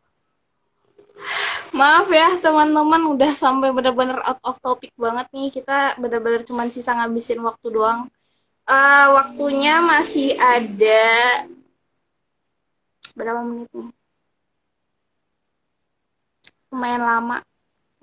Maaf 1.75 2.07
ya 2.09 2.39
teman-teman 2.39 3.11
udah 3.11 3.31
sampai 3.31 3.75
benar-benar 3.75 4.23
out 4.23 4.39
of 4.47 4.57
topic 4.63 4.95
banget 4.95 5.27
nih. 5.35 5.51
Kita 5.51 5.99
benar-benar 5.99 6.47
cuma 6.47 6.63
sisa 6.71 6.95
ngabisin 6.95 7.43
waktu 7.43 7.67
doang. 7.69 8.07
Uh, 8.63 9.19
waktunya 9.19 9.83
masih 9.83 10.39
ada 10.39 11.43
berapa 13.11 13.43
menit 13.43 13.67
nih? 13.75 13.91
Lumayan 16.71 17.03
lama. 17.03 17.37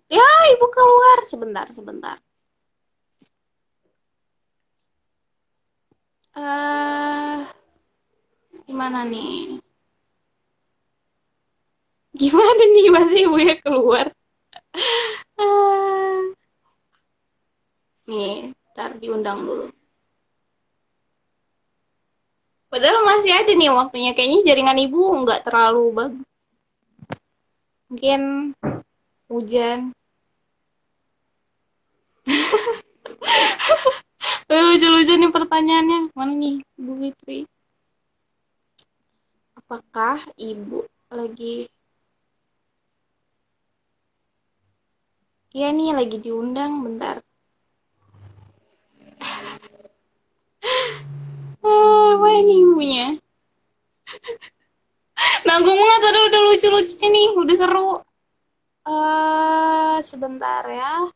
Ya, 0.09 0.29
ibu 0.53 0.67
keluar 0.73 1.19
sebentar, 1.25 1.67
sebentar. 1.73 2.17
Uh, 6.37 7.43
gimana 8.69 9.03
nih? 9.09 9.59
Gimana 12.21 12.63
nih 12.75 12.87
masih 12.97 13.21
ibu 13.27 13.37
ya 13.41 13.55
keluar? 13.65 14.07
nih, 18.09 18.53
ntar 18.73 18.91
diundang 19.01 19.45
dulu. 19.45 19.67
Padahal 22.69 23.01
masih 23.09 23.33
ada 23.33 23.53
nih 23.53 23.71
waktunya. 23.73 24.13
Kayaknya 24.17 24.41
jaringan 24.49 24.79
ibu 24.85 25.01
nggak 25.25 25.41
terlalu 25.47 25.85
bagus. 25.97 26.28
Mungkin 27.89 28.53
hujan. 29.33 29.97
Lucu-lucu 34.49 35.13
nih 35.17 35.33
pertanyaannya. 35.33 36.13
Mana 36.13 36.33
nih, 36.37 36.57
Bu 36.77 36.93
Fitri? 37.01 37.49
Apakah 39.57 40.29
ibu 40.37 40.85
lagi 41.09 41.73
Iya 45.57 45.69
nih 45.77 45.91
lagi 45.99 46.17
diundang 46.25 46.73
bentar. 46.85 47.17
oh, 51.65 52.05
apa 52.15 52.29
ini 52.39 52.53
ibunya? 52.63 53.07
Nanggung 55.47 55.79
banget 55.79 56.03
ada 56.13 56.21
udah 56.29 56.41
lucu-lucunya 56.53 57.09
nih, 57.09 57.27
udah 57.37 57.57
seru. 57.57 57.91
Uh, 58.89 59.97
sebentar 60.01 60.65
ya. 60.65 61.09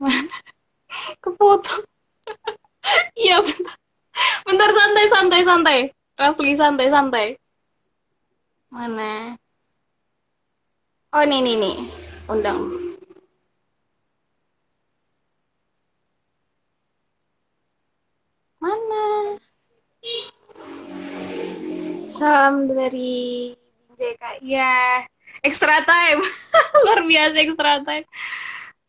Kepotong. 1.22 1.84
Iya 3.20 3.38
bentar. 3.44 3.76
Bentar 4.48 4.70
santai 4.72 5.06
santai 5.12 5.40
santai. 5.44 5.78
Rafli 6.16 6.52
santai 6.56 6.88
santai. 6.88 7.26
Mana? 8.72 9.36
Oh 11.12 11.24
nih 11.26 11.40
nih 11.44 11.56
nih. 11.60 11.76
Undang. 12.30 12.89
Mana? 18.60 19.36
Salam 22.12 22.68
dari 22.68 23.56
JK. 23.96 24.22
Ya, 24.44 25.04
extra 25.40 25.80
time. 25.82 26.20
Luar 26.84 27.00
biasa 27.08 27.36
extra 27.40 27.80
time. 27.80 28.06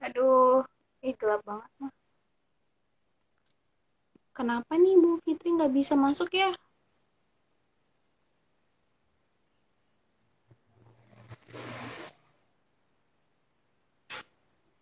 Aduh, 0.04 0.68
ih 1.02 1.16
gelap 1.16 1.42
banget 1.48 1.92
kenapa 4.42 4.74
nih 4.74 4.98
Bu 4.98 5.22
Fitri 5.22 5.54
nggak 5.54 5.70
bisa 5.70 5.94
masuk 5.94 6.34
ya? 6.34 6.50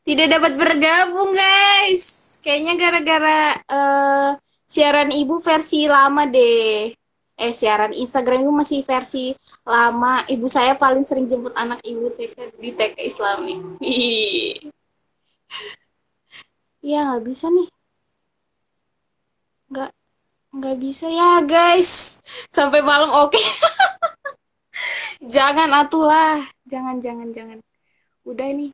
Tidak 0.08 0.28
dapat 0.32 0.54
bergabung 0.58 1.36
guys. 1.36 2.40
Kayaknya 2.42 2.74
gara-gara 2.80 3.40
uh, 3.68 4.32
siaran 4.70 5.10
ibu 5.10 5.42
versi 5.42 5.90
lama 5.90 6.30
deh. 6.30 6.94
Eh 7.40 7.54
siaran 7.56 7.96
Instagram 7.98 8.46
ibu 8.46 8.54
masih 8.54 8.86
versi 8.86 9.34
lama. 9.66 10.22
Ibu 10.30 10.46
saya 10.46 10.78
paling 10.78 11.02
sering 11.02 11.26
jemput 11.26 11.58
anak 11.58 11.82
ibu 11.82 12.14
TK 12.14 12.54
di 12.62 12.70
TK 12.78 12.96
Islami. 13.10 13.56
Iya 16.80 17.12
nggak 17.12 17.28
bisa 17.28 17.52
nih 17.52 17.68
nggak 19.70 19.92
nggak 20.50 20.78
bisa 20.82 21.06
ya 21.06 21.46
guys 21.46 22.18
sampai 22.50 22.82
malam 22.82 23.14
oke 23.14 23.38
okay. 23.38 23.46
jangan 25.38 25.70
atulah 25.78 26.42
jangan 26.66 26.98
jangan 26.98 27.30
jangan 27.30 27.60
udah 28.26 28.50
nih 28.50 28.74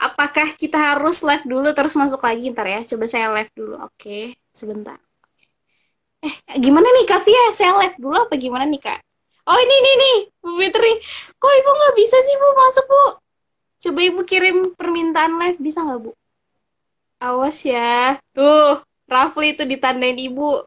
apakah 0.00 0.56
kita 0.56 0.80
harus 0.80 1.20
live 1.20 1.44
dulu 1.44 1.68
terus 1.76 1.92
masuk 1.92 2.24
lagi 2.24 2.56
ntar 2.56 2.64
ya 2.64 2.80
coba 2.88 3.04
saya 3.04 3.28
live 3.36 3.52
dulu 3.52 3.76
oke 3.76 3.92
okay. 4.00 4.32
Sebentar. 4.56 4.98
Eh 6.24 6.34
gimana 6.64 6.88
nih 6.96 7.04
Kak 7.10 7.20
Fia? 7.24 7.44
Saya 7.52 7.72
live 7.80 7.96
dulu 8.00 8.16
apa 8.16 8.34
gimana 8.40 8.64
nih 8.66 8.80
Kak? 8.80 8.98
Oh 9.46 9.58
ini 9.62 9.76
nih 9.84 9.94
nih 10.02 10.16
Bu 10.42 10.50
Fitri. 10.58 10.92
Kok 11.38 11.52
ibu 11.60 11.70
nggak 11.78 11.94
bisa 12.00 12.16
sih 12.26 12.34
Bu 12.40 12.48
masuk 12.56 12.84
Bu? 12.90 13.02
Coba 13.82 14.00
ibu 14.02 14.20
kirim 14.26 14.56
permintaan 14.74 15.32
live 15.40 15.58
bisa 15.60 15.80
nggak 15.86 16.00
Bu? 16.04 16.10
Awas 17.20 17.58
ya. 17.64 18.18
Tuh 18.34 18.80
Rafli 19.06 19.54
itu 19.54 19.62
ditandain 19.68 20.18
ibu. 20.18 20.64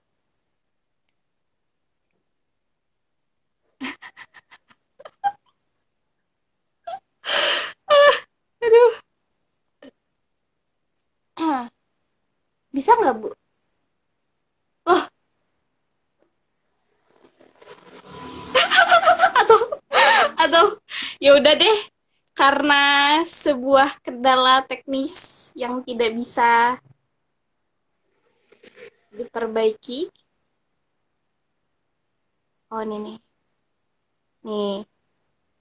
Aduh. 8.65 8.93
Bisa 12.75 12.91
nggak, 12.95 13.15
Bu? 13.21 13.29
Oh. 14.85 15.03
atau 19.39 19.57
atau 20.39 20.79
ya 21.19 21.35
udah 21.35 21.53
deh 21.59 21.77
karena 22.31 22.83
sebuah 23.27 23.99
kendala 23.99 24.63
teknis 24.63 25.51
yang 25.59 25.83
tidak 25.83 26.15
bisa 26.15 26.79
diperbaiki 29.11 30.07
Oh, 32.69 32.85
ini 32.85 32.97
nih. 33.01 33.17
Nih. 34.45 34.85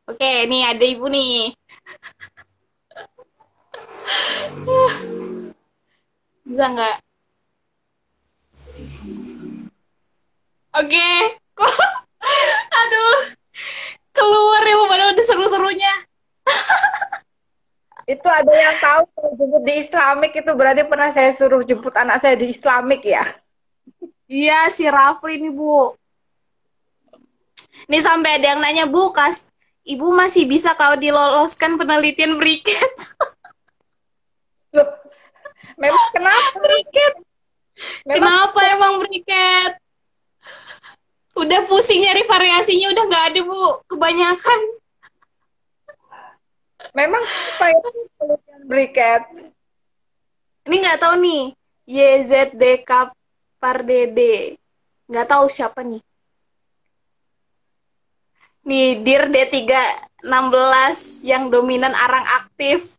Oke, 0.05 0.29
nih 0.45 0.63
ada 0.69 0.85
ibu 0.85 1.09
nih. 1.09 1.57
Bisa 6.45 6.65
nggak? 6.69 6.97
Oke. 10.77 11.09
Kok? 11.57 11.73
Aduh. 12.81 13.17
Keluar 14.19 14.63
ya, 14.67 14.77
padahal 14.91 15.11
udah 15.15 15.27
seru-serunya. 15.27 15.95
Itu 18.19 18.25
ada 18.25 18.51
yang 18.51 18.77
tahu 18.81 19.03
kalau 19.13 19.31
jemput 19.37 19.63
di 19.69 19.75
Islamik 19.85 20.33
itu 20.33 20.49
berarti 20.57 20.81
pernah 20.89 21.13
saya 21.13 21.29
suruh 21.29 21.61
jemput 21.61 21.93
anak 21.93 22.25
saya 22.25 22.41
di 22.41 22.49
Islamik 22.49 23.05
ya? 23.05 23.21
Iya, 24.25 24.73
si 24.73 24.89
Rafli 24.89 25.37
nih, 25.37 25.53
Bu. 25.53 25.93
Nih 27.85 28.01
sampai 28.01 28.41
ada 28.41 28.57
yang 28.57 28.65
nanya, 28.65 28.89
Bu, 28.89 29.13
kas, 29.13 29.53
Ibu 29.89 30.13
masih 30.13 30.45
bisa 30.45 30.77
kalau 30.77 31.01
diloloskan 31.01 31.81
penelitian 31.81 32.37
briket. 32.37 32.93
Loh, 34.77 34.89
memang 35.81 36.07
kenapa? 36.13 36.61
briket. 36.61 37.15
Memang 38.05 38.21
Kenapa 38.21 38.61
emang 38.69 38.93
briket? 39.01 39.73
Udah 41.39 41.61
pusing 41.71 42.03
nyari 42.03 42.27
variasinya, 42.27 42.91
udah 42.91 43.05
nggak 43.07 43.27
ada, 43.31 43.41
Bu. 43.47 43.63
Kebanyakan. 43.87 44.61
memang 46.99 47.23
penelitian 47.59 48.63
briket? 48.67 49.23
Ini 50.67 50.77
nggak 50.83 50.99
tahu 50.99 51.15
nih. 51.23 51.43
YZDK 51.87 53.15
Pardede. 53.63 54.59
Nggak 55.07 55.27
tahu 55.31 55.47
siapa 55.47 55.87
nih. 55.87 56.03
Nih, 58.67 59.01
DIR 59.01 59.31
D3 59.31 59.55
16 60.27 61.23
yang 61.25 61.49
dominan 61.49 61.95
arang 61.95 62.27
aktif. 62.27 62.99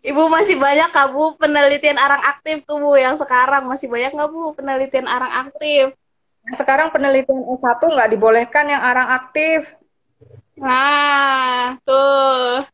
Ibu 0.00 0.32
masih 0.32 0.56
banyak 0.56 0.88
kak 0.88 1.12
Bu 1.12 1.36
penelitian 1.36 2.00
arang 2.00 2.24
aktif 2.24 2.64
tuh 2.64 2.80
Bu 2.80 2.96
yang 2.96 3.20
sekarang 3.20 3.68
masih 3.68 3.92
banyak 3.92 4.16
nggak 4.16 4.30
Bu 4.32 4.56
penelitian 4.56 5.04
arang 5.04 5.32
aktif? 5.44 5.92
Sekarang 6.56 6.88
penelitian 6.88 7.44
S1 7.52 7.84
nggak 7.84 8.10
dibolehkan 8.16 8.64
yang 8.72 8.80
arang 8.80 9.12
aktif. 9.12 9.76
Nah, 10.56 11.76
tuh. 11.84 12.64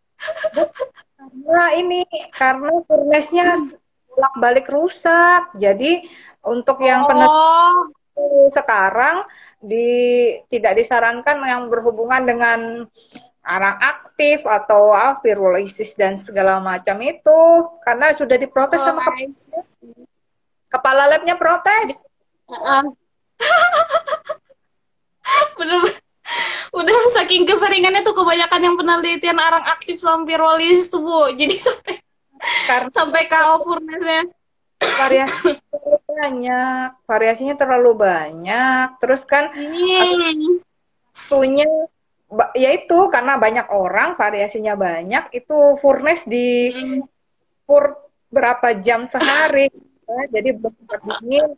Nah 1.46 1.74
ini 1.74 2.06
karena 2.30 2.70
furnace-nya 2.86 3.58
bolak-balik 4.06 4.66
rusak. 4.70 5.50
Jadi 5.58 6.06
untuk 6.46 6.78
yang 6.86 7.10
penelitian 7.10 7.90
Oh, 8.16 8.48
sekarang 8.48 9.28
di 9.60 9.88
tidak 10.48 10.80
disarankan 10.80 11.36
yang 11.44 11.68
berhubungan 11.68 12.24
dengan 12.24 12.60
arang 13.46 13.78
aktif 13.78 14.42
atau 14.42 14.90
ah, 14.90 15.14
pirolisis 15.16 15.94
dan 15.94 16.14
segala 16.14 16.58
macam 16.58 16.98
itu 16.98 17.38
karena 17.80 18.10
sudah 18.10 18.34
diprotes 18.34 18.80
sama 18.80 19.00
kep- 19.00 19.14
guys. 19.14 19.38
kepala 20.66 21.06
labnya 21.06 21.34
protes. 21.34 21.94
Heeh. 22.46 22.82
Bener, 25.56 25.80
udah 26.70 26.94
saking 27.12 27.44
keseringannya 27.44 28.02
tuh 28.02 28.12
kebanyakan 28.12 28.60
yang 28.62 28.74
penelitian 28.74 29.38
arang 29.38 29.64
aktif 29.64 29.98
sama 29.98 30.22
pirolis 30.22 30.86
tuh 30.86 31.00
Bu. 31.00 31.30
Jadi 31.32 31.54
sampai 31.62 31.94
Karena 32.66 32.88
sampai 32.92 33.22
KO 33.26 33.54
furnace-nya. 33.64 34.20
variasi 34.76 35.56
banyak, 36.06 36.88
variasinya 37.08 37.54
terlalu 37.56 37.96
banyak. 37.96 38.86
Terus 38.98 39.22
kan 39.24 39.48
Hmm. 39.54 40.58
Ya 42.58 42.70
itu 42.74 42.98
karena 43.08 43.38
banyak 43.38 43.70
orang, 43.70 44.18
variasinya 44.18 44.74
banyak, 44.74 45.30
itu 45.30 45.58
furnace 45.78 46.26
di 46.26 46.74
Hmm. 46.74 47.00
pur 47.66 47.98
berapa 48.30 48.74
jam 48.82 49.06
sehari. 49.06 49.70
Ya, 50.06 50.38
jadi 50.38 50.54
bersifat 50.54 51.02
dingin 51.02 51.50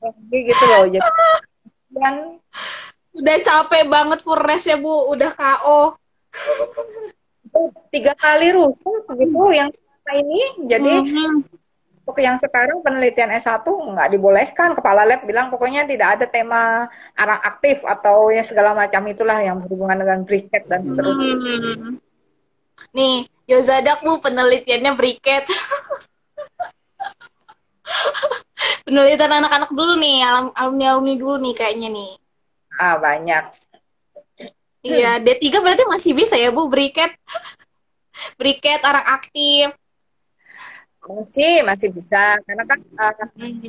lagi 0.00 0.38
gitu 0.44 0.64
loh. 0.68 0.84
Jadi 0.88 1.08
yang 1.96 2.16
Udah 3.14 3.38
capek 3.38 3.86
banget 3.86 4.26
furnace 4.26 4.66
ya 4.66 4.74
Bu, 4.74 5.06
udah 5.14 5.30
KO. 5.32 5.94
tiga 7.94 8.10
kali 8.18 8.50
rusak 8.50 9.06
gitu 9.14 9.44
yang 9.54 9.70
ini. 10.10 10.42
Jadi 10.66 10.92
Mhm. 10.98 11.53
Untuk 12.04 12.20
yang 12.20 12.36
sekarang 12.36 12.84
penelitian 12.84 13.32
S1 13.32 13.64
nggak 13.64 14.12
dibolehkan. 14.12 14.76
Kepala 14.76 15.08
lab 15.08 15.24
bilang 15.24 15.48
pokoknya 15.48 15.88
tidak 15.88 16.20
ada 16.20 16.28
tema 16.28 16.84
arang 17.16 17.40
aktif 17.40 17.80
atau 17.80 18.28
ya 18.28 18.44
segala 18.44 18.76
macam 18.76 19.00
itulah 19.08 19.40
yang 19.40 19.56
berhubungan 19.56 20.04
dengan 20.04 20.20
briket 20.20 20.68
dan 20.68 20.84
seterusnya. 20.84 21.32
Hmm. 21.32 21.96
Nih, 22.92 23.24
Yozadak 23.48 24.04
Bu 24.04 24.20
penelitiannya 24.20 24.92
briket. 25.00 25.48
Penelitian 28.84 29.40
anak-anak 29.40 29.72
dulu 29.72 29.96
nih, 29.96 30.28
alumni-alumni 30.52 31.14
dulu 31.16 31.40
nih 31.40 31.54
kayaknya 31.56 31.88
nih. 31.88 32.20
Ah, 32.76 33.00
banyak. 33.00 33.44
Iya, 34.84 35.24
D3 35.24 35.40
berarti 35.64 35.88
masih 35.88 36.12
bisa 36.12 36.36
ya 36.36 36.52
Bu 36.52 36.68
briket. 36.68 37.16
Briket, 38.38 38.84
arang 38.84 39.08
aktif. 39.08 39.72
Masih, 41.04 41.60
masih 41.62 41.88
bisa. 41.92 42.40
Karena 42.44 42.64
kan 42.64 42.78
uh, 43.00 43.12
Hmm. 43.36 43.60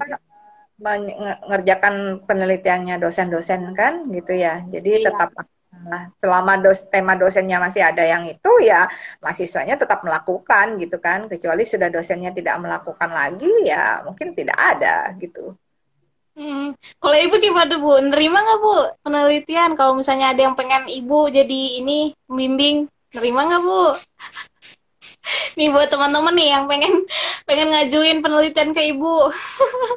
mengerjakan 0.75 2.19
penelitiannya 2.27 2.99
dosen-dosen 2.99 3.71
kan 3.71 4.11
gitu 4.11 4.35
ya. 4.35 4.59
Jadi 4.67 4.99
Iya. 4.99 5.07
tetap 5.07 5.31
uh, 5.31 6.03
selama 6.19 6.59
dos, 6.59 6.83
tema 6.91 7.15
dosennya 7.15 7.63
masih 7.63 7.79
ada 7.79 8.03
yang 8.03 8.27
itu 8.27 8.51
ya 8.59 8.83
mahasiswanya 9.23 9.79
tetap 9.79 10.03
melakukan 10.03 10.75
gitu 10.75 10.99
kan. 10.99 11.31
Kecuali 11.31 11.63
sudah 11.63 11.87
dosennya 11.87 12.35
tidak 12.35 12.59
melakukan 12.59 13.07
lagi 13.07 13.51
ya 13.63 14.03
mungkin 14.03 14.35
tidak 14.35 14.59
ada 14.59 15.15
gitu. 15.15 15.55
Hmm. 16.35 16.75
Kalau 16.99 17.15
ibu 17.15 17.39
gimana 17.39 17.79
bu? 17.79 17.95
Nerima 18.11 18.43
nggak 18.43 18.59
bu 18.59 18.75
penelitian? 19.07 19.79
Kalau 19.79 19.95
misalnya 19.95 20.35
ada 20.35 20.43
yang 20.43 20.59
pengen 20.59 20.91
ibu 20.91 21.31
jadi 21.31 21.79
ini 21.79 22.11
pembimbing, 22.27 22.91
nerima 23.15 23.47
nggak 23.47 23.63
bu? 23.63 23.83
Nih 25.57 25.67
buat 25.69 25.89
teman-teman 25.89 26.33
nih 26.35 26.49
yang 26.53 26.63
pengen 26.65 26.93
pengen 27.43 27.67
ngajuin 27.73 28.19
penelitian 28.21 28.71
ke 28.71 28.91
ibu. 28.91 29.29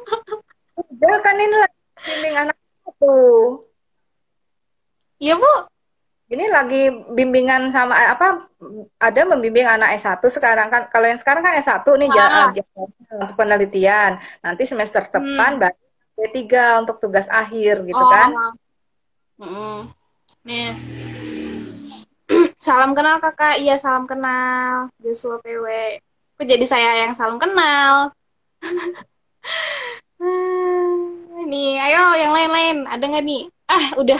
Udah 0.79 1.15
kan 1.21 1.35
ini 1.35 1.55
lagi 1.55 1.79
bimbing 1.99 2.35
anak 2.37 2.55
tuh. 2.97 3.63
Iya 5.19 5.35
bu? 5.35 5.51
Ini 6.29 6.45
lagi 6.45 6.83
bimbingan 7.09 7.73
sama 7.73 7.97
eh, 7.97 8.09
apa 8.13 8.45
ada 9.01 9.21
membimbing 9.25 9.65
anak 9.65 9.97
S1 9.97 10.21
sekarang 10.29 10.69
kan. 10.69 10.85
Kalau 10.87 11.09
yang 11.09 11.17
sekarang 11.17 11.41
kan 11.41 11.57
S1 11.57 11.81
nih 11.97 12.09
Ah. 12.13 12.53
untuk 13.17 13.35
penelitian. 13.35 14.21
Nanti 14.39 14.63
semester 14.69 15.09
depan 15.09 15.57
baru 15.57 15.77
D3 16.15 16.37
untuk 16.85 17.01
tugas 17.01 17.25
akhir 17.27 17.81
gitu 17.83 17.97
Oh. 17.97 18.11
kan. 18.13 18.29
Mm-mm. 19.39 19.77
Nih. 20.45 20.71
Salam 22.59 22.91
kenal 22.91 23.23
kakak, 23.23 23.63
iya 23.63 23.79
salam 23.79 24.03
kenal. 24.03 24.91
Joshua 24.99 25.39
PW. 25.39 25.65
Kok 26.35 26.45
jadi 26.45 26.65
saya 26.67 27.07
yang 27.07 27.15
salam 27.15 27.39
kenal? 27.39 28.11
nih, 31.49 31.71
ayo 31.79 32.03
yang 32.19 32.31
lain-lain. 32.35 32.77
Ada 32.85 33.03
nggak 33.07 33.25
nih? 33.25 33.43
Ah, 33.65 33.85
udah. 33.95 34.19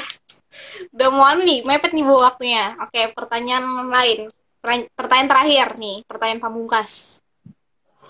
Udah 0.96 1.08
mau 1.12 1.28
anu 1.28 1.44
nih, 1.44 1.60
mepet 1.68 1.92
nih 1.92 2.04
bu 2.08 2.16
waktunya. 2.20 2.80
Oke, 2.80 3.12
pertanyaan 3.12 3.92
lain. 3.92 4.32
Pertanya- 4.64 4.90
Pertanyaan 4.96 5.30
terakhir 5.30 5.68
nih, 5.80 5.98
pertanyaan 6.08 6.42
pamungkas. 6.44 7.20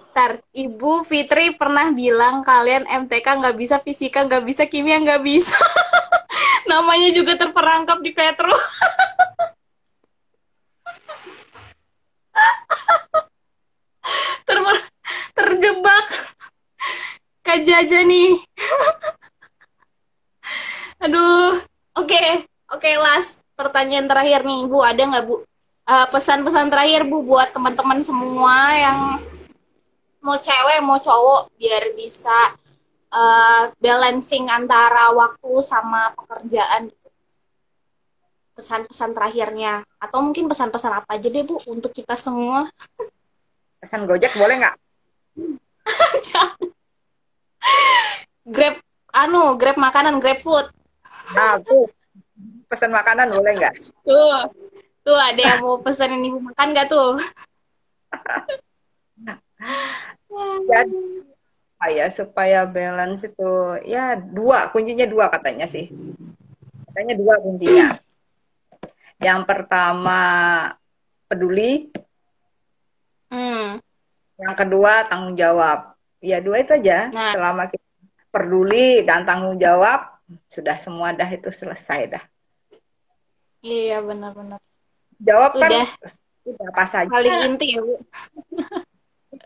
Ntar, 0.10 0.42
Ibu 0.52 1.06
Fitri 1.06 1.54
pernah 1.54 1.94
bilang 1.94 2.42
kalian 2.42 2.90
MTK 2.90 3.28
nggak 3.40 3.58
bisa 3.58 3.78
fisika, 3.78 4.26
nggak 4.26 4.44
bisa 4.46 4.66
kimia, 4.66 4.98
nggak 4.98 5.22
bisa. 5.22 5.54
Namanya 6.70 7.14
juga 7.14 7.38
terperangkap 7.38 8.02
di 8.02 8.12
Petro. 8.14 8.54
Ter- 14.48 14.88
terjebak. 15.36 16.08
Kak 17.44 17.60
nih. 18.06 18.32
Aduh. 21.04 21.60
Oke, 22.00 22.48
oke 22.72 22.90
last 23.02 23.44
pertanyaan 23.60 24.08
terakhir 24.08 24.48
nih, 24.48 24.64
Bu. 24.70 24.80
Ada 24.80 25.04
nggak 25.04 25.26
Bu 25.28 25.44
Eh, 25.90 26.08
pesan-pesan 26.14 26.70
terakhir 26.70 27.02
Bu 27.10 27.26
buat 27.26 27.50
teman-teman 27.50 27.98
semua 28.06 28.78
yang 28.78 29.18
mau 30.22 30.38
cewek 30.38 30.86
mau 30.86 31.02
cowok 31.02 31.50
biar 31.58 31.98
bisa 31.98 32.54
eh, 33.10 33.74
balancing 33.82 34.46
antara 34.54 35.10
waktu 35.10 35.50
sama 35.66 36.14
pekerjaan. 36.14 36.94
Pesan-pesan 38.60 39.16
terakhirnya? 39.16 39.88
Atau 40.04 40.20
mungkin 40.20 40.52
pesan-pesan 40.52 41.00
apa 41.00 41.16
aja 41.16 41.32
deh 41.32 41.48
Bu 41.48 41.64
untuk 41.64 41.96
kita 41.96 42.20
semua. 42.20 42.68
Pesan 43.80 44.04
Gojek 44.04 44.36
boleh 44.36 44.60
nggak? 44.60 44.76
Grab 48.50 48.82
anu 49.16 49.56
grab 49.56 49.80
makanan 49.80 50.20
grab 50.20 50.44
food. 50.44 50.68
Nah 51.32 51.56
tuh 51.64 51.88
pesan 52.68 52.92
makanan 52.92 53.32
boleh 53.32 53.56
nggak? 53.56 53.72
Tuh 54.04 54.52
tuh 55.06 55.16
ada 55.16 55.40
yang 55.40 55.64
mau 55.64 55.80
pesan 55.80 56.20
ini 56.20 56.36
makan 56.36 56.68
nggak 56.76 56.92
tuh? 56.92 57.16
Jadi 60.70 61.00
supaya 61.80 62.12
supaya 62.12 62.68
balance 62.68 63.24
itu 63.24 63.52
ya 63.88 64.20
dua 64.20 64.68
kuncinya 64.74 65.08
dua 65.08 65.32
katanya 65.32 65.64
sih. 65.64 65.88
Katanya 66.92 67.16
dua 67.16 67.40
kuncinya 67.40 67.96
yang 69.20 69.44
pertama 69.44 70.22
peduli. 71.28 71.92
Hmm. 73.30 73.78
yang 74.40 74.56
kedua 74.58 75.06
tanggung 75.06 75.38
jawab. 75.38 75.94
Ya 76.24 76.42
dua 76.42 76.64
itu 76.64 76.74
aja. 76.74 77.14
Nah. 77.14 77.36
selama 77.36 77.70
kita 77.70 77.86
peduli 78.34 79.06
dan 79.06 79.28
tanggung 79.28 79.60
jawab 79.62 80.18
sudah 80.50 80.80
semua 80.80 81.14
dah 81.14 81.28
itu 81.30 81.52
selesai 81.52 82.18
dah. 82.18 82.24
Iya 83.62 84.02
benar-benar. 84.02 84.58
Jawab 85.20 85.52
kan 85.60 85.70
Udah. 85.70 85.88
udah 86.48 86.68
apa 86.74 86.86
saja. 86.88 87.12
Paling 87.12 87.38
inti 87.54 87.78
ya 87.78 87.82
bu. 87.84 87.96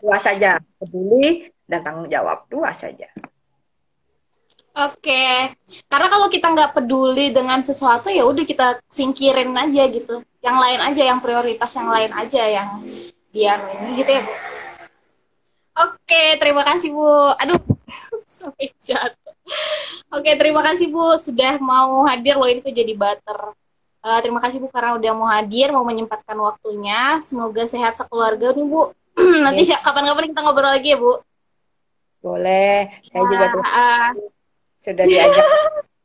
Dua 0.00 0.16
saja 0.22 0.62
peduli 0.80 1.50
dan 1.66 1.84
tanggung 1.84 2.08
jawab. 2.08 2.46
Dua 2.48 2.70
saja 2.72 3.10
Oke, 4.74 5.54
karena 5.86 6.08
kalau 6.10 6.26
kita 6.26 6.50
nggak 6.50 6.74
peduli 6.74 7.30
dengan 7.30 7.62
sesuatu 7.62 8.10
ya 8.10 8.26
udah 8.26 8.42
kita 8.42 8.66
singkirin 8.90 9.54
aja 9.54 9.86
gitu. 9.86 10.18
Yang 10.42 10.56
lain 10.58 10.80
aja, 10.82 11.02
yang 11.14 11.20
prioritas 11.22 11.70
yang 11.78 11.86
lain 11.86 12.10
aja 12.10 12.42
yang 12.42 12.68
biar 13.30 13.58
ini 13.70 14.02
gitu 14.02 14.10
ya 14.10 14.22
Bu. 14.26 14.32
Oke, 15.74 16.24
terima 16.38 16.62
kasih 16.66 16.90
Bu. 16.90 17.06
Aduh, 17.38 17.58
sampai 18.26 18.74
jatuh. 18.78 19.34
Oke, 20.10 20.30
terima 20.34 20.62
kasih 20.66 20.90
Bu 20.90 21.14
sudah 21.18 21.54
mau 21.62 22.02
hadir 22.10 22.34
loh 22.34 22.50
ini 22.50 22.58
tuh 22.58 22.74
jadi 22.74 22.92
butter. 22.98 23.54
Eh, 24.04 24.18
terima 24.26 24.42
kasih 24.42 24.58
Bu 24.58 24.66
karena 24.74 24.98
udah 24.98 25.12
mau 25.14 25.30
hadir, 25.30 25.70
mau 25.70 25.86
menyempatkan 25.86 26.34
waktunya. 26.34 27.22
Semoga 27.22 27.62
sehat 27.70 27.94
sekeluarga 27.94 28.50
nih 28.50 28.66
Bu. 28.66 28.90
Nanti 29.46 29.70
kapan-kapan 29.70 30.34
kita 30.34 30.40
ngobrol 30.42 30.70
lagi 30.74 30.94
ya 30.94 30.98
Bu. 30.98 31.22
boleh 32.18 32.88
saya 33.12 33.24
juga 33.28 33.44
tuh 33.52 33.60
Ah, 33.60 33.76
ah. 33.76 34.08
Sudah 34.84 35.04
diajak 35.08 35.46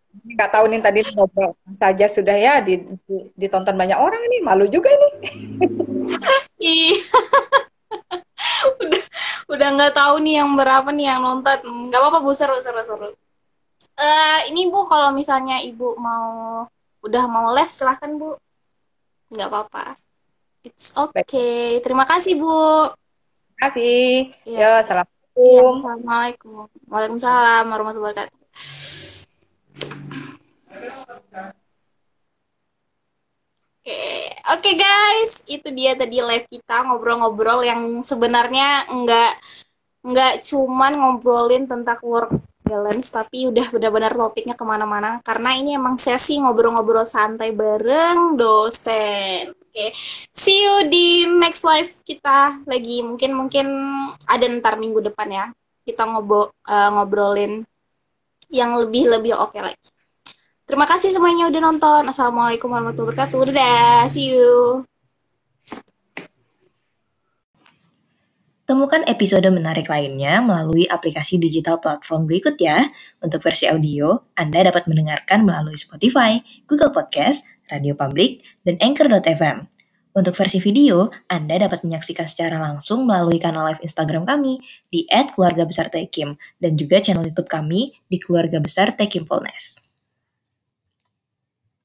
nggak 0.10 0.50
tahu 0.50 0.66
nih 0.68 0.80
tadi 0.80 1.00
ngobrol 1.14 1.52
saja 1.70 2.08
sudah 2.08 2.34
ya 2.34 2.64
di- 2.64 2.82
di- 2.82 3.28
ditonton 3.36 3.76
banyak 3.76 4.00
orang 4.00 4.20
ini 4.26 4.38
malu 4.40 4.66
juga 4.66 4.90
Iya. 6.60 7.00
udah 8.84 9.04
udah 9.48 9.68
nggak 9.76 9.94
tahu 9.96 10.16
nih 10.24 10.44
yang 10.44 10.52
berapa 10.56 10.90
nih 10.92 11.06
yang 11.08 11.22
nonton. 11.24 11.58
Nggak 11.88 12.00
apa-apa 12.00 12.20
Bu, 12.20 12.32
seru 12.36 12.60
seru 12.60 12.84
seru. 12.84 13.10
Eh 13.96 14.40
ini 14.52 14.68
Bu 14.68 14.84
kalau 14.84 15.16
misalnya 15.16 15.64
Ibu 15.64 15.96
mau 15.96 16.28
udah 17.00 17.24
mau 17.32 17.56
live 17.56 17.72
silahkan 17.72 18.12
Bu. 18.12 18.36
Nggak 19.32 19.48
apa-apa. 19.48 19.96
It's 20.68 20.92
okay. 20.92 21.80
Terima 21.80 22.04
kasih 22.04 22.36
Bu. 22.36 22.92
Terima 22.92 23.60
kasih 23.72 24.36
Iya. 24.44 24.56
ya 24.56 24.60
Iya, 24.60 24.72
assalamualaikum 24.84 25.72
Assalamualaikum. 25.80 26.52
Waalaikumsalam 26.92 27.64
warahmatullahi 27.72 28.12
wabarakatuh. 28.20 28.39
Oke, 33.80 34.36
oke 34.54 34.72
guys, 34.78 35.42
itu 35.50 35.68
dia 35.74 35.98
tadi 35.98 36.22
live 36.22 36.46
kita 36.46 36.86
ngobrol-ngobrol 36.86 37.66
yang 37.66 38.06
sebenarnya 38.06 38.86
nggak 38.86 39.32
nggak 40.06 40.34
cuman 40.46 40.94
ngobrolin 40.94 41.66
tentang 41.66 41.98
work 42.06 42.32
balance, 42.70 43.10
tapi 43.10 43.50
udah 43.50 43.66
benar-benar 43.74 44.14
topiknya 44.14 44.54
ke 44.54 44.62
mana-mana. 44.62 45.18
Karena 45.26 45.58
ini 45.58 45.74
emang 45.74 45.98
sesi 45.98 46.38
ngobrol-ngobrol 46.38 47.02
santai 47.10 47.50
bareng 47.50 48.38
dosen. 48.38 49.58
Oke, 49.58 49.94
see 50.30 50.62
you 50.62 50.86
di 50.86 51.26
next 51.26 51.66
live 51.66 51.90
kita 52.06 52.62
lagi. 52.70 53.02
Mungkin 53.02 53.32
mungkin 53.34 53.68
ada 54.30 54.46
ntar 54.46 54.78
minggu 54.78 55.02
depan 55.02 55.30
ya. 55.34 55.46
Kita 55.82 56.06
ngobrol 56.06 56.54
eh, 56.70 56.90
ngobrolin 56.94 57.66
yang 58.50 58.76
lebih 58.78 59.08
lebih 59.08 59.38
oke 59.38 59.58
lagi. 59.62 59.80
Terima 60.70 60.86
kasih 60.86 61.10
semuanya 61.10 61.50
udah 61.50 61.62
nonton. 61.66 62.04
Assalamualaikum 62.10 62.70
warahmatullahi 62.70 63.18
wabarakatuh. 63.18 63.42
Dadah, 63.50 64.06
see 64.06 64.38
you. 64.38 64.86
Temukan 68.70 69.02
episode 69.10 69.50
menarik 69.50 69.90
lainnya 69.90 70.46
melalui 70.46 70.86
aplikasi 70.86 71.42
digital 71.42 71.82
platform 71.82 72.30
berikut 72.30 72.54
ya. 72.62 72.86
Untuk 73.18 73.42
versi 73.42 73.66
audio, 73.66 74.30
Anda 74.38 74.62
dapat 74.62 74.86
mendengarkan 74.86 75.42
melalui 75.42 75.74
Spotify, 75.74 76.38
Google 76.70 76.94
Podcast, 76.94 77.50
Radio 77.74 77.98
Public, 77.98 78.46
dan 78.62 78.78
Anchor.fm. 78.78 79.79
Untuk 80.20 80.36
versi 80.36 80.60
video, 80.60 81.08
Anda 81.32 81.64
dapat 81.64 81.88
menyaksikan 81.88 82.28
secara 82.28 82.60
langsung 82.60 83.08
melalui 83.08 83.40
kanal 83.40 83.72
live 83.72 83.80
Instagram 83.80 84.28
kami 84.28 84.60
di 84.92 85.08
@keluarga 85.08 85.64
dan 86.60 86.76
juga 86.76 87.00
channel 87.00 87.24
YouTube 87.24 87.48
kami 87.48 87.96
di 88.12 88.20
Keluarga 88.20 88.60
Besar 88.60 88.92
Tekimfulness. 89.00 89.89